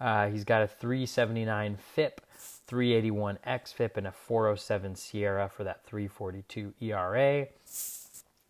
Uh, 0.00 0.28
he's 0.28 0.44
got 0.44 0.62
a 0.62 0.68
379 0.68 1.76
FIP, 1.76 2.20
381 2.68 3.40
xFIP, 3.44 3.96
and 3.96 4.06
a 4.06 4.12
407 4.12 4.94
SIERA 4.94 5.50
for 5.50 5.64
that 5.64 5.84
342 5.84 6.74
ERA. 6.80 7.48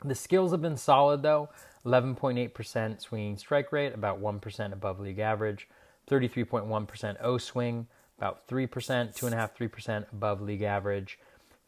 The 0.04 0.14
skills 0.14 0.52
have 0.52 0.60
been 0.60 0.76
solid 0.76 1.22
though. 1.22 1.48
11.8% 1.86 3.00
swinging 3.00 3.38
strike 3.38 3.72
rate, 3.72 3.94
about 3.94 4.20
1% 4.20 4.72
above 4.74 5.00
league 5.00 5.18
average. 5.18 5.66
33.1% 6.10 7.16
O 7.22 7.38
swing, 7.38 7.86
about 8.22 8.46
3%, 8.46 8.68
2.5%, 8.68 9.70
3% 9.70 10.12
above 10.12 10.40
league 10.40 10.62
average. 10.62 11.18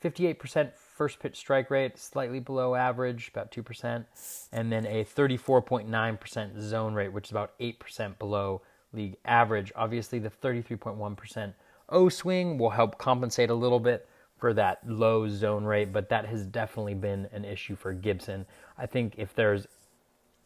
58% 0.04 0.70
first 0.76 1.18
pitch 1.18 1.36
strike 1.36 1.68
rate, 1.68 1.98
slightly 1.98 2.38
below 2.38 2.76
average, 2.76 3.28
about 3.28 3.50
2%. 3.50 4.04
And 4.52 4.70
then 4.70 4.86
a 4.86 5.04
34.9% 5.04 6.60
zone 6.60 6.94
rate, 6.94 7.12
which 7.12 7.26
is 7.26 7.30
about 7.32 7.58
8% 7.58 8.18
below 8.20 8.62
league 8.92 9.16
average. 9.24 9.72
Obviously, 9.74 10.20
the 10.20 10.30
33.1% 10.30 11.54
O 11.88 12.08
swing 12.08 12.56
will 12.56 12.70
help 12.70 12.98
compensate 12.98 13.50
a 13.50 13.54
little 13.54 13.80
bit 13.80 14.08
for 14.38 14.54
that 14.54 14.78
low 14.88 15.28
zone 15.28 15.64
rate, 15.64 15.92
but 15.92 16.08
that 16.08 16.24
has 16.26 16.46
definitely 16.46 16.94
been 16.94 17.28
an 17.32 17.44
issue 17.44 17.74
for 17.74 17.92
Gibson. 17.92 18.46
I 18.78 18.86
think 18.86 19.14
if 19.18 19.34
there's 19.34 19.66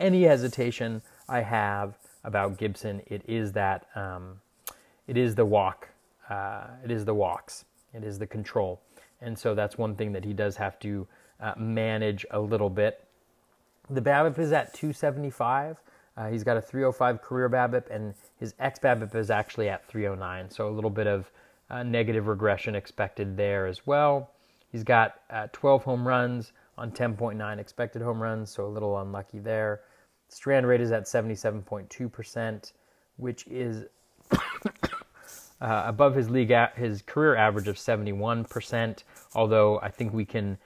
any 0.01 0.23
hesitation 0.23 1.03
I 1.29 1.43
have 1.43 1.99
about 2.25 2.57
Gibson, 2.57 3.03
it 3.07 3.23
is 3.27 3.53
that 3.53 3.87
um, 3.95 4.41
it 5.07 5.17
is 5.17 5.35
the 5.35 5.45
walk, 5.45 5.89
uh, 6.29 6.67
it 6.85 6.91
is 6.91 7.05
the 7.05 7.15
walks, 7.15 7.65
it 7.95 8.05
is 8.05 8.19
the 8.19 8.27
control, 8.27 8.81
and 9.21 9.39
so 9.39 9.55
that's 9.55 9.79
one 9.79 9.95
thing 9.95 10.13
that 10.13 10.25
he 10.25 10.33
does 10.33 10.57
have 10.57 10.79
to 10.81 11.07
uh, 11.41 11.55
manage 11.57 12.27
a 12.31 12.41
little 12.41 12.71
bit. 12.71 13.05
The 13.91 14.03
BABIP 14.03 14.39
is 14.39 14.53
at 14.53 14.75
275. 14.75 15.83
Uh, 16.17 16.29
he's 16.29 16.45
got 16.45 16.57
a 16.57 16.61
305 16.61 17.23
career 17.23 17.49
BABIP, 17.49 17.91
and 17.91 18.15
his 18.39 18.55
ex 18.59 18.79
BABIP 18.79 19.15
is 19.15 19.31
actually 19.31 19.69
at 19.69 19.87
309. 19.87 20.51
So 20.51 20.69
a 20.69 20.71
little 20.71 20.91
bit 20.91 21.07
of 21.07 21.31
uh, 21.71 21.83
negative 21.83 22.27
regression 22.27 22.75
expected 22.75 23.37
there 23.37 23.67
as 23.67 23.87
well. 23.87 24.33
He's 24.71 24.85
got 24.85 25.21
uh, 25.31 25.47
12 25.53 25.85
home 25.85 26.07
runs 26.07 26.53
on 26.77 26.91
10.9 26.91 27.59
expected 27.59 28.03
home 28.03 28.23
runs, 28.23 28.51
so 28.51 28.67
a 28.67 28.69
little 28.69 28.99
unlucky 28.99 29.39
there. 29.39 29.81
Strand 30.29 30.67
rate 30.67 30.81
is 30.81 30.93
at 30.93 31.05
77.2%, 31.05 32.73
which 33.17 33.47
is 33.47 33.85
uh, 35.61 35.85
above 35.87 36.15
his 36.15 36.31
league 36.31 36.51
a- 36.51 36.73
his 36.77 37.03
career 37.03 37.37
average 37.37 37.69
of 37.69 37.77
71%. 37.77 39.03
Although 39.35 39.81
I 39.81 39.91
think 39.91 40.13
we 40.13 40.25
can 40.25 40.59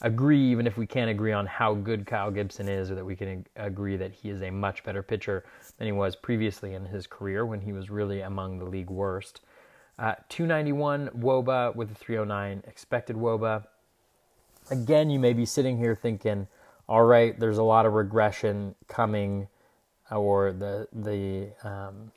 agree, 0.00 0.50
even 0.50 0.66
if 0.66 0.76
we 0.76 0.86
can't 0.86 1.10
agree 1.10 1.32
on 1.32 1.46
how 1.46 1.74
good 1.74 2.06
Kyle 2.06 2.30
Gibson 2.30 2.68
is, 2.68 2.90
or 2.90 2.94
that 2.94 3.04
we 3.04 3.16
can 3.16 3.28
ag- 3.28 3.48
agree 3.56 3.96
that 3.96 4.12
he 4.12 4.30
is 4.30 4.42
a 4.42 4.50
much 4.50 4.84
better 4.84 5.02
pitcher 5.02 5.44
than 5.76 5.86
he 5.86 5.92
was 5.92 6.16
previously 6.16 6.74
in 6.74 6.86
his 6.86 7.06
career 7.06 7.44
when 7.44 7.60
he 7.60 7.72
was 7.72 7.90
really 7.90 8.20
among 8.20 8.58
the 8.58 8.64
league 8.64 8.90
worst. 8.90 9.40
Uh, 9.98 10.14
291 10.28 11.08
WOBA 11.18 11.74
with 11.74 11.90
a 11.90 11.94
309 11.94 12.62
expected 12.68 13.16
WOBA. 13.16 13.66
Again, 14.70 15.10
you 15.10 15.18
may 15.18 15.32
be 15.32 15.44
sitting 15.44 15.78
here 15.78 15.96
thinking, 15.96 16.46
all 16.88 17.02
right, 17.02 17.38
there's 17.38 17.58
a 17.58 17.62
lot 17.64 17.84
of 17.84 17.94
regression 17.94 18.76
coming, 18.86 19.48
or 20.10 20.52
the 20.52 20.88
the 20.92 21.48
um, 21.68 22.12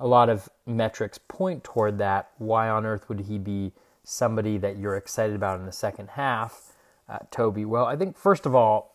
a 0.00 0.06
lot 0.06 0.28
of 0.28 0.48
metrics 0.66 1.18
point 1.18 1.64
toward 1.64 1.98
that. 1.98 2.30
Why 2.38 2.68
on 2.68 2.84
earth 2.86 3.08
would 3.08 3.20
he 3.20 3.38
be 3.38 3.72
somebody 4.02 4.58
that 4.58 4.76
you're 4.76 4.96
excited 4.96 5.36
about 5.36 5.58
in 5.60 5.66
the 5.66 5.72
second 5.72 6.10
half, 6.10 6.72
uh, 7.08 7.18
Toby? 7.30 7.64
Well, 7.64 7.86
I 7.86 7.96
think 7.96 8.16
first 8.16 8.46
of 8.46 8.54
all, 8.54 8.92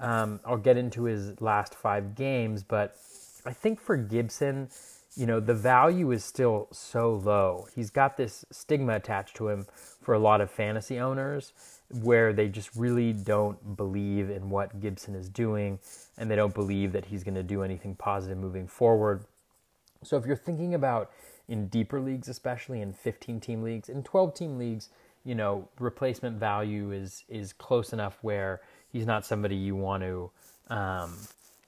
Um, 0.00 0.40
I'll 0.44 0.56
get 0.56 0.76
into 0.76 1.04
his 1.04 1.40
last 1.40 1.76
five 1.76 2.16
games, 2.16 2.64
but 2.64 2.96
I 3.46 3.52
think 3.52 3.80
for 3.80 3.96
Gibson, 3.96 4.68
you 5.14 5.26
know, 5.26 5.38
the 5.38 5.54
value 5.54 6.10
is 6.10 6.24
still 6.24 6.66
so 6.72 7.14
low. 7.14 7.68
He's 7.72 7.90
got 7.90 8.16
this 8.16 8.44
stigma 8.50 8.96
attached 8.96 9.36
to 9.36 9.48
him 9.48 9.66
for 10.00 10.12
a 10.14 10.18
lot 10.18 10.40
of 10.40 10.50
fantasy 10.50 10.98
owners 10.98 11.52
where 12.02 12.32
they 12.32 12.48
just 12.48 12.74
really 12.74 13.12
don't 13.12 13.76
believe 13.76 14.28
in 14.28 14.50
what 14.50 14.80
Gibson 14.80 15.14
is 15.14 15.28
doing 15.28 15.78
and 16.18 16.28
they 16.28 16.36
don't 16.36 16.54
believe 16.54 16.90
that 16.92 17.04
he's 17.04 17.22
going 17.22 17.36
to 17.36 17.44
do 17.44 17.62
anything 17.62 17.94
positive 17.94 18.38
moving 18.38 18.66
forward. 18.66 19.24
So 20.02 20.16
if 20.16 20.26
you're 20.26 20.36
thinking 20.36 20.74
about 20.74 21.10
in 21.48 21.68
deeper 21.68 22.00
leagues, 22.00 22.28
especially 22.28 22.80
in 22.80 22.92
15 22.92 23.40
team 23.40 23.62
leagues, 23.62 23.88
in 23.88 24.02
12 24.02 24.34
team 24.34 24.58
leagues, 24.58 24.88
you 25.24 25.34
know, 25.34 25.68
replacement 25.78 26.38
value 26.38 26.90
is 26.92 27.24
is 27.28 27.52
close 27.52 27.92
enough 27.92 28.18
where 28.22 28.60
he's 28.88 29.06
not 29.06 29.24
somebody 29.24 29.54
you 29.54 29.76
want 29.76 30.02
to 30.02 30.30
um, 30.68 31.16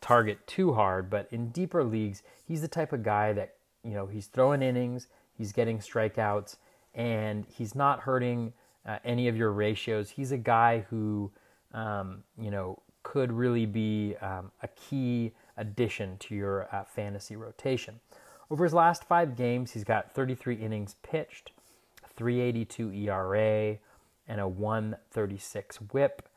target 0.01 0.45
too 0.47 0.73
hard. 0.73 1.09
But 1.09 1.29
in 1.31 1.51
deeper 1.51 1.85
leagues, 1.85 2.23
he's 2.47 2.61
the 2.63 2.69
type 2.69 2.93
of 2.93 3.03
guy 3.03 3.33
that 3.33 3.55
you 3.85 3.93
know 3.93 4.07
he's 4.07 4.27
throwing 4.27 4.63
innings, 4.63 5.07
he's 5.37 5.53
getting 5.53 5.79
strikeouts, 5.79 6.57
and 6.95 7.47
he's 7.49 7.75
not 7.75 8.01
hurting 8.01 8.53
uh, 8.87 8.99
any 9.05 9.29
of 9.29 9.37
your 9.37 9.53
ratios. 9.53 10.11
He's 10.11 10.33
a 10.33 10.39
guy 10.39 10.85
who 10.91 11.31
um, 11.73 12.25
you 12.37 12.51
know 12.51 12.81
could 13.05 13.31
really 13.31 13.67
be 13.67 14.17
um, 14.21 14.51
a 14.63 14.69
key 14.69 15.33
addition 15.57 16.17
to 16.19 16.35
your 16.35 16.69
uh, 16.75 16.83
fantasy 16.85 17.37
rotation. 17.37 18.01
Over 18.55 18.63
his 18.63 18.73
last 18.73 19.03
five 19.03 19.35
games, 19.35 19.73
he's 19.73 19.83
got 19.83 20.15
33 20.15 20.55
innings 20.55 20.95
pitched, 21.03 21.51
382 22.15 22.93
ERA, 22.93 23.79
and 24.29 24.41
a 24.41 24.47
136 24.47 25.79
whip, 25.93 26.29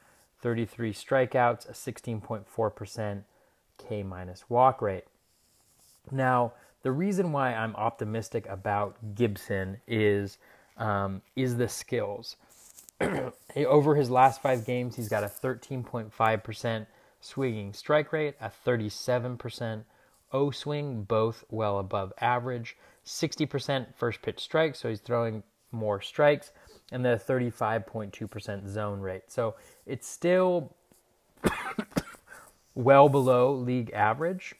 33 0.42 0.94
strikeouts, 0.94 1.70
a 1.70 1.74
16.4% 1.74 3.24
K 3.78 4.02
minus 4.02 4.50
walk 4.50 4.82
rate. 4.82 5.04
Now, 6.10 6.54
the 6.82 6.92
reason 6.92 7.32
why 7.34 7.54
I'm 7.54 7.76
optimistic 7.76 8.48
about 8.48 9.14
Gibson 9.14 9.78
is 9.88 10.40
um, 10.76 11.22
is 11.36 11.58
the 11.58 11.70
skills. 11.70 12.36
Over 13.56 13.94
his 13.94 14.10
last 14.10 14.42
five 14.42 14.66
games, 14.66 14.96
he's 14.96 15.08
got 15.08 15.24
a 15.24 15.28
13.5% 15.28 16.88
swinging 17.22 17.74
strike 17.74 18.12
rate, 18.12 18.34
a 18.42 18.52
37% 18.66 19.84
O 20.32 20.52
swing, 20.52 21.04
both 21.04 21.44
well 21.50 21.80
above 21.80 22.14
average, 22.20 22.78
60% 23.06 23.96
first 23.96 24.22
pitch 24.22 24.40
strikes, 24.40 24.80
so 24.80 24.90
he's 24.90 25.00
throwing 25.00 25.44
more 25.72 26.02
strikes, 26.02 26.52
and 26.92 27.06
then 27.06 27.14
a 27.14 27.18
35.2% 27.18 28.68
zone 28.68 29.00
rate. 29.00 29.24
So 29.28 29.56
it's 29.86 30.08
still 30.08 30.76
well 32.76 33.10
below 33.10 33.54
league 33.54 33.92
average 33.92 34.56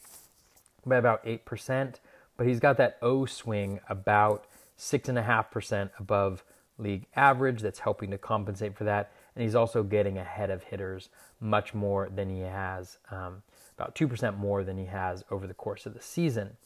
by 0.86 0.98
about 0.98 1.26
8%, 1.26 1.96
but 2.38 2.48
he's 2.48 2.60
got 2.60 2.78
that 2.78 2.98
O 3.02 3.26
swing 3.26 3.80
about 3.90 4.46
6.5% 4.78 5.90
above 6.00 6.44
league 6.78 7.08
average 7.16 7.62
that's 7.62 7.80
helping 7.80 8.12
to 8.12 8.18
compensate 8.18 8.76
for 8.78 8.84
that. 8.84 9.12
And 9.36 9.44
he's 9.44 9.56
also 9.56 9.84
getting 9.84 10.18
ahead 10.18 10.50
of 10.50 10.64
hitters 10.64 11.10
much 11.40 11.74
more 11.74 12.10
than 12.14 12.30
he 12.30 12.42
has, 12.42 12.98
um, 13.12 13.44
about 13.78 13.96
2% 13.96 14.38
more 14.38 14.64
than 14.64 14.78
he 14.78 14.86
has 14.86 15.24
over 15.30 15.46
the 15.46 15.54
course 15.54 15.86
of 15.86 15.94
the 15.94 16.02
season. 16.02 16.58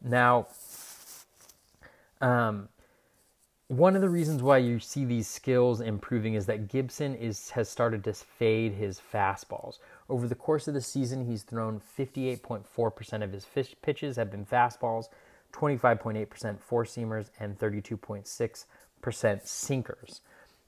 Now, 0.00 0.46
um, 2.20 2.68
one 3.68 3.96
of 3.96 4.02
the 4.02 4.08
reasons 4.08 4.42
why 4.42 4.58
you 4.58 4.78
see 4.78 5.04
these 5.04 5.26
skills 5.26 5.80
improving 5.80 6.34
is 6.34 6.44
that 6.46 6.68
Gibson 6.68 7.14
is 7.14 7.50
has 7.50 7.68
started 7.68 8.04
to 8.04 8.12
fade 8.12 8.72
his 8.74 9.00
fastballs. 9.00 9.78
Over 10.10 10.28
the 10.28 10.34
course 10.34 10.68
of 10.68 10.74
the 10.74 10.80
season, 10.80 11.24
he's 11.24 11.42
thrown 11.42 11.80
58.4% 11.98 13.22
of 13.22 13.32
his 13.32 13.46
pitches 13.80 14.16
have 14.16 14.30
been 14.30 14.44
fastballs, 14.44 15.06
25.8% 15.52 16.60
four 16.60 16.84
seamers, 16.84 17.30
and 17.40 17.58
32.6% 17.58 19.46
sinkers. 19.46 20.20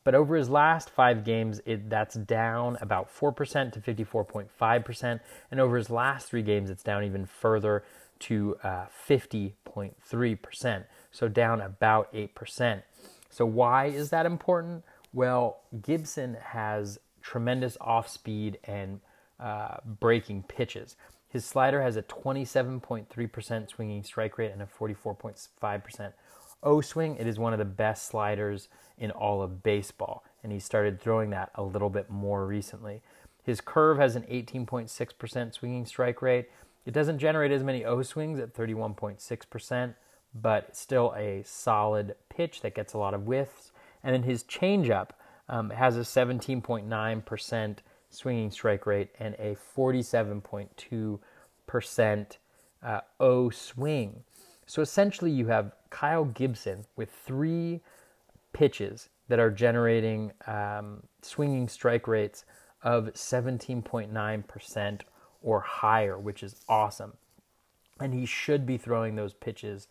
But 0.04 0.14
over 0.14 0.36
his 0.36 0.50
last 0.50 0.90
five 0.90 1.24
games, 1.24 1.60
it, 1.64 1.88
that's 1.88 2.14
down 2.14 2.76
about 2.80 3.08
4% 3.14 3.72
to 3.72 3.80
54.5%. 3.80 5.20
And 5.50 5.60
over 5.60 5.76
his 5.76 5.90
last 5.90 6.28
three 6.28 6.42
games, 6.42 6.68
it's 6.68 6.82
down 6.82 7.04
even 7.04 7.24
further 7.24 7.84
to 8.20 8.56
uh, 8.62 8.86
50.3%. 9.08 10.84
So 11.10 11.28
down 11.28 11.60
about 11.62 12.12
8%. 12.12 12.82
So, 13.30 13.44
why 13.44 13.86
is 13.86 14.10
that 14.10 14.26
important? 14.26 14.84
Well, 15.12 15.60
Gibson 15.82 16.36
has 16.40 17.00
tremendous 17.20 17.76
off 17.80 18.08
speed 18.08 18.58
and 18.64 19.00
uh, 19.40 19.78
breaking 19.84 20.44
pitches. 20.44 20.96
His 21.28 21.44
slider 21.44 21.82
has 21.82 21.96
a 21.96 22.02
27.3% 22.02 23.68
swinging 23.68 24.04
strike 24.04 24.38
rate 24.38 24.52
and 24.52 24.62
a 24.62 24.66
44.5% 24.66 26.12
O 26.64 26.80
swing. 26.80 27.16
It 27.16 27.26
is 27.26 27.38
one 27.38 27.52
of 27.52 27.60
the 27.60 27.64
best 27.64 28.06
sliders 28.06 28.68
in 28.98 29.12
all 29.12 29.42
of 29.42 29.62
baseball, 29.62 30.24
and 30.42 30.50
he 30.50 30.58
started 30.58 31.00
throwing 31.00 31.30
that 31.30 31.50
a 31.54 31.62
little 31.62 31.90
bit 31.90 32.10
more 32.10 32.46
recently. 32.46 33.02
His 33.44 33.60
curve 33.60 33.98
has 33.98 34.16
an 34.16 34.22
18.6% 34.22 35.54
swinging 35.54 35.86
strike 35.86 36.20
rate. 36.22 36.48
It 36.86 36.94
doesn't 36.94 37.18
generate 37.18 37.52
as 37.52 37.62
many 37.62 37.84
O 37.84 38.02
swings 38.02 38.40
at 38.40 38.54
31.6%, 38.54 39.94
but 40.34 40.76
still 40.76 41.14
a 41.16 41.42
solid 41.44 42.16
pitch 42.28 42.60
that 42.62 42.74
gets 42.74 42.94
a 42.94 42.98
lot 42.98 43.14
of 43.14 43.22
whiffs. 43.22 43.70
And 44.02 44.12
then 44.14 44.24
his 44.24 44.42
changeup 44.44 45.10
um, 45.48 45.70
has 45.70 45.96
a 45.96 46.00
17.9% 46.00 47.76
swinging 48.10 48.50
strike 48.50 48.84
rate 48.86 49.10
and 49.18 49.34
a 49.38 49.56
47.2% 49.76 52.26
uh, 52.82 53.00
O 53.20 53.50
swing. 53.50 54.24
So 54.66 54.82
essentially, 54.82 55.30
you 55.30 55.46
have 55.48 55.72
Kyle 55.94 56.24
Gibson 56.24 56.86
with 56.96 57.08
three 57.24 57.80
pitches 58.52 59.10
that 59.28 59.38
are 59.38 59.50
generating 59.50 60.32
um, 60.48 61.04
swinging 61.22 61.68
strike 61.68 62.08
rates 62.08 62.44
of 62.82 63.12
17.9% 63.14 65.00
or 65.40 65.60
higher, 65.60 66.18
which 66.18 66.42
is 66.42 66.56
awesome. 66.68 67.12
And 68.00 68.12
he 68.12 68.26
should 68.26 68.66
be 68.66 68.76
throwing 68.76 69.14
those 69.14 69.34
pitches 69.34 69.86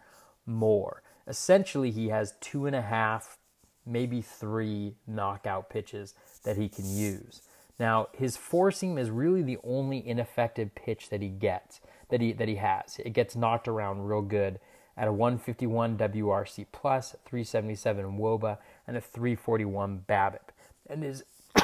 more. 0.45 1.03
Essentially, 1.25 1.89
he 1.89 2.09
has 2.09 2.33
two 2.41 2.65
and 2.65 2.75
a 2.75 2.81
half, 2.81 3.37
maybe 3.85 4.21
three 4.21 4.95
knockout 5.07 5.69
pitches 5.69 6.15
that 6.43 6.57
he 6.57 6.67
can 6.67 6.85
use. 6.85 7.43
Now, 7.79 8.09
his 8.11 8.35
four 8.35 8.71
seam 8.71 8.97
is 8.97 9.09
really 9.09 9.41
the 9.41 9.57
only 9.63 10.05
ineffective 10.05 10.75
pitch 10.75 11.09
that 11.11 11.21
he 11.21 11.29
gets, 11.29 11.79
that 12.09 12.19
he 12.19 12.33
that 12.33 12.49
he 12.49 12.55
has. 12.55 12.99
It 12.99 13.13
gets 13.13 13.37
knocked 13.37 13.69
around 13.69 14.03
real 14.03 14.21
good 14.21 14.59
at 14.95 15.07
a 15.07 15.13
151 15.13 15.97
WRC 15.97 16.65
plus, 16.71 17.15
377 17.25 18.17
WOBA, 18.17 18.57
and 18.87 18.97
a 18.97 19.01
341 19.01 20.05
BABIP. 20.07 20.49
And 20.87 21.03
his 21.03 21.23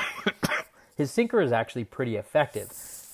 his 0.96 1.12
sinker 1.12 1.42
is 1.42 1.52
actually 1.52 1.84
pretty 1.84 2.16
effective. 2.16 2.72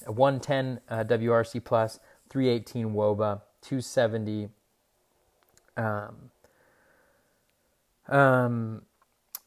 A 0.07 0.11
110 0.11 0.79
uh, 0.89 1.03
WRC 1.03 1.63
plus, 1.63 1.99
318 2.29 2.93
WOBA, 2.93 3.41
270 3.61 4.49
um, 5.77 6.15
um, 8.07 8.81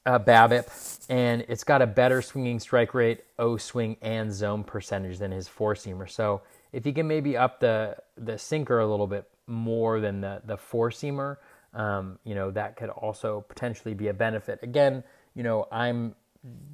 uh, 0.05 0.19
BABIP, 0.19 1.07
and 1.09 1.45
it's 1.49 1.65
got 1.65 1.83
a 1.83 1.87
better 1.87 2.21
swinging 2.23 2.59
strike 2.61 2.95
rate, 2.95 3.25
O 3.39 3.57
swing, 3.57 3.97
and 4.03 4.33
zone 4.33 4.65
percentage 4.65 5.19
than 5.19 5.31
his 5.31 5.49
four 5.49 5.75
seamer. 5.75 6.09
So 6.09 6.43
if 6.73 6.87
you 6.87 6.93
can 6.93 7.07
maybe 7.07 7.37
up 7.37 7.61
the 7.61 7.97
the 8.17 8.39
sinker 8.39 8.81
a 8.81 8.87
little 8.87 9.07
bit 9.07 9.29
more 9.49 10.01
than 10.01 10.21
the 10.21 10.43
the 10.45 10.57
four 10.57 10.91
seamer, 10.91 11.37
um, 11.75 12.19
you 12.25 12.35
know 12.35 12.51
that 12.51 12.77
could 12.77 12.91
also 12.91 13.45
potentially 13.49 13.95
be 13.95 14.09
a 14.09 14.15
benefit. 14.15 14.61
Again, 14.63 15.03
you 15.35 15.43
know 15.43 15.67
I'm 15.73 16.15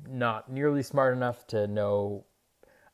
not 0.09 0.51
nearly 0.51 0.83
smart 0.83 1.17
enough 1.17 1.47
to 1.49 1.67
know 1.67 2.25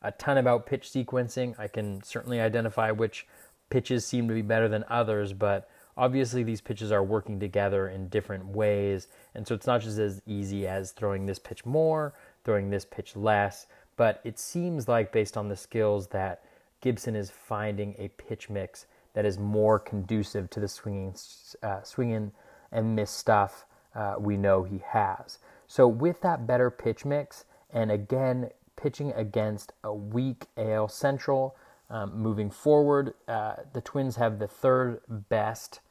a 0.01 0.11
ton 0.11 0.37
about 0.37 0.65
pitch 0.65 0.89
sequencing. 0.89 1.59
I 1.59 1.67
can 1.67 2.01
certainly 2.03 2.39
identify 2.39 2.91
which 2.91 3.27
pitches 3.69 4.05
seem 4.05 4.27
to 4.27 4.33
be 4.33 4.41
better 4.41 4.67
than 4.67 4.83
others, 4.89 5.33
but 5.33 5.69
obviously 5.97 6.43
these 6.43 6.61
pitches 6.61 6.91
are 6.91 7.03
working 7.03 7.39
together 7.39 7.87
in 7.89 8.07
different 8.09 8.45
ways 8.45 9.07
and 9.35 9.47
so 9.47 9.53
it's 9.55 9.67
not 9.67 9.81
just 9.81 9.97
as 9.97 10.21
easy 10.25 10.67
as 10.67 10.91
throwing 10.91 11.25
this 11.25 11.39
pitch 11.39 11.65
more 11.65 12.13
throwing 12.43 12.69
this 12.69 12.85
pitch 12.85 13.15
less 13.15 13.67
but 13.97 14.21
it 14.23 14.39
seems 14.39 14.87
like 14.87 15.11
based 15.11 15.37
on 15.37 15.49
the 15.49 15.55
skills 15.55 16.07
that 16.07 16.43
gibson 16.81 17.15
is 17.15 17.29
finding 17.29 17.95
a 17.99 18.07
pitch 18.09 18.49
mix 18.49 18.85
that 19.13 19.25
is 19.25 19.37
more 19.37 19.79
conducive 19.79 20.49
to 20.49 20.59
the 20.59 20.67
swinging 20.67 21.15
uh, 21.63 21.81
swinging 21.83 22.31
and 22.71 22.95
miss 22.95 23.11
stuff 23.11 23.65
uh, 23.95 24.15
we 24.17 24.37
know 24.37 24.63
he 24.63 24.81
has 24.85 25.39
so 25.67 25.87
with 25.87 26.21
that 26.21 26.47
better 26.47 26.69
pitch 26.69 27.05
mix 27.05 27.45
and 27.71 27.91
again 27.91 28.49
pitching 28.75 29.11
against 29.15 29.73
a 29.83 29.93
weak 29.93 30.45
al 30.57 30.87
central 30.87 31.55
um, 31.91 32.17
moving 32.17 32.49
forward, 32.49 33.13
uh, 33.27 33.55
the 33.73 33.81
Twins 33.81 34.15
have 34.15 34.39
the 34.39 34.47
third 34.47 35.01
best 35.09 35.81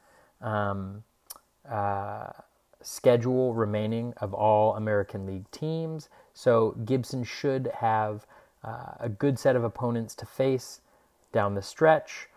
um, 0.41 1.03
uh, 1.69 2.31
schedule 2.81 3.53
remaining 3.53 4.15
of 4.17 4.33
all 4.33 4.75
American 4.75 5.27
League 5.27 5.49
teams. 5.51 6.09
So 6.33 6.71
Gibson 6.85 7.23
should 7.23 7.71
have 7.75 8.25
uh, 8.63 8.93
a 8.99 9.09
good 9.09 9.37
set 9.37 9.55
of 9.55 9.63
opponents 9.63 10.15
to 10.15 10.25
face 10.25 10.81
down 11.31 11.53
the 11.53 11.61
stretch. 11.61 12.27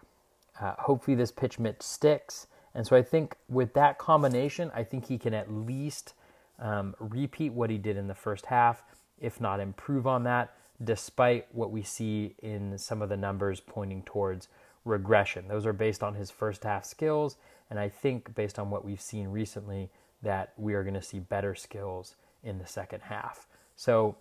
Uh, 0.60 0.74
hopefully, 0.78 1.14
this 1.14 1.32
pitch 1.32 1.58
mitt 1.58 1.82
sticks. 1.82 2.46
And 2.74 2.86
so 2.86 2.96
I 2.96 3.02
think 3.02 3.36
with 3.48 3.74
that 3.74 3.98
combination, 3.98 4.70
I 4.74 4.82
think 4.84 5.06
he 5.06 5.18
can 5.18 5.34
at 5.34 5.52
least 5.52 6.14
um, 6.58 6.94
repeat 6.98 7.52
what 7.52 7.70
he 7.70 7.78
did 7.78 7.96
in 7.96 8.08
the 8.08 8.14
first 8.14 8.46
half, 8.46 8.82
if 9.20 9.40
not 9.40 9.60
improve 9.60 10.06
on 10.06 10.24
that, 10.24 10.54
despite 10.82 11.46
what 11.52 11.70
we 11.70 11.82
see 11.82 12.34
in 12.42 12.76
some 12.78 13.02
of 13.02 13.08
the 13.08 13.16
numbers 13.16 13.60
pointing 13.60 14.02
towards 14.02 14.48
regression. 14.84 15.48
Those 15.48 15.66
are 15.66 15.72
based 15.72 16.02
on 16.02 16.14
his 16.14 16.30
first 16.30 16.64
half 16.64 16.84
skills. 16.84 17.36
And 17.70 17.78
I 17.78 17.88
think 17.88 18.34
based 18.34 18.58
on 18.58 18.70
what 18.70 18.84
we've 18.84 19.00
seen 19.00 19.28
recently, 19.28 19.90
that 20.22 20.52
we 20.56 20.74
are 20.74 20.82
going 20.82 20.94
to 20.94 21.02
see 21.02 21.18
better 21.18 21.54
skills 21.54 22.16
in 22.42 22.58
the 22.58 22.66
second 22.66 23.02
half. 23.02 23.46
So 23.76 24.16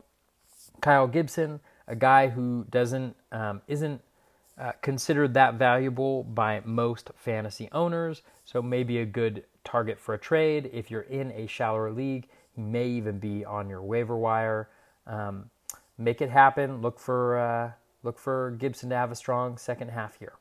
Kyle 0.82 1.08
Gibson, 1.08 1.60
a 1.88 1.96
guy 1.96 2.30
who 2.30 2.66
doesn't 2.70 3.16
um, 3.32 3.62
isn't 3.68 4.02
uh, 4.58 4.72
considered 4.82 5.34
that 5.34 5.56
valuable 5.56 6.24
by 6.24 6.62
most 6.64 7.12
fantasy 7.16 7.70
owners, 7.72 8.22
so 8.46 8.62
maybe 8.62 9.00
a 9.00 9.06
good 9.06 9.44
target 9.64 10.00
for 10.00 10.14
a 10.14 10.20
trade 10.20 10.70
if 10.74 10.92
you're 10.92 11.02
in 11.02 11.32
a 11.32 11.48
shallower 11.48 11.92
league. 11.92 12.28
He 12.56 12.62
may 12.62 12.88
even 12.88 13.20
be 13.20 13.44
on 13.44 13.68
your 13.68 13.82
waiver 13.82 14.16
wire. 14.16 14.70
Um, 15.08 15.50
make 15.98 16.22
it 16.22 16.30
happen. 16.30 16.82
Look 16.82 17.00
for 17.00 17.40
uh, 17.40 17.72
look 18.04 18.20
for 18.20 18.52
Gibson 18.52 18.90
to 18.90 18.96
have 18.96 19.12
a 19.12 19.16
strong 19.16 19.58
second 19.58 19.90
half 19.90 20.18
here. 20.20 20.34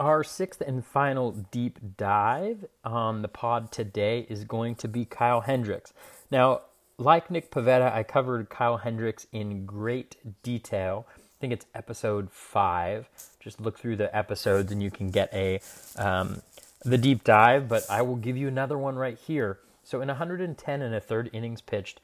Our 0.00 0.24
sixth 0.24 0.62
and 0.62 0.82
final 0.82 1.32
deep 1.50 1.78
dive 1.98 2.64
on 2.82 3.20
the 3.20 3.28
pod 3.28 3.70
today 3.70 4.26
is 4.30 4.44
going 4.44 4.76
to 4.76 4.88
be 4.88 5.04
Kyle 5.04 5.42
Hendricks. 5.42 5.92
Now, 6.30 6.62
like 7.00 7.30
Nick 7.30 7.50
Pivetta, 7.50 7.92
I 7.92 8.02
covered 8.02 8.50
Kyle 8.50 8.76
Hendricks 8.76 9.26
in 9.32 9.64
great 9.64 10.16
detail. 10.42 11.06
I 11.16 11.36
think 11.40 11.52
it's 11.54 11.66
episode 11.74 12.30
five. 12.30 13.08
Just 13.40 13.60
look 13.60 13.78
through 13.78 13.96
the 13.96 14.14
episodes 14.14 14.70
and 14.70 14.82
you 14.82 14.90
can 14.90 15.10
get 15.10 15.32
a 15.32 15.60
um, 15.96 16.42
the 16.84 16.98
deep 16.98 17.24
dive. 17.24 17.68
But 17.68 17.84
I 17.88 18.02
will 18.02 18.16
give 18.16 18.36
you 18.36 18.48
another 18.48 18.76
one 18.76 18.96
right 18.96 19.18
here. 19.18 19.58
So 19.82 20.02
in 20.02 20.08
110 20.08 20.82
and 20.82 20.94
a 20.94 21.00
third 21.00 21.30
innings 21.32 21.62
pitched, 21.62 22.00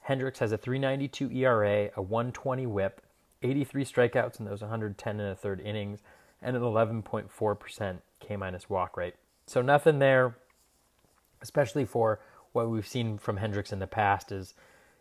Hendricks 0.00 0.38
has 0.38 0.50
a 0.52 0.58
3.92 0.58 1.36
ERA, 1.36 1.90
a 1.94 2.00
120 2.00 2.66
WHIP, 2.66 3.02
83 3.42 3.84
strikeouts 3.84 4.40
in 4.40 4.46
those 4.46 4.62
110 4.62 5.20
and 5.20 5.30
a 5.30 5.34
third 5.34 5.60
innings 5.60 6.00
and 6.40 6.56
an 6.56 6.62
11.4% 6.62 7.98
K 8.20 8.36
minus 8.36 8.70
walk 8.70 8.96
rate. 8.96 9.14
So 9.46 9.60
nothing 9.60 9.98
there, 9.98 10.36
especially 11.42 11.84
for 11.84 12.20
what 12.58 12.70
we've 12.70 12.86
seen 12.86 13.18
from 13.18 13.36
Hendricks 13.36 13.72
in 13.72 13.78
the 13.78 13.86
past 13.86 14.32
is 14.32 14.54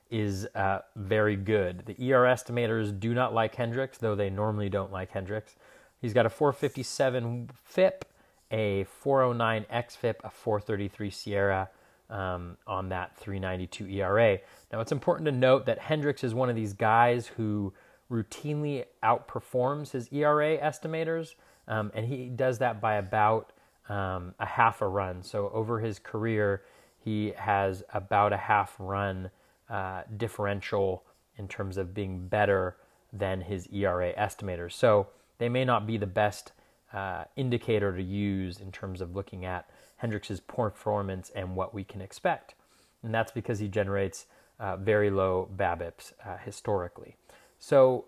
is 0.10 0.48
uh, 0.56 0.80
very 0.96 1.36
good. 1.36 1.84
The 1.86 2.14
ER 2.14 2.24
estimators 2.24 2.98
do 2.98 3.14
not 3.14 3.34
like 3.34 3.56
Hendricks, 3.56 3.98
though 3.98 4.16
they 4.16 4.30
normally 4.30 4.70
don't 4.70 4.92
like 4.92 5.12
Hendricks. 5.12 5.56
He's 6.00 6.14
got 6.14 6.26
a 6.26 6.30
457 6.30 7.50
FIP, 7.66 8.06
a 8.50 8.86
409 8.86 9.66
XFIP, 9.70 10.16
a 10.24 10.30
433 10.30 11.10
SIERA 11.10 11.68
um, 12.10 12.56
on 12.66 12.88
that 12.90 13.18
392 13.18 13.88
ERA. 13.88 14.38
Now 14.72 14.80
it's 14.80 14.94
important 14.94 15.26
to 15.26 15.32
note 15.34 15.66
that 15.66 15.80
Hendricks 15.80 16.24
is 16.24 16.34
one 16.34 16.50
of 16.50 16.56
these 16.56 16.72
guys 16.72 17.28
who 17.28 17.74
routinely 18.10 18.86
outperforms 19.04 19.92
his 19.92 20.08
ERA 20.14 20.58
estimators, 20.60 21.34
um, 21.68 21.92
and 21.94 22.06
he 22.06 22.30
does 22.30 22.60
that 22.60 22.80
by 22.80 22.96
about 22.96 23.52
um, 23.90 24.36
a 24.40 24.46
half 24.46 24.82
a 24.82 24.88
run. 24.88 25.22
So 25.24 25.50
over 25.54 25.80
his 25.80 26.00
career, 26.00 26.62
he 27.08 27.32
has 27.38 27.86
about 27.94 28.34
a 28.34 28.38
half 28.38 28.76
run 28.78 29.32
uh, 29.70 30.02
differential 30.18 31.06
in 31.38 31.48
terms 31.48 31.78
of 31.78 31.94
being 31.94 32.28
better 32.28 32.76
than 33.14 33.40
his 33.40 33.66
ERA 33.72 34.14
estimators. 34.16 34.74
So 34.74 35.08
they 35.38 35.48
may 35.48 35.64
not 35.64 35.88
be 35.88 35.96
the 35.96 36.06
best 36.06 36.52
uh, 36.92 37.24
indicator 37.38 37.96
to 37.96 38.04
use 38.04 38.60
in 38.60 38.74
terms 38.74 39.00
of 39.00 39.16
looking 39.16 39.46
at 39.46 39.70
Hendricks's 40.04 40.42
performance 40.42 41.32
and 41.34 41.56
what 41.56 41.74
we 41.74 41.86
can 41.86 42.02
expect. 42.02 42.56
And 43.02 43.14
that's 43.14 43.32
because 43.32 43.60
he 43.60 43.70
generates 43.70 44.26
uh, 44.60 44.76
very 44.76 45.10
low 45.10 45.48
BABIPs 45.56 46.12
uh, 46.26 46.36
historically. 46.44 47.16
So, 47.58 48.04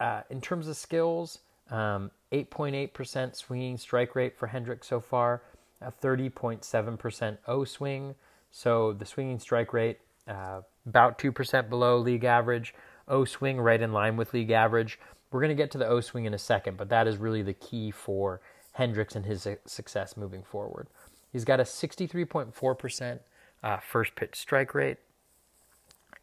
uh, 0.00 0.22
in 0.30 0.40
terms 0.40 0.68
of 0.68 0.78
skills, 0.78 1.40
um, 1.70 2.10
8.8% 2.32 3.36
swinging 3.36 3.76
strike 3.76 4.16
rate 4.16 4.38
for 4.38 4.46
Hendricks 4.46 4.86
so 4.86 5.00
far, 5.00 5.42
a 5.82 5.92
30.7% 5.92 7.38
O 7.46 7.64
swing. 7.64 8.14
So, 8.50 8.92
the 8.92 9.06
swinging 9.06 9.38
strike 9.38 9.72
rate 9.72 9.98
uh, 10.28 10.60
about 10.86 11.18
2% 11.18 11.68
below 11.68 11.98
league 11.98 12.24
average. 12.24 12.74
O 13.08 13.24
swing 13.24 13.60
right 13.60 13.80
in 13.80 13.92
line 13.92 14.16
with 14.16 14.32
league 14.32 14.50
average. 14.50 14.98
We're 15.30 15.40
going 15.40 15.56
to 15.56 15.60
get 15.60 15.70
to 15.72 15.78
the 15.78 15.86
O 15.86 16.00
swing 16.00 16.24
in 16.24 16.34
a 16.34 16.38
second, 16.38 16.76
but 16.76 16.88
that 16.90 17.06
is 17.06 17.16
really 17.16 17.42
the 17.42 17.54
key 17.54 17.90
for 17.90 18.40
Hendricks 18.72 19.16
and 19.16 19.26
his 19.26 19.46
success 19.66 20.16
moving 20.16 20.42
forward. 20.42 20.88
He's 21.32 21.44
got 21.44 21.60
a 21.60 21.64
63.4% 21.64 23.18
uh, 23.62 23.76
first 23.78 24.14
pitch 24.14 24.36
strike 24.36 24.74
rate 24.74 24.98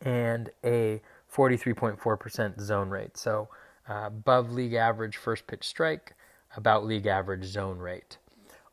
and 0.01 0.49
a 0.63 1.01
43.4% 1.33 2.61
zone 2.61 2.89
rate. 2.89 3.17
So 3.17 3.49
uh, 3.89 4.05
above 4.05 4.51
league 4.51 4.73
average 4.73 5.17
first 5.17 5.47
pitch 5.47 5.65
strike, 5.65 6.13
about 6.55 6.85
league 6.85 7.05
average 7.05 7.45
zone 7.45 7.77
rate. 7.79 8.17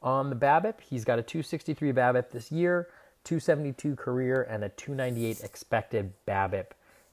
On 0.02 0.30
the 0.30 0.36
BABIP, 0.36 0.80
he's 0.80 1.04
got 1.04 1.18
a 1.18 1.22
263 1.22 1.92
BABIP 1.92 2.30
this 2.30 2.52
year, 2.52 2.88
272 3.24 3.96
career, 3.96 4.46
and 4.48 4.62
a 4.64 4.68
298 4.70 5.42
expected 5.42 6.12
BABIP, 6.26 6.66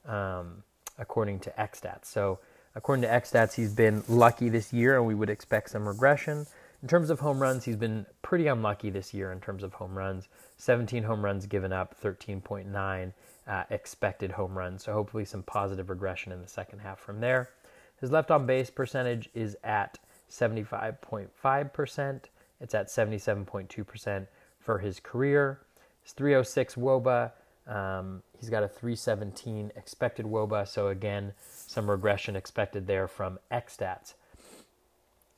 um, 0.06 0.62
according 0.98 1.40
to 1.40 1.50
XStats. 1.58 2.04
So, 2.06 2.38
according 2.74 3.02
to 3.02 3.08
XStats, 3.08 3.54
he's 3.54 3.72
been 3.72 4.04
lucky 4.08 4.48
this 4.48 4.72
year, 4.72 4.96
and 4.96 5.06
we 5.06 5.14
would 5.14 5.30
expect 5.30 5.70
some 5.70 5.88
regression. 5.88 6.46
In 6.82 6.88
terms 6.88 7.08
of 7.08 7.20
home 7.20 7.40
runs, 7.40 7.64
he's 7.64 7.76
been 7.76 8.04
pretty 8.20 8.46
unlucky 8.46 8.90
this 8.90 9.14
year 9.14 9.32
in 9.32 9.40
terms 9.40 9.62
of 9.62 9.72
home 9.72 9.96
runs. 9.96 10.28
17 10.58 11.02
home 11.02 11.24
runs 11.24 11.46
given 11.46 11.72
up, 11.72 11.98
13.9 12.00 13.12
uh, 13.46 13.64
expected 13.70 14.32
home 14.32 14.56
runs. 14.56 14.84
So 14.84 14.92
hopefully 14.92 15.24
some 15.24 15.42
positive 15.42 15.88
regression 15.90 16.32
in 16.32 16.42
the 16.42 16.48
second 16.48 16.80
half 16.80 16.98
from 16.98 17.20
there. 17.20 17.50
His 18.00 18.10
left 18.10 18.30
on 18.30 18.44
base 18.44 18.70
percentage 18.70 19.30
is 19.34 19.56
at 19.64 19.98
75.5%. 20.30 22.20
It's 22.64 22.74
at 22.74 22.88
77.2% 22.88 24.26
for 24.58 24.78
his 24.78 24.98
career. 24.98 25.60
His 26.02 26.12
306 26.12 26.76
WOBA. 26.76 27.30
Um, 27.66 28.22
he's 28.40 28.48
got 28.48 28.62
a 28.62 28.68
317 28.68 29.70
expected 29.76 30.24
WOBA. 30.24 30.66
So 30.66 30.88
again, 30.88 31.34
some 31.46 31.90
regression 31.90 32.36
expected 32.36 32.86
there 32.86 33.06
from 33.06 33.38
XStats. 33.52 34.14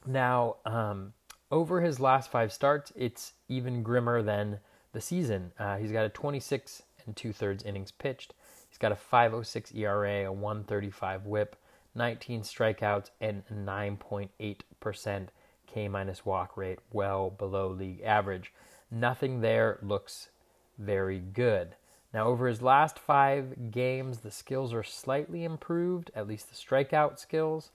Now, 0.06 0.56
um, 0.64 1.14
over 1.50 1.80
his 1.80 1.98
last 1.98 2.30
five 2.30 2.52
starts, 2.52 2.92
it's 2.94 3.32
even 3.48 3.82
grimmer 3.82 4.22
than 4.22 4.60
the 4.92 5.00
season. 5.00 5.50
Uh, 5.58 5.78
he's 5.78 5.90
got 5.90 6.06
a 6.06 6.08
26 6.08 6.84
and 7.06 7.16
two 7.16 7.32
thirds 7.32 7.64
innings 7.64 7.90
pitched. 7.90 8.34
He's 8.68 8.78
got 8.78 8.92
a 8.92 8.96
506 8.96 9.72
ERA, 9.74 10.26
a 10.26 10.32
135 10.32 11.26
whip, 11.26 11.56
19 11.96 12.42
strikeouts, 12.42 13.10
and 13.20 13.42
9.8% 13.52 15.28
K 15.76 15.88
minus 15.88 16.24
walk 16.24 16.56
rate, 16.56 16.78
well 16.90 17.28
below 17.28 17.68
league 17.68 18.00
average. 18.00 18.50
Nothing 18.90 19.42
there 19.42 19.78
looks 19.82 20.30
very 20.78 21.18
good. 21.18 21.76
Now, 22.14 22.26
over 22.28 22.48
his 22.48 22.62
last 22.62 22.98
five 22.98 23.70
games, 23.70 24.20
the 24.20 24.30
skills 24.30 24.72
are 24.72 24.82
slightly 24.82 25.44
improved, 25.44 26.10
at 26.14 26.26
least 26.26 26.48
the 26.48 26.56
strikeout 26.56 27.18
skills. 27.18 27.72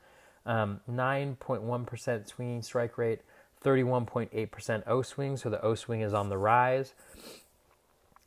Um, 0.48 0.80
9.1% 0.90 2.28
swinging 2.28 2.64
strike 2.64 2.98
rate, 2.98 3.20
31.8% 3.64 4.84
O 4.88 5.04
swing, 5.04 5.38
so 5.38 5.52
the 5.52 5.64
O 5.64 5.76
swing 5.76 6.02
is 6.02 6.14
on 6.14 6.30
the 6.30 6.40
rise 6.40 6.96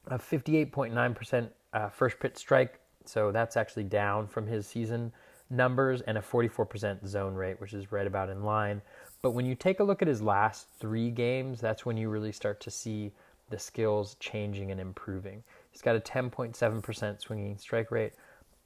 a 0.06 0.18
58.9% 0.18 1.48
uh, 1.72 1.88
first 1.88 2.20
pitch 2.20 2.36
strike, 2.36 2.78
so 3.04 3.32
that's 3.32 3.56
actually 3.56 3.84
down 3.84 4.26
from 4.26 4.46
his 4.46 4.66
season 4.66 5.12
numbers, 5.50 6.00
and 6.02 6.18
a 6.18 6.20
44% 6.20 7.06
zone 7.06 7.34
rate, 7.34 7.60
which 7.60 7.72
is 7.72 7.92
right 7.92 8.06
about 8.06 8.30
in 8.30 8.42
line. 8.42 8.82
But 9.24 9.30
when 9.30 9.46
you 9.46 9.54
take 9.54 9.80
a 9.80 9.84
look 9.84 10.02
at 10.02 10.08
his 10.08 10.20
last 10.20 10.66
three 10.78 11.10
games, 11.10 11.58
that's 11.58 11.86
when 11.86 11.96
you 11.96 12.10
really 12.10 12.30
start 12.30 12.60
to 12.60 12.70
see 12.70 13.10
the 13.48 13.58
skills 13.58 14.16
changing 14.20 14.70
and 14.70 14.78
improving. 14.78 15.42
He's 15.70 15.80
got 15.80 15.96
a 15.96 16.00
10.7% 16.00 17.20
swinging 17.22 17.56
strike 17.56 17.90
rate, 17.90 18.12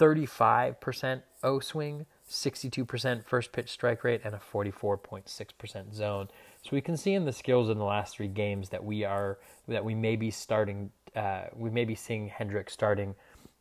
35% 0.00 1.22
O 1.44 1.60
swing, 1.60 2.06
62% 2.28 3.24
first 3.24 3.52
pitch 3.52 3.70
strike 3.70 4.02
rate, 4.02 4.20
and 4.24 4.34
a 4.34 4.40
44.6% 4.52 5.94
zone. 5.94 6.28
So 6.62 6.70
we 6.72 6.80
can 6.80 6.96
see 6.96 7.14
in 7.14 7.24
the 7.24 7.32
skills 7.32 7.70
in 7.70 7.78
the 7.78 7.84
last 7.84 8.16
three 8.16 8.26
games 8.26 8.70
that 8.70 8.82
we 8.82 9.04
are 9.04 9.38
that 9.68 9.84
we 9.84 9.94
may 9.94 10.16
be 10.16 10.32
starting 10.32 10.90
uh, 11.14 11.42
we 11.54 11.70
may 11.70 11.84
be 11.84 11.94
seeing 11.94 12.26
Hendricks 12.26 12.72
starting 12.72 13.14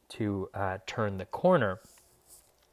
to 0.10 0.50
uh, 0.56 0.80
turn 0.88 1.20
the 1.20 1.26
corner. 1.26 1.80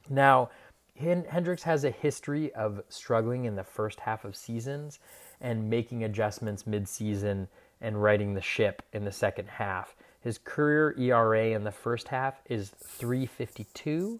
Now, 0.09 0.49
Hendricks 0.97 1.63
has 1.63 1.83
a 1.83 1.91
history 1.91 2.53
of 2.53 2.81
struggling 2.89 3.45
in 3.45 3.55
the 3.55 3.63
first 3.63 3.99
half 3.99 4.23
of 4.23 4.35
seasons 4.35 4.99
and 5.41 5.69
making 5.69 6.03
adjustments 6.03 6.65
mid-season 6.65 7.47
and 7.81 8.01
righting 8.01 8.33
the 8.33 8.41
ship 8.41 8.81
in 8.93 9.03
the 9.03 9.11
second 9.11 9.47
half. 9.47 9.95
His 10.21 10.37
career 10.37 10.95
ERA 10.97 11.47
in 11.47 11.63
the 11.63 11.71
first 11.71 12.07
half 12.07 12.41
is 12.49 12.69
352, 12.69 14.19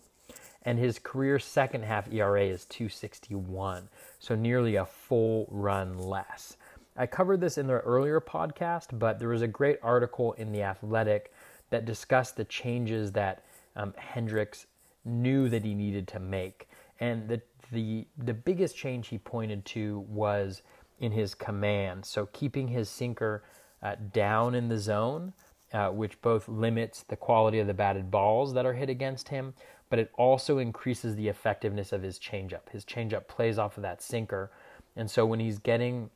and 0.64 0.78
his 0.78 1.00
career 1.00 1.40
second 1.40 1.84
half 1.86 2.12
ERA 2.12 2.44
is 2.44 2.66
261, 2.66 3.90
so 4.20 4.36
nearly 4.36 4.76
a 4.76 4.86
full 4.86 5.48
run 5.50 5.98
less. 5.98 6.58
I 6.98 7.08
covered 7.08 7.42
this 7.42 7.58
in 7.58 7.68
the 7.68 7.80
earlier 7.80 8.22
podcast, 8.22 8.98
but 9.00 9.20
there 9.20 9.30
was 9.30 9.42
a 9.42 9.48
great 9.48 9.80
article 9.82 10.34
in 10.34 10.52
The 10.52 10.64
Athletic 10.64 11.34
that 11.70 11.86
discussed 11.86 12.38
the 12.38 12.46
changes 12.46 13.12
that 13.14 13.44
um, 13.76 13.94
Hendricks 13.98 14.68
knew 15.06 15.48
that 15.50 15.64
he 15.64 15.74
needed 15.74 16.08
to 16.10 16.20
make. 16.20 16.68
And 17.00 17.30
the, 17.30 17.42
the, 17.72 18.08
the 18.18 18.34
biggest 18.34 18.76
change 18.76 19.08
he 19.08 19.18
pointed 19.18 19.64
to 19.66 20.06
was 20.08 20.62
in 21.00 21.12
his 21.12 21.36
command. 21.36 22.06
So 22.06 22.28
keeping 22.28 22.68
his 22.68 22.90
sinker 22.90 23.44
uh, 23.84 23.96
down 24.14 24.56
in 24.56 24.68
the 24.68 24.80
zone, 24.80 25.34
uh, 25.74 25.90
which 25.90 26.22
both 26.22 26.48
limits 26.48 27.04
the 27.04 27.16
quality 27.16 27.60
of 27.60 27.68
the 27.68 27.74
batted 27.74 28.10
balls 28.10 28.54
that 28.54 28.66
are 28.66 28.74
hit 28.74 28.90
against 28.90 29.30
him, 29.30 29.54
but 29.90 30.00
it 30.00 30.12
also 30.18 30.58
increases 30.58 31.16
the 31.16 31.28
effectiveness 31.28 31.92
of 31.92 32.02
his 32.02 32.18
changeup. 32.18 32.70
His 32.72 32.86
changeup 32.86 33.28
plays 33.28 33.58
off 33.58 33.78
of 33.78 33.84
that 33.84 34.02
sinker. 34.02 34.52
And 34.96 35.12
so 35.12 35.26
when 35.26 35.40
he's 35.40 35.60
getting 35.60 36.10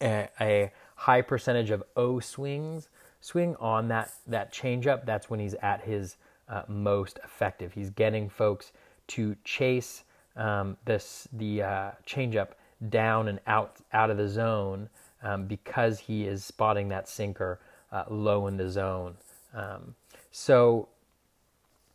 a, 0.00 0.28
a 0.40 0.72
high 0.96 1.22
percentage 1.22 1.70
of 1.70 1.82
O 1.96 2.18
swings, 2.18 2.88
swing 3.20 3.56
on 3.60 3.88
that, 3.88 4.12
that 4.26 4.52
changeup, 4.52 5.04
that's 5.04 5.28
when 5.30 5.38
he's 5.38 5.54
at 5.54 5.82
his 5.82 6.16
uh, 6.48 6.62
most 6.68 7.18
effective. 7.24 7.72
He's 7.72 7.90
getting 7.90 8.28
folks 8.28 8.72
to 9.08 9.36
chase 9.44 10.04
um, 10.36 10.76
this 10.84 11.28
the 11.32 11.62
uh, 11.62 11.90
changeup 12.06 12.50
down 12.88 13.28
and 13.28 13.40
out 13.46 13.76
out 13.92 14.10
of 14.10 14.16
the 14.16 14.28
zone 14.28 14.88
um, 15.22 15.46
because 15.46 15.98
he 15.98 16.26
is 16.26 16.44
spotting 16.44 16.88
that 16.88 17.08
sinker 17.08 17.58
uh, 17.92 18.04
low 18.08 18.46
in 18.46 18.56
the 18.56 18.68
zone. 18.68 19.16
Um, 19.54 19.94
so 20.30 20.88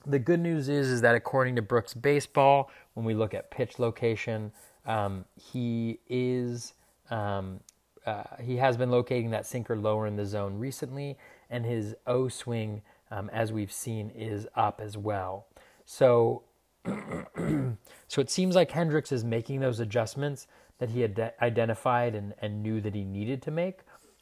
the 0.06 0.20
good 0.20 0.40
news 0.40 0.70
is 0.70 0.88
is 0.88 1.02
that 1.02 1.16
according 1.16 1.56
to 1.58 1.62
Brooks 1.62 1.94
Baseball, 1.94 2.72
when 2.94 3.06
we 3.06 3.14
look 3.14 3.34
at 3.34 3.52
pitch 3.52 3.78
location, 3.80 4.52
um, 4.86 5.26
he 5.36 6.00
is 6.10 6.74
um, 7.10 7.60
uh, 8.06 8.24
he 8.40 8.58
has 8.58 8.78
been 8.78 8.90
locating 8.90 9.30
that 9.32 9.46
sinker 9.46 9.76
lower 9.76 10.08
in 10.08 10.16
the 10.16 10.26
zone 10.26 10.58
recently, 10.58 11.18
and 11.50 11.66
his 11.66 11.96
O 12.08 12.28
swing, 12.28 12.82
um, 13.12 13.30
as 13.32 13.52
we've 13.52 13.72
seen, 13.72 14.10
is 14.16 14.48
up 14.56 14.82
as 14.82 14.98
well. 14.98 15.48
So 15.86 16.44
so 16.86 18.22
it 18.22 18.30
seems 18.30 18.56
like 18.56 18.72
Hendricks 18.72 19.12
is 19.12 19.24
making 19.24 19.60
those 19.60 19.80
adjustments 19.80 20.48
that 20.80 20.90
he 20.90 21.02
had 21.02 21.34
identified 21.42 22.16
and, 22.16 22.34
and 22.40 22.64
knew 22.64 22.82
that 22.82 22.96
he 22.96 23.04
needed 23.04 23.42
to 23.44 23.52
make. 23.52 23.82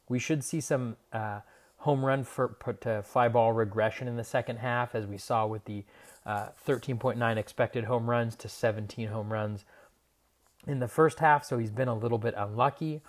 We 0.10 0.20
should 0.20 0.44
see 0.44 0.60
some 0.60 0.98
uh, 1.14 1.40
home 1.78 2.04
run 2.04 2.24
for 2.24 2.58
to 2.82 3.02
fly 3.04 3.30
ball 3.30 3.54
regression 3.54 4.08
in 4.08 4.18
the 4.18 4.24
second 4.24 4.58
half, 4.58 4.94
as 4.94 5.08
we 5.08 5.18
saw 5.18 5.48
with 5.48 5.64
the 5.66 5.86
uh, 6.26 6.50
13.9 6.68 7.38
expected 7.38 7.86
home 7.86 8.10
runs 8.10 8.36
to 8.36 8.50
17 8.50 9.08
home 9.08 9.32
runs 9.32 9.64
in 10.68 10.80
the 10.80 10.88
first 10.88 11.20
half. 11.20 11.46
So 11.46 11.58
he's 11.58 11.72
been 11.72 11.88
a 11.88 11.96
little 11.96 12.18
bit 12.18 12.34
unlucky. 12.36 13.02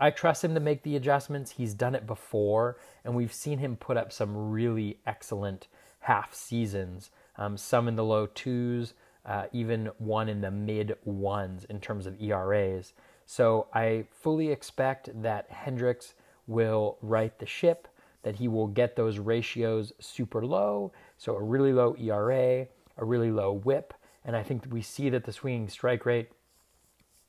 I 0.00 0.10
trust 0.10 0.44
him 0.44 0.54
to 0.54 0.60
make 0.60 0.82
the 0.82 0.96
adjustments. 0.96 1.52
He's 1.52 1.74
done 1.74 1.94
it 1.94 2.06
before, 2.06 2.76
and 3.04 3.14
we've 3.14 3.32
seen 3.32 3.58
him 3.58 3.76
put 3.76 3.96
up 3.96 4.12
some 4.12 4.50
really 4.50 4.98
excellent 5.06 5.68
half 6.00 6.34
seasons 6.34 7.10
um, 7.36 7.56
some 7.56 7.88
in 7.88 7.96
the 7.96 8.04
low 8.04 8.26
twos, 8.26 8.94
uh, 9.26 9.46
even 9.52 9.90
one 9.98 10.28
in 10.28 10.40
the 10.40 10.50
mid 10.50 10.96
ones 11.04 11.64
in 11.64 11.80
terms 11.80 12.06
of 12.06 12.20
ERAs. 12.20 12.92
So 13.26 13.68
I 13.72 14.04
fully 14.10 14.50
expect 14.50 15.10
that 15.22 15.50
Hendricks 15.50 16.14
will 16.46 16.98
right 17.00 17.36
the 17.38 17.46
ship, 17.46 17.88
that 18.22 18.36
he 18.36 18.48
will 18.48 18.66
get 18.66 18.96
those 18.96 19.18
ratios 19.18 19.92
super 19.98 20.44
low. 20.44 20.92
So 21.16 21.34
a 21.34 21.42
really 21.42 21.72
low 21.72 21.96
ERA, 21.98 22.66
a 22.96 23.04
really 23.04 23.30
low 23.30 23.52
whip. 23.52 23.94
And 24.24 24.36
I 24.36 24.42
think 24.42 24.66
we 24.70 24.82
see 24.82 25.10
that 25.10 25.24
the 25.24 25.32
swinging 25.32 25.68
strike 25.68 26.06
rate 26.06 26.30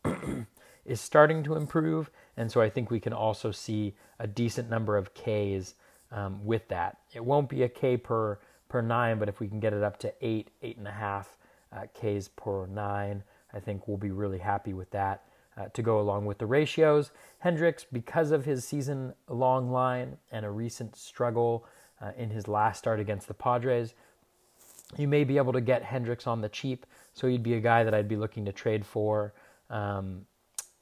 is 0.86 1.02
starting 1.02 1.44
to 1.44 1.56
improve. 1.56 2.10
And 2.38 2.52
so 2.52 2.62
I 2.62 2.70
think 2.70 2.92
we 2.92 3.00
can 3.00 3.14
also 3.14 3.52
see 3.52 3.96
a 4.20 4.28
decent 4.28 4.70
number 4.70 4.98
of 4.98 5.14
Ks 5.14 5.76
um, 6.12 6.46
with 6.46 6.68
that. 6.68 6.98
It 7.14 7.24
won't 7.24 7.50
be 7.50 7.64
a 7.64 7.70
K 7.70 7.98
per 7.98 8.40
per 8.68 8.82
nine, 8.82 9.20
but 9.20 9.30
if 9.30 9.40
we 9.40 9.48
can 9.48 9.60
get 9.60 9.74
it 9.74 9.84
up 9.84 9.98
to 10.00 10.14
eight, 10.22 10.50
eight 10.62 10.78
and 10.78 10.88
a 10.88 10.92
half 10.92 11.38
uh, 11.72 11.86
Ks 11.94 12.28
per 12.30 12.66
nine, 12.68 13.24
I 13.54 13.60
think 13.60 13.88
we'll 13.88 13.98
be 13.98 14.12
really 14.12 14.40
happy 14.40 14.74
with 14.74 14.90
that 14.92 15.24
uh, 15.58 15.68
to 15.74 15.82
go 15.82 16.00
along 16.00 16.26
with 16.26 16.40
the 16.40 16.46
ratios. 16.46 17.12
Hendricks, 17.40 17.86
because 17.90 18.32
of 18.32 18.46
his 18.46 18.66
season 18.66 19.14
long 19.30 19.72
line 19.72 20.18
and 20.32 20.46
a 20.46 20.50
recent 20.50 20.96
struggle 20.96 21.66
uh, 22.02 22.12
in 22.18 22.30
his 22.30 22.48
last 22.48 22.80
start 22.80 23.00
against 23.00 23.28
the 23.28 23.34
Padres, 23.34 23.94
you 24.98 25.08
may 25.08 25.24
be 25.24 25.38
able 25.38 25.54
to 25.54 25.62
get 25.62 25.84
Hendricks 25.84 26.28
on 26.28 26.42
the 26.42 26.50
cheap. 26.50 26.86
So 27.14 27.28
he'd 27.28 27.44
be 27.44 27.54
a 27.54 27.62
guy 27.62 27.84
that 27.84 27.94
I'd 27.94 28.10
be 28.10 28.18
looking 28.18 28.46
to 28.46 28.52
trade 28.52 28.86
for. 28.86 29.34
Um, 29.70 30.26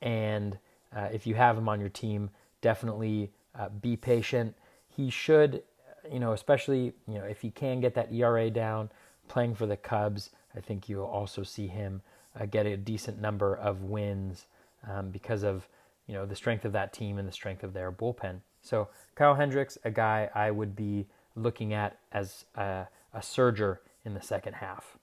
and 0.02 0.58
uh, 0.96 1.10
if 1.12 1.26
you 1.28 1.36
have 1.36 1.58
him 1.58 1.68
on 1.70 1.80
your 1.80 1.90
team, 1.90 2.30
definitely 2.62 3.32
uh, 3.58 3.70
be 3.70 3.96
patient. 3.96 4.56
He 4.88 5.10
should 5.10 5.64
you 6.12 6.20
know, 6.20 6.34
especially 6.34 6.94
you 7.08 7.16
know 7.20 7.24
if 7.24 7.42
he 7.42 7.50
can 7.50 7.80
get 7.80 7.96
that 7.96 8.12
ERA 8.12 8.50
down, 8.50 8.90
playing 9.28 9.56
for 9.56 9.66
the 9.66 9.78
Cubs, 9.78 10.30
I 10.56 10.60
think 10.60 10.90
you'll 10.90 11.06
also 11.06 11.44
see 11.44 11.68
him 11.68 12.02
uh, 12.40 12.46
get 12.46 12.66
a 12.66 12.78
decent 12.78 13.20
number 13.22 13.56
of 13.56 13.84
wins 13.84 14.48
um, 14.90 15.10
because 15.10 15.44
of 15.44 15.68
you 16.08 16.14
know 16.14 16.26
the 16.26 16.36
strength 16.36 16.66
of 16.66 16.72
that 16.74 16.94
team 16.94 17.18
and 17.18 17.28
the 17.28 17.32
strength 17.32 17.64
of 17.64 17.74
their 17.74 17.92
bullpen. 17.92 18.42
So 18.62 18.90
Kyle 19.16 19.36
Hendricks, 19.36 19.78
a 19.84 19.92
guy 19.92 20.30
I 20.34 20.52
would 20.52 20.76
be 20.76 21.08
looking 21.36 21.74
at 21.74 21.98
as 22.12 22.46
a, 22.56 22.88
a 23.14 23.20
surger 23.20 23.80
in 24.06 24.14
the 24.14 24.22
second 24.22 24.54
half. 24.54 24.98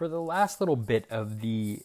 For 0.00 0.08
the 0.08 0.18
last 0.18 0.62
little 0.62 0.76
bit 0.76 1.04
of 1.10 1.42
the 1.42 1.80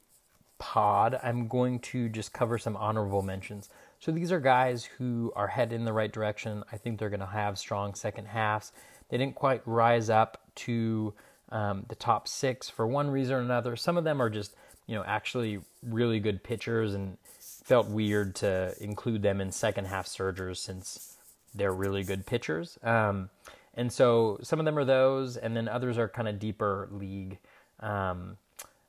pod, 0.58 1.20
I'm 1.22 1.50
going 1.50 1.80
to 1.80 2.08
just 2.08 2.32
cover 2.32 2.58
some 2.58 2.78
honorable 2.78 3.22
mentions. 3.22 3.68
So 4.00 4.14
these 4.14 4.32
are 4.32 4.40
guys 4.40 4.86
who 4.86 5.34
are 5.36 5.48
headed 5.48 5.74
in 5.74 5.84
the 5.84 5.92
right 5.92 6.10
direction. 6.10 6.64
I 6.72 6.78
think 6.78 6.98
they're 6.98 7.10
going 7.10 7.20
to 7.20 7.26
have 7.26 7.58
strong 7.58 7.94
second 7.94 8.28
halves. 8.28 8.72
They 9.10 9.18
didn't 9.18 9.36
quite 9.36 9.68
rise 9.68 10.10
up 10.10 10.38
to 10.56 11.14
um, 11.50 11.86
the 11.90 11.96
top 11.96 12.30
six 12.30 12.70
for 12.70 12.88
one 12.88 13.10
reason 13.10 13.36
or 13.36 13.40
another. 13.40 13.76
Some 13.76 13.98
of 13.98 14.06
them 14.06 14.22
are 14.22 14.30
just, 14.30 14.56
you 14.88 14.96
know, 14.96 15.04
actually 15.06 15.60
really 15.84 16.22
good 16.22 16.42
pitchers 16.42 16.94
and 16.94 17.18
felt 17.66 17.90
weird 17.90 18.34
to 18.36 18.74
include 18.80 19.24
them 19.24 19.42
in 19.42 19.52
second 19.52 19.88
half 19.88 20.08
surgers 20.08 20.62
since 20.62 21.18
they're 21.54 21.74
really 21.74 22.06
good 22.06 22.26
pitchers. 22.26 22.80
Um, 22.82 23.30
and 23.74 23.92
so 23.92 24.40
some 24.42 24.60
of 24.60 24.66
them 24.66 24.78
are 24.78 24.86
those, 24.86 25.36
and 25.36 25.54
then 25.54 25.68
others 25.68 25.98
are 25.98 26.08
kind 26.08 26.30
of 26.30 26.40
deeper 26.40 26.88
league 26.94 27.40
um, 27.80 28.38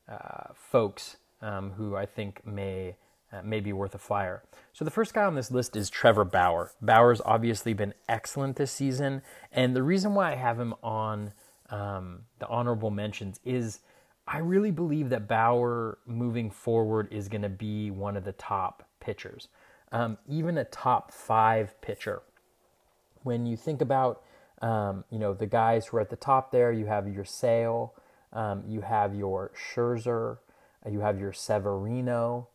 uh, 0.08 0.52
folks 0.54 1.16
um, 1.42 1.72
who 1.72 1.96
I 1.96 2.06
think 2.06 2.46
may 2.46 2.96
uh, 3.32 3.42
may 3.42 3.60
be 3.60 3.72
worth 3.72 3.94
a 3.94 3.98
flyer. 3.98 4.42
So 4.72 4.84
the 4.84 4.90
first 4.90 5.12
guy 5.12 5.24
on 5.24 5.34
this 5.34 5.50
list 5.50 5.74
is 5.74 5.90
Trevor 5.90 6.24
Bauer. 6.24 6.70
Bauer's 6.80 7.20
obviously 7.24 7.74
been 7.74 7.92
excellent 8.08 8.56
this 8.56 8.70
season, 8.70 9.22
and 9.50 9.74
the 9.74 9.82
reason 9.82 10.14
why 10.14 10.32
I 10.32 10.36
have 10.36 10.60
him 10.60 10.74
on 10.82 11.32
um, 11.70 12.20
the 12.38 12.46
honorable 12.46 12.90
mentions 12.90 13.40
is 13.44 13.80
I 14.28 14.38
really 14.38 14.70
believe 14.70 15.10
that 15.10 15.28
Bauer 15.28 15.98
moving 16.06 16.50
forward 16.50 17.08
is 17.10 17.28
going 17.28 17.42
to 17.42 17.48
be 17.48 17.90
one 17.90 18.16
of 18.16 18.24
the 18.24 18.32
top 18.32 18.88
pitchers, 19.00 19.48
um, 19.92 20.18
even 20.28 20.58
a 20.58 20.64
top 20.64 21.12
five 21.12 21.80
pitcher. 21.80 22.22
When 23.22 23.46
you 23.46 23.56
think 23.56 23.80
about 23.80 24.22
um, 24.62 25.04
you 25.10 25.18
know 25.18 25.34
the 25.34 25.46
guys 25.46 25.86
who 25.86 25.98
are 25.98 26.00
at 26.00 26.10
the 26.10 26.16
top 26.16 26.50
there, 26.50 26.72
you 26.72 26.86
have 26.86 27.12
your 27.12 27.24
Sale, 27.24 27.94
um, 28.32 28.64
you 28.66 28.80
have 28.80 29.14
your 29.14 29.52
Scherzer, 29.54 30.38
you 30.90 31.00
have 31.00 31.18
your 31.18 31.32
Severino. 31.32 32.48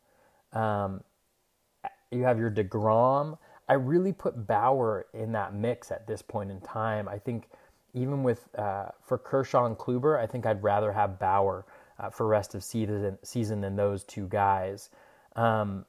Um, 0.53 1.03
you 2.11 2.24
have 2.24 2.38
your 2.38 2.51
DeGrom. 2.51 3.38
I 3.69 3.74
really 3.74 4.11
put 4.11 4.47
Bauer 4.47 5.05
in 5.13 5.32
that 5.32 5.53
mix 5.53 5.91
at 5.91 6.05
this 6.07 6.22
point 6.22 6.51
in 6.51 6.59
time. 6.61 7.07
I 7.07 7.17
think 7.17 7.49
even 7.93 8.24
with 8.24 8.47
uh, 8.57 8.89
for 9.01 9.17
Kershaw 9.17 9.65
and 9.65 9.78
Kluber, 9.78 10.19
I 10.19 10.28
think 10.28 10.45
I'd 10.45 10.61
rather 10.61 10.91
have 10.91 11.19
Bauer 11.19 11.65
uh, 11.99 12.09
for 12.09 12.28
rest 12.28 12.53
of 12.55 12.63
season 12.63 13.17
season 13.24 13.61
than 13.61 13.76
those 13.76 14.03
two 14.03 14.28
guys. 14.28 14.89
Um, 15.36 15.86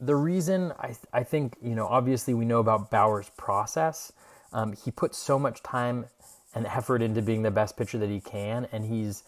the 0.00 0.16
reason 0.16 0.72
I 0.78 0.94
I 1.12 1.22
think 1.22 1.56
you 1.62 1.74
know 1.74 1.86
obviously 1.86 2.34
we 2.34 2.44
know 2.44 2.60
about 2.60 2.90
Bauer's 2.90 3.30
process. 3.36 4.12
Um, 4.52 4.72
he 4.72 4.90
puts 4.90 5.18
so 5.18 5.38
much 5.38 5.62
time 5.62 6.06
and 6.54 6.66
effort 6.66 7.02
into 7.02 7.22
being 7.22 7.42
the 7.42 7.50
best 7.50 7.76
pitcher 7.76 7.98
that 7.98 8.10
he 8.10 8.20
can, 8.20 8.66
and 8.72 8.84
he's 8.84 9.24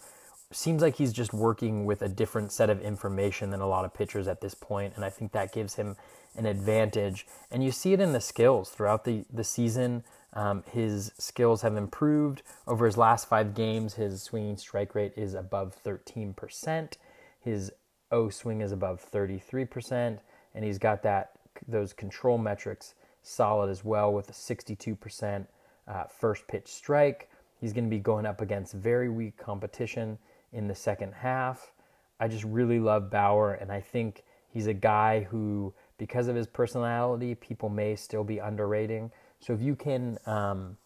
seems 0.51 0.81
like 0.81 0.95
he's 0.95 1.11
just 1.11 1.33
working 1.33 1.85
with 1.85 2.01
a 2.01 2.07
different 2.07 2.53
set 2.53 2.69
of 2.69 2.81
information 2.81 3.49
than 3.49 3.59
a 3.59 3.67
lot 3.67 3.83
of 3.83 3.93
pitchers 3.93 4.29
at 4.29 4.39
this 4.39 4.55
point, 4.55 4.93
and 4.95 5.03
I 5.03 5.09
think 5.09 5.33
that 5.33 5.51
gives 5.51 5.75
him 5.75 5.97
an 6.37 6.45
advantage. 6.45 7.27
And 7.51 7.63
you 7.63 7.71
see 7.71 7.91
it 7.91 7.99
in 7.99 8.13
the 8.13 8.21
skills 8.21 8.69
throughout 8.69 9.03
the 9.03 9.25
the 9.31 9.43
season. 9.43 10.03
Um, 10.33 10.63
his 10.71 11.11
skills 11.17 11.63
have 11.63 11.75
improved 11.75 12.43
over 12.67 12.85
his 12.85 12.97
last 12.97 13.27
five 13.27 13.55
games. 13.55 13.95
His 13.95 14.21
swinging 14.21 14.57
strike 14.57 14.93
rate 14.93 15.13
is 15.15 15.33
above 15.33 15.75
13%. 15.83 16.93
His 17.39 17.71
O 18.11 18.29
swing 18.29 18.61
is 18.61 18.71
above 18.71 19.05
33%, 19.11 20.19
and 20.53 20.65
he's 20.65 20.77
got 20.77 21.03
that 21.03 21.31
those 21.67 21.91
control 21.91 22.37
metrics 22.37 22.93
solid 23.23 23.69
as 23.69 23.83
well 23.83 24.13
with 24.13 24.29
a 24.29 24.33
62% 24.33 25.47
uh, 25.87 26.05
first 26.05 26.47
pitch 26.47 26.67
strike. 26.67 27.29
He's 27.59 27.73
going 27.73 27.85
to 27.85 27.89
be 27.89 27.99
going 27.99 28.25
up 28.25 28.41
against 28.41 28.73
very 28.73 29.09
weak 29.09 29.37
competition 29.37 30.17
in 30.53 30.67
the 30.67 30.75
second 30.75 31.13
half. 31.13 31.71
I 32.19 32.27
just 32.27 32.43
really 32.43 32.79
love 32.79 33.09
Bauer, 33.09 33.53
and 33.53 33.71
I 33.71 33.79
think 33.81 34.23
he's 34.49 34.67
a 34.67 34.73
guy 34.73 35.23
who, 35.23 35.73
because 35.97 36.27
of 36.27 36.35
his 36.35 36.47
personality, 36.47 37.35
people 37.35 37.69
may 37.69 37.95
still 37.95 38.23
be 38.23 38.39
underrating. 38.39 39.11
So 39.39 39.53
if 39.53 39.61
you 39.61 39.75
can, 39.75 40.17
um, 40.25 40.77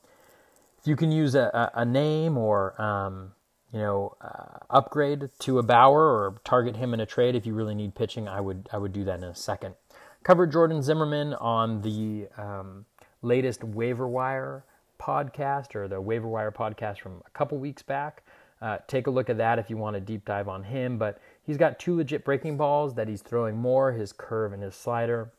if 0.79 0.87
you 0.87 0.95
can 0.95 1.11
use 1.11 1.35
a, 1.35 1.71
a 1.73 1.85
name 1.85 2.37
or 2.37 2.79
um, 2.81 3.31
you 3.71 3.79
know 3.79 4.15
uh, 4.21 4.57
upgrade 4.69 5.29
to 5.39 5.59
a 5.59 5.63
Bauer 5.63 6.01
or 6.01 6.41
target 6.43 6.75
him 6.75 6.93
in 6.93 6.99
a 6.99 7.05
trade 7.05 7.35
if 7.35 7.45
you 7.45 7.53
really 7.53 7.75
need 7.75 7.95
pitching, 7.95 8.27
I 8.27 8.41
would 8.41 8.67
I 8.73 8.77
would 8.77 8.91
do 8.91 9.03
that 9.05 9.19
in 9.19 9.23
a 9.23 9.35
second. 9.35 9.75
Covered 10.23 10.51
Jordan 10.51 10.81
Zimmermann 10.81 11.33
on 11.35 11.81
the 11.81 12.27
um, 12.37 12.85
latest 13.21 13.63
waiver 13.63 14.07
wire 14.07 14.65
podcast 15.01 15.75
or 15.75 15.87
the 15.87 15.99
waiver 15.99 16.27
wire 16.27 16.51
podcast 16.51 16.99
from 16.99 17.21
a 17.25 17.29
couple 17.31 17.57
weeks 17.57 17.81
back. 17.81 18.23
Uh, 18.61 18.77
take 18.87 19.07
a 19.07 19.11
look 19.11 19.29
at 19.29 19.37
that 19.37 19.57
if 19.57 19.69
you 19.69 19.77
want 19.77 19.95
a 19.95 19.99
deep 19.99 20.23
dive 20.23 20.47
on 20.47 20.63
him. 20.63 20.97
But 20.97 21.19
he's 21.41 21.57
got 21.57 21.79
two 21.79 21.95
legit 21.95 22.23
breaking 22.23 22.57
balls 22.57 22.93
that 22.93 23.07
he's 23.07 23.21
throwing 23.21 23.57
more 23.57 23.91
his 23.91 24.13
curve 24.13 24.53
and 24.53 24.61
his 24.61 24.75
slider. 24.75 25.33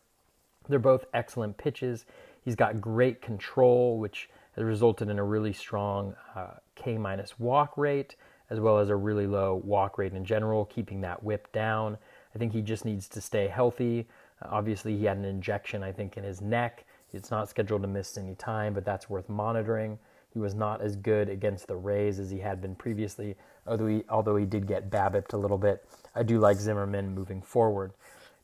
They're 0.69 0.81
both 0.81 1.07
excellent 1.15 1.57
pitches. 1.57 2.05
He's 2.45 2.57
got 2.57 2.81
great 2.81 3.23
control, 3.23 3.99
which 3.99 4.29
has 4.57 4.65
resulted 4.65 5.09
in 5.09 5.19
a 5.19 5.25
really 5.25 5.53
strong 5.53 6.15
uh, 6.35 6.55
K 6.75 6.99
minus 6.99 7.39
walk 7.39 7.79
rate, 7.79 8.17
as 8.51 8.59
well 8.59 8.79
as 8.79 8.89
a 8.89 8.97
really 8.97 9.27
low 9.27 9.63
walk 9.65 9.99
rate 9.99 10.13
in 10.13 10.25
general, 10.25 10.65
keeping 10.65 11.01
that 11.03 11.23
WHIP 11.23 11.53
down. 11.53 11.97
I 12.35 12.39
think 12.39 12.53
he 12.53 12.63
just 12.63 12.85
needs 12.85 13.09
to 13.09 13.21
stay 13.21 13.47
healthy. 13.47 14.09
Uh, 14.43 14.49
obviously, 14.51 14.97
he 14.97 15.05
had 15.05 15.17
an 15.17 15.25
injection, 15.25 15.83
I 15.83 15.93
think, 15.93 16.17
in 16.17 16.25
his 16.25 16.41
neck. 16.41 16.85
It's 17.13 17.31
not 17.31 17.49
scheduled 17.49 17.83
to 17.83 17.89
miss 17.89 18.17
any 18.17 18.35
time, 18.35 18.75
but 18.75 18.85
that's 18.85 19.11
worth 19.11 19.29
monitoring. 19.29 19.99
He 20.33 20.39
was 20.39 20.55
not 20.55 20.81
as 20.81 20.97
good 20.97 21.29
against 21.29 21.67
the 21.67 21.77
Rays 21.77 22.19
as 22.19 22.31
he 22.31 22.39
had 22.39 22.63
been 22.63 22.75
previously, 22.75 23.37
although 23.67 23.87
he, 23.87 24.05
although 24.09 24.37
he 24.37 24.47
did 24.47 24.67
get 24.67 24.91
BABIPed 24.91 25.35
a 25.35 25.37
little 25.37 25.59
bit. 25.59 25.85
I 26.15 26.23
do 26.23 26.39
like 26.39 26.57
Zimmermann 26.59 27.15
moving 27.15 27.43
forward. 27.43 27.93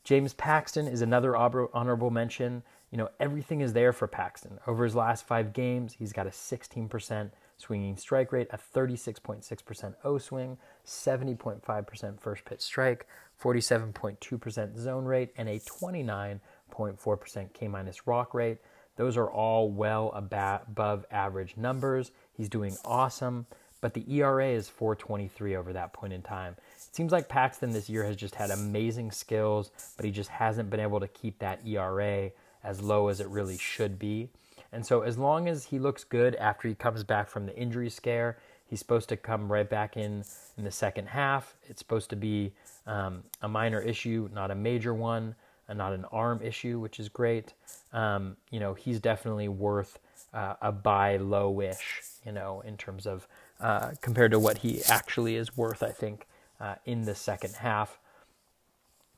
James 0.03 0.33
Paxton 0.33 0.87
is 0.87 1.01
another 1.01 1.35
honorable 1.35 2.09
mention. 2.09 2.63
You 2.91 2.97
know, 2.97 3.09
everything 3.19 3.61
is 3.61 3.73
there 3.73 3.93
for 3.93 4.07
Paxton. 4.07 4.59
Over 4.65 4.83
his 4.83 4.95
last 4.95 5.25
five 5.25 5.53
games, 5.53 5.93
he's 5.93 6.13
got 6.13 6.27
a 6.27 6.31
16% 6.31 7.31
swinging 7.57 7.97
strike 7.97 8.31
rate, 8.31 8.47
a 8.51 8.57
36.6% 8.57 9.95
O 10.03 10.17
swing, 10.17 10.57
70.5% 10.85 12.19
first 12.19 12.45
pitch 12.45 12.61
strike, 12.61 13.07
47.2% 13.41 14.77
zone 14.77 15.05
rate, 15.05 15.31
and 15.37 15.49
a 15.49 15.59
29.4% 16.69 17.53
K 17.53 17.67
minus 17.67 18.05
walk 18.05 18.33
rate. 18.33 18.57
Those 18.95 19.15
are 19.15 19.29
all 19.29 19.69
well 19.69 20.11
above 20.13 21.05
average 21.09 21.55
numbers. 21.55 22.11
He's 22.33 22.49
doing 22.49 22.75
awesome, 22.83 23.45
but 23.79 23.93
the 23.93 24.03
ERA 24.13 24.49
is 24.49 24.67
423 24.67 25.55
over 25.55 25.71
that 25.73 25.93
point 25.93 26.11
in 26.11 26.21
time. 26.21 26.55
It 26.75 26.95
seems 26.95 27.11
like 27.11 27.29
Paxton 27.29 27.71
this 27.71 27.89
year 27.89 28.03
has 28.03 28.15
just 28.15 28.35
had 28.35 28.51
amazing 28.51 29.11
skills, 29.11 29.71
but 29.95 30.05
he 30.05 30.11
just 30.11 30.29
hasn't 30.29 30.69
been 30.69 30.81
able 30.81 30.99
to 30.99 31.07
keep 31.07 31.39
that 31.39 31.65
ERA 31.65 32.31
as 32.63 32.81
low 32.81 33.07
as 33.07 33.21
it 33.21 33.27
really 33.29 33.57
should 33.57 33.97
be. 33.97 34.29
And 34.71 34.85
so, 34.85 35.01
as 35.01 35.17
long 35.17 35.47
as 35.47 35.65
he 35.65 35.79
looks 35.79 36.03
good 36.03 36.35
after 36.35 36.67
he 36.67 36.75
comes 36.75 37.03
back 37.03 37.29
from 37.29 37.45
the 37.45 37.55
injury 37.57 37.89
scare, 37.89 38.37
he's 38.65 38.79
supposed 38.79 39.09
to 39.09 39.17
come 39.17 39.51
right 39.51 39.67
back 39.67 39.97
in 39.97 40.23
in 40.57 40.63
the 40.63 40.71
second 40.71 41.07
half. 41.07 41.55
It's 41.67 41.79
supposed 41.79 42.09
to 42.11 42.15
be 42.15 42.53
um, 42.85 43.23
a 43.41 43.47
minor 43.47 43.81
issue, 43.81 44.29
not 44.33 44.51
a 44.51 44.55
major 44.55 44.93
one, 44.93 45.35
and 45.69 45.77
not 45.77 45.93
an 45.93 46.03
arm 46.11 46.41
issue, 46.43 46.79
which 46.79 46.99
is 46.99 47.07
great. 47.07 47.53
Um, 47.93 48.35
you 48.51 48.59
know, 48.59 48.73
he's 48.73 48.99
definitely 48.99 49.47
worth 49.47 49.99
uh, 50.33 50.55
a 50.61 50.71
buy 50.73 51.15
low-ish, 51.17 52.01
you 52.25 52.33
know, 52.33 52.61
in 52.65 52.75
terms 52.75 53.07
of 53.07 53.27
uh, 53.61 53.91
compared 54.01 54.31
to 54.31 54.39
what 54.39 54.57
he 54.59 54.81
actually 54.89 55.35
is 55.35 55.55
worth. 55.55 55.81
I 55.81 55.91
think 55.91 56.27
uh, 56.59 56.75
in 56.85 57.03
the 57.03 57.15
second 57.15 57.55
half. 57.55 57.99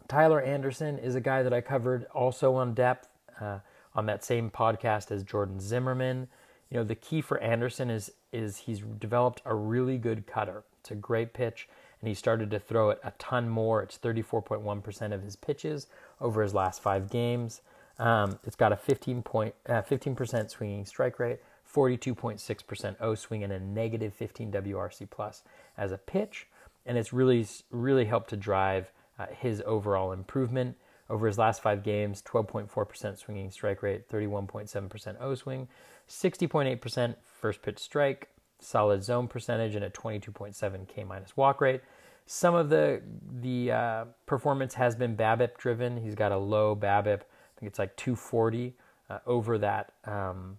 Tyler 0.08 0.42
Anderson 0.42 1.00
is 1.00 1.16
a 1.16 1.22
guy 1.22 1.42
that 1.42 1.54
I 1.54 1.62
covered 1.62 2.06
also 2.14 2.54
on 2.56 2.76
depth. 2.76 3.08
Uh, 3.40 3.60
on 3.94 4.06
that 4.06 4.24
same 4.24 4.50
podcast 4.50 5.12
as 5.12 5.24
Jordan 5.24 5.60
Zimmermann. 5.60 6.28
You 6.70 6.78
know, 6.78 6.84
the 6.84 6.96
key 6.96 7.22
for 7.22 7.38
Anderson 7.40 7.90
is 7.90 8.12
is 8.32 8.58
he's 8.58 8.80
developed 8.80 9.42
a 9.46 9.54
really 9.54 9.98
good 9.98 10.26
cutter. 10.26 10.64
It's 10.80 10.92
a 10.92 10.96
great 10.96 11.34
pitch, 11.34 11.68
and 12.02 12.08
he 12.08 12.14
started 12.14 12.50
to 12.52 12.60
throw 12.60 12.90
it 12.90 13.00
a 13.04 13.12
ton 13.20 13.48
more. 13.48 13.82
It's 13.82 13.98
34.1% 13.98 15.14
of 15.14 15.22
his 15.22 15.36
pitches 15.36 15.88
over 16.20 16.42
his 16.42 16.54
last 16.54 16.82
five 16.82 17.10
games. 17.10 17.62
Um, 18.00 18.40
it's 18.44 18.56
got 18.56 18.72
a 18.72 18.76
15 18.76 19.22
point, 19.22 19.54
uh, 19.70 19.84
15% 19.84 20.50
swinging 20.50 20.86
strike 20.86 21.20
rate, 21.20 21.40
42.6% 21.72 22.96
O 23.00 23.16
swing, 23.16 23.44
and 23.44 23.54
a 23.54 23.60
negative 23.60 24.14
15 24.14 24.52
WRC 24.52 25.10
plus 25.10 25.44
as 25.78 25.92
a 25.92 25.98
pitch. 25.98 26.48
And 26.86 26.98
it's 26.98 27.14
really, 27.14 27.46
really 27.70 28.06
helped 28.06 28.32
to 28.32 28.38
drive 28.38 28.92
uh, 29.20 29.28
his 29.38 29.62
overall 29.66 30.12
improvement. 30.12 30.78
Over 31.10 31.28
his 31.28 31.38
last 31.38 31.62
five 31.62 31.84
games, 31.84 32.24
12.4% 32.24 33.18
swinging 33.18 33.52
strike 33.52 33.84
rate, 33.84 34.10
31.7% 34.10 35.18
O 35.22 35.36
swing, 35.36 35.68
60.8% 36.10 37.16
first 37.40 37.62
pitch 37.62 37.80
strike, 37.80 38.30
solid 38.62 39.04
zone 39.04 39.28
percentage, 39.28 39.76
and 39.76 39.84
a 39.84 39.90
22.7 39.90 40.88
K 40.88 41.04
minus 41.04 41.36
walk 41.36 41.62
rate. 41.62 41.82
Some 42.26 42.56
of 42.56 42.70
the 42.70 43.02
the 43.42 43.72
uh, 43.72 44.06
performance 44.26 44.76
has 44.76 44.96
been 44.96 45.18
BABIP 45.18 45.58
driven. 45.58 45.98
He's 45.98 46.16
got 46.16 46.32
a 46.32 46.38
low 46.38 46.76
BABIP. 46.76 47.22
I 47.22 47.60
think 47.60 47.70
it's 47.70 47.80
like 47.80 47.96
240 47.98 48.74
uh, 49.10 49.20
over 49.26 49.58
that 49.58 49.94
um, 50.06 50.58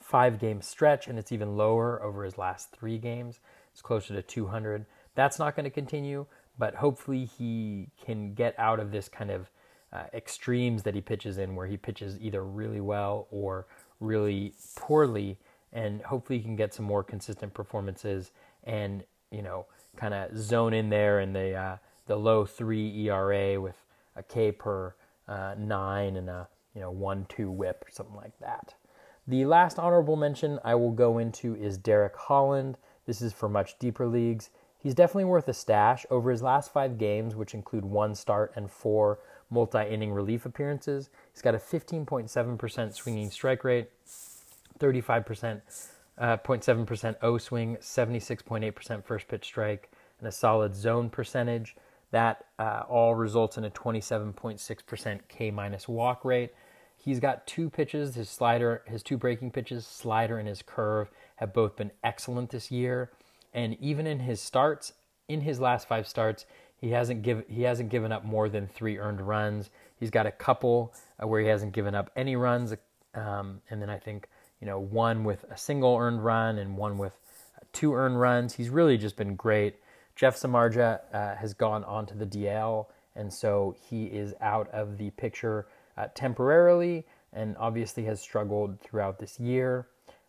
five 0.00 0.38
game 0.38 0.62
stretch, 0.62 1.08
and 1.08 1.18
it's 1.18 1.32
even 1.32 1.56
lower 1.56 2.02
over 2.02 2.24
his 2.24 2.38
last 2.38 2.72
three 2.72 2.98
games. 2.98 3.40
It's 3.72 3.82
closer 3.82 4.14
to 4.14 4.22
200. 4.22 4.86
That's 5.14 5.38
not 5.38 5.54
going 5.54 5.64
to 5.64 5.70
continue 5.70 6.26
but 6.58 6.74
hopefully 6.76 7.24
he 7.24 7.88
can 8.04 8.34
get 8.34 8.54
out 8.58 8.80
of 8.80 8.90
this 8.90 9.08
kind 9.08 9.30
of 9.30 9.50
uh, 9.92 10.04
extremes 10.14 10.82
that 10.82 10.94
he 10.94 11.00
pitches 11.00 11.38
in, 11.38 11.54
where 11.54 11.66
he 11.66 11.76
pitches 11.76 12.18
either 12.20 12.44
really 12.44 12.80
well 12.80 13.26
or 13.30 13.66
really 14.00 14.54
poorly, 14.76 15.38
and 15.72 16.02
hopefully 16.02 16.38
you 16.38 16.44
can 16.44 16.56
get 16.56 16.74
some 16.74 16.84
more 16.84 17.02
consistent 17.02 17.54
performances 17.54 18.30
and 18.64 19.04
you 19.30 19.42
know 19.42 19.66
kind 19.96 20.14
of 20.14 20.36
zone 20.36 20.72
in 20.72 20.90
there 20.90 21.20
in 21.20 21.32
the 21.32 21.54
uh, 21.54 21.76
the 22.06 22.16
low 22.16 22.44
three 22.44 23.08
ERA 23.08 23.60
with 23.60 23.76
a 24.16 24.22
K 24.22 24.52
per 24.52 24.94
uh, 25.28 25.54
nine 25.58 26.16
and 26.16 26.28
a 26.28 26.48
you 26.74 26.80
know 26.80 26.90
one 26.90 27.26
two 27.28 27.50
WHIP 27.50 27.84
or 27.86 27.90
something 27.90 28.16
like 28.16 28.38
that. 28.40 28.74
The 29.26 29.44
last 29.44 29.78
honorable 29.78 30.16
mention 30.16 30.58
I 30.64 30.74
will 30.74 30.90
go 30.90 31.18
into 31.18 31.54
is 31.54 31.78
Derek 31.78 32.16
Holland. 32.16 32.76
This 33.06 33.22
is 33.22 33.32
for 33.32 33.48
much 33.48 33.78
deeper 33.78 34.06
leagues. 34.06 34.50
He's 34.78 34.94
definitely 34.94 35.26
worth 35.26 35.48
a 35.48 35.54
stash. 35.54 36.04
Over 36.10 36.32
his 36.32 36.42
last 36.42 36.72
five 36.72 36.98
games, 36.98 37.36
which 37.36 37.54
include 37.54 37.84
one 37.84 38.16
start 38.16 38.52
and 38.56 38.68
four 38.68 39.20
multi 39.48 39.86
inning 39.86 40.12
relief 40.12 40.44
appearances, 40.44 41.08
he's 41.32 41.42
got 41.42 41.54
a 41.54 41.58
15.7% 41.58 42.94
swinging 42.94 43.30
strike 43.30 43.62
rate, 43.62 43.90
35%. 44.82 45.60
Uh, 46.18 46.36
0.7% 46.36 47.16
O 47.22 47.38
swing, 47.38 47.76
76.8% 47.80 49.04
first 49.04 49.28
pitch 49.28 49.44
strike, 49.46 49.90
and 50.18 50.28
a 50.28 50.32
solid 50.32 50.76
zone 50.76 51.08
percentage. 51.08 51.74
That 52.10 52.44
uh, 52.58 52.82
all 52.88 53.14
results 53.14 53.56
in 53.56 53.64
a 53.64 53.70
27.6% 53.70 55.20
K 55.28 55.50
minus 55.50 55.88
walk 55.88 56.24
rate. 56.24 56.50
He's 56.96 57.18
got 57.18 57.46
two 57.46 57.70
pitches. 57.70 58.14
His 58.14 58.28
slider, 58.28 58.82
his 58.86 59.02
two 59.02 59.16
breaking 59.16 59.52
pitches, 59.52 59.86
slider 59.86 60.38
and 60.38 60.46
his 60.46 60.62
curve, 60.62 61.10
have 61.36 61.54
both 61.54 61.76
been 61.76 61.90
excellent 62.04 62.50
this 62.50 62.70
year. 62.70 63.10
And 63.54 63.76
even 63.80 64.06
in 64.06 64.20
his 64.20 64.40
starts, 64.40 64.92
in 65.28 65.40
his 65.40 65.58
last 65.58 65.88
five 65.88 66.06
starts, 66.06 66.44
he 66.76 66.90
hasn't 66.90 67.22
give 67.22 67.44
he 67.48 67.62
hasn't 67.62 67.88
given 67.88 68.12
up 68.12 68.24
more 68.24 68.48
than 68.48 68.66
three 68.66 68.98
earned 68.98 69.20
runs. 69.20 69.70
He's 69.98 70.10
got 70.10 70.26
a 70.26 70.32
couple 70.32 70.92
uh, 71.20 71.26
where 71.26 71.40
he 71.40 71.46
hasn't 71.46 71.72
given 71.72 71.94
up 71.94 72.10
any 72.14 72.36
runs, 72.36 72.74
um, 73.14 73.62
and 73.70 73.80
then 73.80 73.88
I 73.88 73.98
think 73.98 74.28
you 74.62 74.68
know 74.68 74.78
one 74.78 75.24
with 75.24 75.44
a 75.50 75.58
single 75.58 75.96
earned 75.96 76.24
run 76.24 76.58
and 76.58 76.76
one 76.76 76.96
with 76.96 77.12
two 77.72 77.94
earned 77.94 78.20
runs. 78.20 78.54
He's 78.54 78.70
really 78.70 78.96
just 78.96 79.16
been 79.16 79.34
great. 79.34 79.74
Jeff 80.14 80.36
Samardzija 80.36 81.00
uh, 81.12 81.34
has 81.34 81.52
gone 81.52 81.82
on 81.82 82.06
to 82.06 82.14
the 82.14 82.26
DL, 82.26 82.86
and 83.16 83.32
so 83.32 83.74
he 83.90 84.04
is 84.04 84.34
out 84.40 84.68
of 84.70 84.98
the 84.98 85.10
picture 85.10 85.66
uh, 85.98 86.06
temporarily, 86.14 87.04
and 87.32 87.56
obviously 87.58 88.04
has 88.04 88.20
struggled 88.20 88.80
throughout 88.80 89.18
this 89.18 89.40
year. 89.40 89.88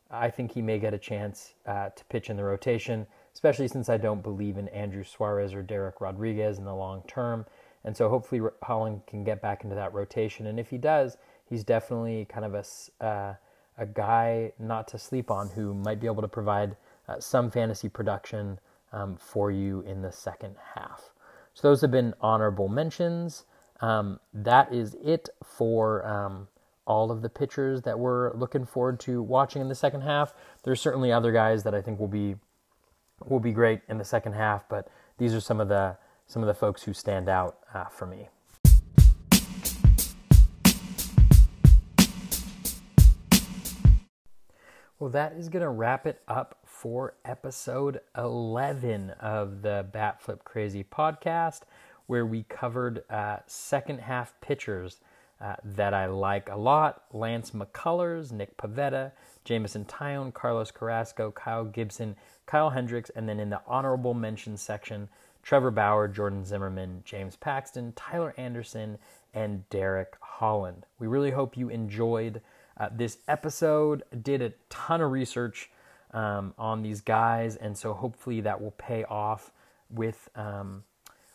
I 0.09 0.31
think 0.31 0.51
he 0.51 0.63
may 0.63 0.79
get 0.79 0.95
a 0.95 0.97
chance 0.97 1.53
uh, 1.67 1.89
to 1.89 2.05
pitch 2.05 2.31
in 2.31 2.37
the 2.37 2.43
rotation, 2.43 3.05
especially 3.35 3.67
since 3.67 3.87
I 3.87 3.97
don't 3.97 4.23
believe 4.23 4.57
in 4.57 4.67
Andrew 4.69 5.03
Suarez 5.03 5.53
or 5.53 5.61
Dereck 5.63 6.01
Rodriguez 6.01 6.57
in 6.57 6.65
the 6.65 6.73
long 6.73 7.03
term. 7.07 7.45
And 7.83 7.95
so 7.95 8.09
hopefully 8.09 8.41
Holland 8.63 9.01
can 9.05 9.23
get 9.23 9.41
back 9.41 9.63
into 9.63 9.75
that 9.75 9.93
rotation. 9.93 10.47
And 10.47 10.59
if 10.59 10.69
he 10.69 10.77
does, 10.77 11.17
he's 11.45 11.63
definitely 11.63 12.25
kind 12.25 12.45
of 12.45 12.53
a, 12.55 13.03
uh, 13.05 13.33
a 13.77 13.85
guy 13.85 14.53
not 14.59 14.87
to 14.89 14.97
sleep 14.97 15.31
on 15.31 15.49
who 15.49 15.73
might 15.73 15.99
be 15.99 16.07
able 16.07 16.21
to 16.21 16.27
provide 16.27 16.75
uh, 17.07 17.19
some 17.19 17.49
fantasy 17.51 17.89
production 17.89 18.59
um, 18.91 19.17
for 19.17 19.51
you 19.51 19.81
in 19.81 20.01
the 20.01 20.11
second 20.11 20.55
half. 20.75 21.11
So 21.53 21.67
those 21.67 21.81
have 21.81 21.91
been 21.91 22.13
honorable 22.21 22.67
mentions. 22.67 23.45
Um, 23.81 24.19
that 24.33 24.73
is 24.73 24.95
it 25.03 25.29
for 25.43 26.05
um, 26.05 26.47
all 26.85 27.11
of 27.11 27.21
the 27.21 27.29
pitchers 27.29 27.81
that 27.83 27.99
we're 27.99 28.33
looking 28.33 28.65
forward 28.65 28.99
to 29.01 29.21
watching 29.21 29.61
in 29.61 29.69
the 29.69 29.75
second 29.75 30.01
half. 30.01 30.33
There's 30.63 30.81
certainly 30.81 31.11
other 31.11 31.31
guys 31.31 31.63
that 31.63 31.73
I 31.73 31.81
think 31.81 31.99
will 31.99 32.07
be 32.07 32.35
will 33.25 33.39
be 33.39 33.51
great 33.51 33.81
in 33.87 33.97
the 33.97 34.05
second 34.05 34.33
half, 34.33 34.67
but 34.67 34.89
these 35.17 35.33
are 35.33 35.39
some 35.39 35.59
of 35.59 35.69
the 35.69 35.97
some 36.27 36.41
of 36.41 36.47
the 36.47 36.53
folks 36.53 36.83
who 36.83 36.93
stand 36.93 37.29
out 37.29 37.57
uh, 37.73 37.85
for 37.85 38.05
me. 38.05 38.29
Well, 45.03 45.11
that 45.11 45.33
is 45.33 45.49
going 45.49 45.63
to 45.63 45.69
wrap 45.69 46.07
it 46.07 46.21
up 46.29 46.59
for 46.63 47.15
episode 47.25 47.99
11 48.17 49.09
of 49.19 49.61
the 49.61 49.85
Bat 49.91 50.21
Flip 50.21 50.41
Crazy 50.45 50.81
podcast, 50.81 51.63
where 52.07 52.25
we 52.25 52.43
covered 52.43 53.03
uh, 53.09 53.39
second 53.45 53.99
half 53.99 54.33
pitchers 54.39 55.01
uh, 55.41 55.55
that 55.61 55.93
I 55.93 56.05
like 56.05 56.49
a 56.49 56.55
lot 56.55 57.03
Lance 57.11 57.51
McCullers, 57.51 58.31
Nick 58.31 58.55
Pivetta, 58.55 59.11
Jameson 59.43 59.83
Taillon, 59.83 60.33
Carlos 60.33 60.71
Carrasco, 60.71 61.31
Kyle 61.31 61.65
Gibson, 61.65 62.15
Kyle 62.45 62.69
Hendricks, 62.69 63.09
and 63.09 63.27
then 63.27 63.41
in 63.41 63.49
the 63.49 63.59
honorable 63.67 64.13
mention 64.13 64.55
section, 64.55 65.09
Trevor 65.41 65.71
Bauer, 65.71 66.07
Jordan 66.07 66.45
Zimmermann, 66.45 67.01
James 67.03 67.35
Paxton, 67.35 67.91
Tyler 67.97 68.33
Anderson, 68.37 68.97
and 69.33 69.69
Derek 69.69 70.13
Holland. 70.21 70.85
We 70.97 71.07
really 71.07 71.31
hope 71.31 71.57
you 71.57 71.67
enjoyed 71.67 72.39
uh, 72.77 72.89
this 72.91 73.17
episode. 73.27 74.03
Did 74.21 74.41
a 74.41 74.53
ton 74.69 75.01
of 75.01 75.11
research 75.11 75.69
um, 76.11 76.53
on 76.57 76.81
these 76.81 77.01
guys, 77.01 77.55
and 77.55 77.77
so 77.77 77.93
hopefully 77.93 78.41
that 78.41 78.61
will 78.61 78.71
pay 78.71 79.03
off 79.05 79.51
with 79.89 80.29
um, 80.35 80.83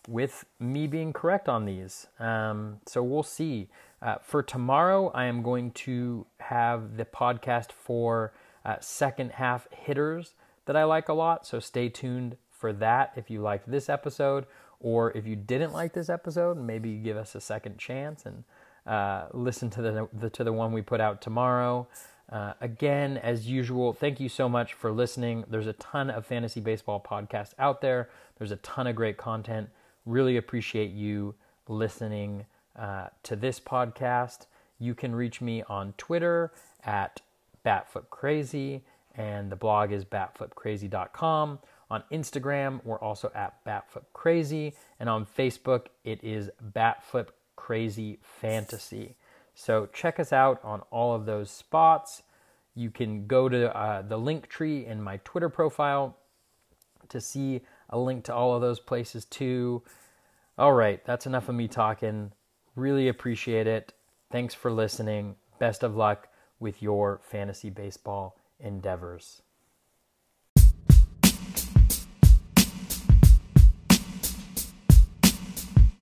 with 0.09 0.47
me 0.59 0.87
being 0.87 1.13
correct 1.13 1.49
on 1.49 1.67
these. 1.67 2.07
Um, 2.19 2.81
so 2.87 3.03
we'll 3.03 3.23
see. 3.23 3.69
Uh, 4.01 4.17
for 4.23 4.43
tomorrow, 4.43 5.11
I 5.11 5.25
am 5.25 5.43
going 5.43 5.73
to 5.73 6.27
have 6.39 6.97
the 6.97 7.05
podcast 7.05 7.73
for 7.73 8.33
uh, 8.65 8.77
second 8.81 9.33
half 9.33 9.69
hitters 9.71 10.35
that 10.65 10.77
I 10.77 10.85
like 10.85 11.09
a 11.09 11.13
lot. 11.13 11.47
So 11.47 11.61
stay 11.61 11.89
tuned 11.89 12.37
for 12.51 12.73
that 12.75 13.13
if 13.17 13.31
you 13.31 13.41
liked 13.41 13.71
this 13.71 13.89
episode, 13.89 14.47
or 14.81 15.17
if 15.17 15.27
you 15.27 15.37
didn't 15.37 15.73
like 15.73 15.93
this 15.93 16.09
episode, 16.09 16.57
maybe 16.57 16.97
give 16.97 17.17
us 17.17 17.35
a 17.35 17.41
second 17.41 17.79
chance 17.79 18.25
and 18.25 18.45
uh, 18.89 19.27
listen 19.33 19.69
to 19.71 19.83
the, 19.83 20.09
the, 20.13 20.31
to 20.31 20.43
the 20.43 20.53
one 20.53 20.73
we 20.73 20.83
put 20.83 21.01
out 21.01 21.21
tomorrow. 21.21 21.87
Uh, 22.31 22.55
again, 22.61 23.17
as 23.19 23.47
usual, 23.47 23.93
thank 23.93 24.19
you 24.19 24.29
so 24.29 24.49
much 24.49 24.73
for 24.73 24.91
listening. 24.91 25.45
There's 25.49 25.67
a 25.67 25.75
ton 25.75 26.11
of 26.11 26.27
fantasy 26.27 26.61
baseball 26.61 27.05
podcasts 27.07 27.55
out 27.59 27.81
there. 27.81 28.09
There's 28.39 28.51
a 28.51 28.57
ton 28.57 28.87
of 28.87 28.97
great 28.97 29.17
content. 29.17 29.69
Really 30.07 30.37
appreciate 30.37 30.91
you 30.91 31.35
listening 31.69 32.47
uh, 32.77 33.09
to 33.25 33.37
this 33.37 33.61
podcast. 33.61 34.47
You 34.79 34.95
can 34.95 35.15
reach 35.15 35.41
me 35.41 35.63
on 35.69 35.95
Twitter 35.99 36.53
at 36.85 37.21
BatFlipCrazy, 37.65 38.83
and 39.17 39.51
the 39.51 39.57
blog 39.57 39.93
is 39.93 40.05
batflipcrazy.com. 40.05 41.59
On 41.91 42.03
Instagram, 42.13 42.81
we're 42.85 43.01
also 43.01 43.33
at 43.35 43.65
BatFlipCrazy, 43.65 44.75
and 45.01 45.09
on 45.09 45.27
Facebook, 45.27 45.87
it 46.05 46.23
is 46.23 46.51
Batflip 46.75 47.29
Crazy 47.69 48.19
Fantasy. 48.23 49.15
So 49.55 49.91
check 49.93 50.19
us 50.19 50.33
out 50.33 50.59
on 50.65 50.81
all 50.91 51.15
of 51.15 51.27
those 51.27 51.51
spots. 51.51 52.23
You 52.75 52.91
can 52.91 53.27
go 53.27 53.51
to 53.51 53.77
uh, 53.77 54.01
the 54.01 54.17
Linktree 54.19 54.87
in 54.87 55.03
my 55.03 55.19
Twitter 55.19 55.51
profile 55.51 56.17
to 57.11 57.21
see 57.21 57.61
a 57.91 57.99
link 57.99 58.25
to 58.25 58.35
all 58.35 58.55
of 58.55 58.63
those 58.63 58.81
places 58.81 59.27
too. 59.27 59.83
All 60.57 60.73
right, 60.73 61.05
that's 61.05 61.27
enough 61.27 61.51
of 61.51 61.57
me 61.57 61.69
talking. 61.69 62.33
Really 62.75 63.07
appreciate 63.07 63.67
it. 63.67 63.93
Thanks 64.33 64.55
for 64.55 64.71
listening. 64.71 65.37
Best 65.59 65.83
of 65.83 65.95
luck 65.95 66.29
with 66.59 66.81
your 66.81 67.21
fantasy 67.23 67.69
baseball 67.69 68.39
endeavors. 68.59 69.43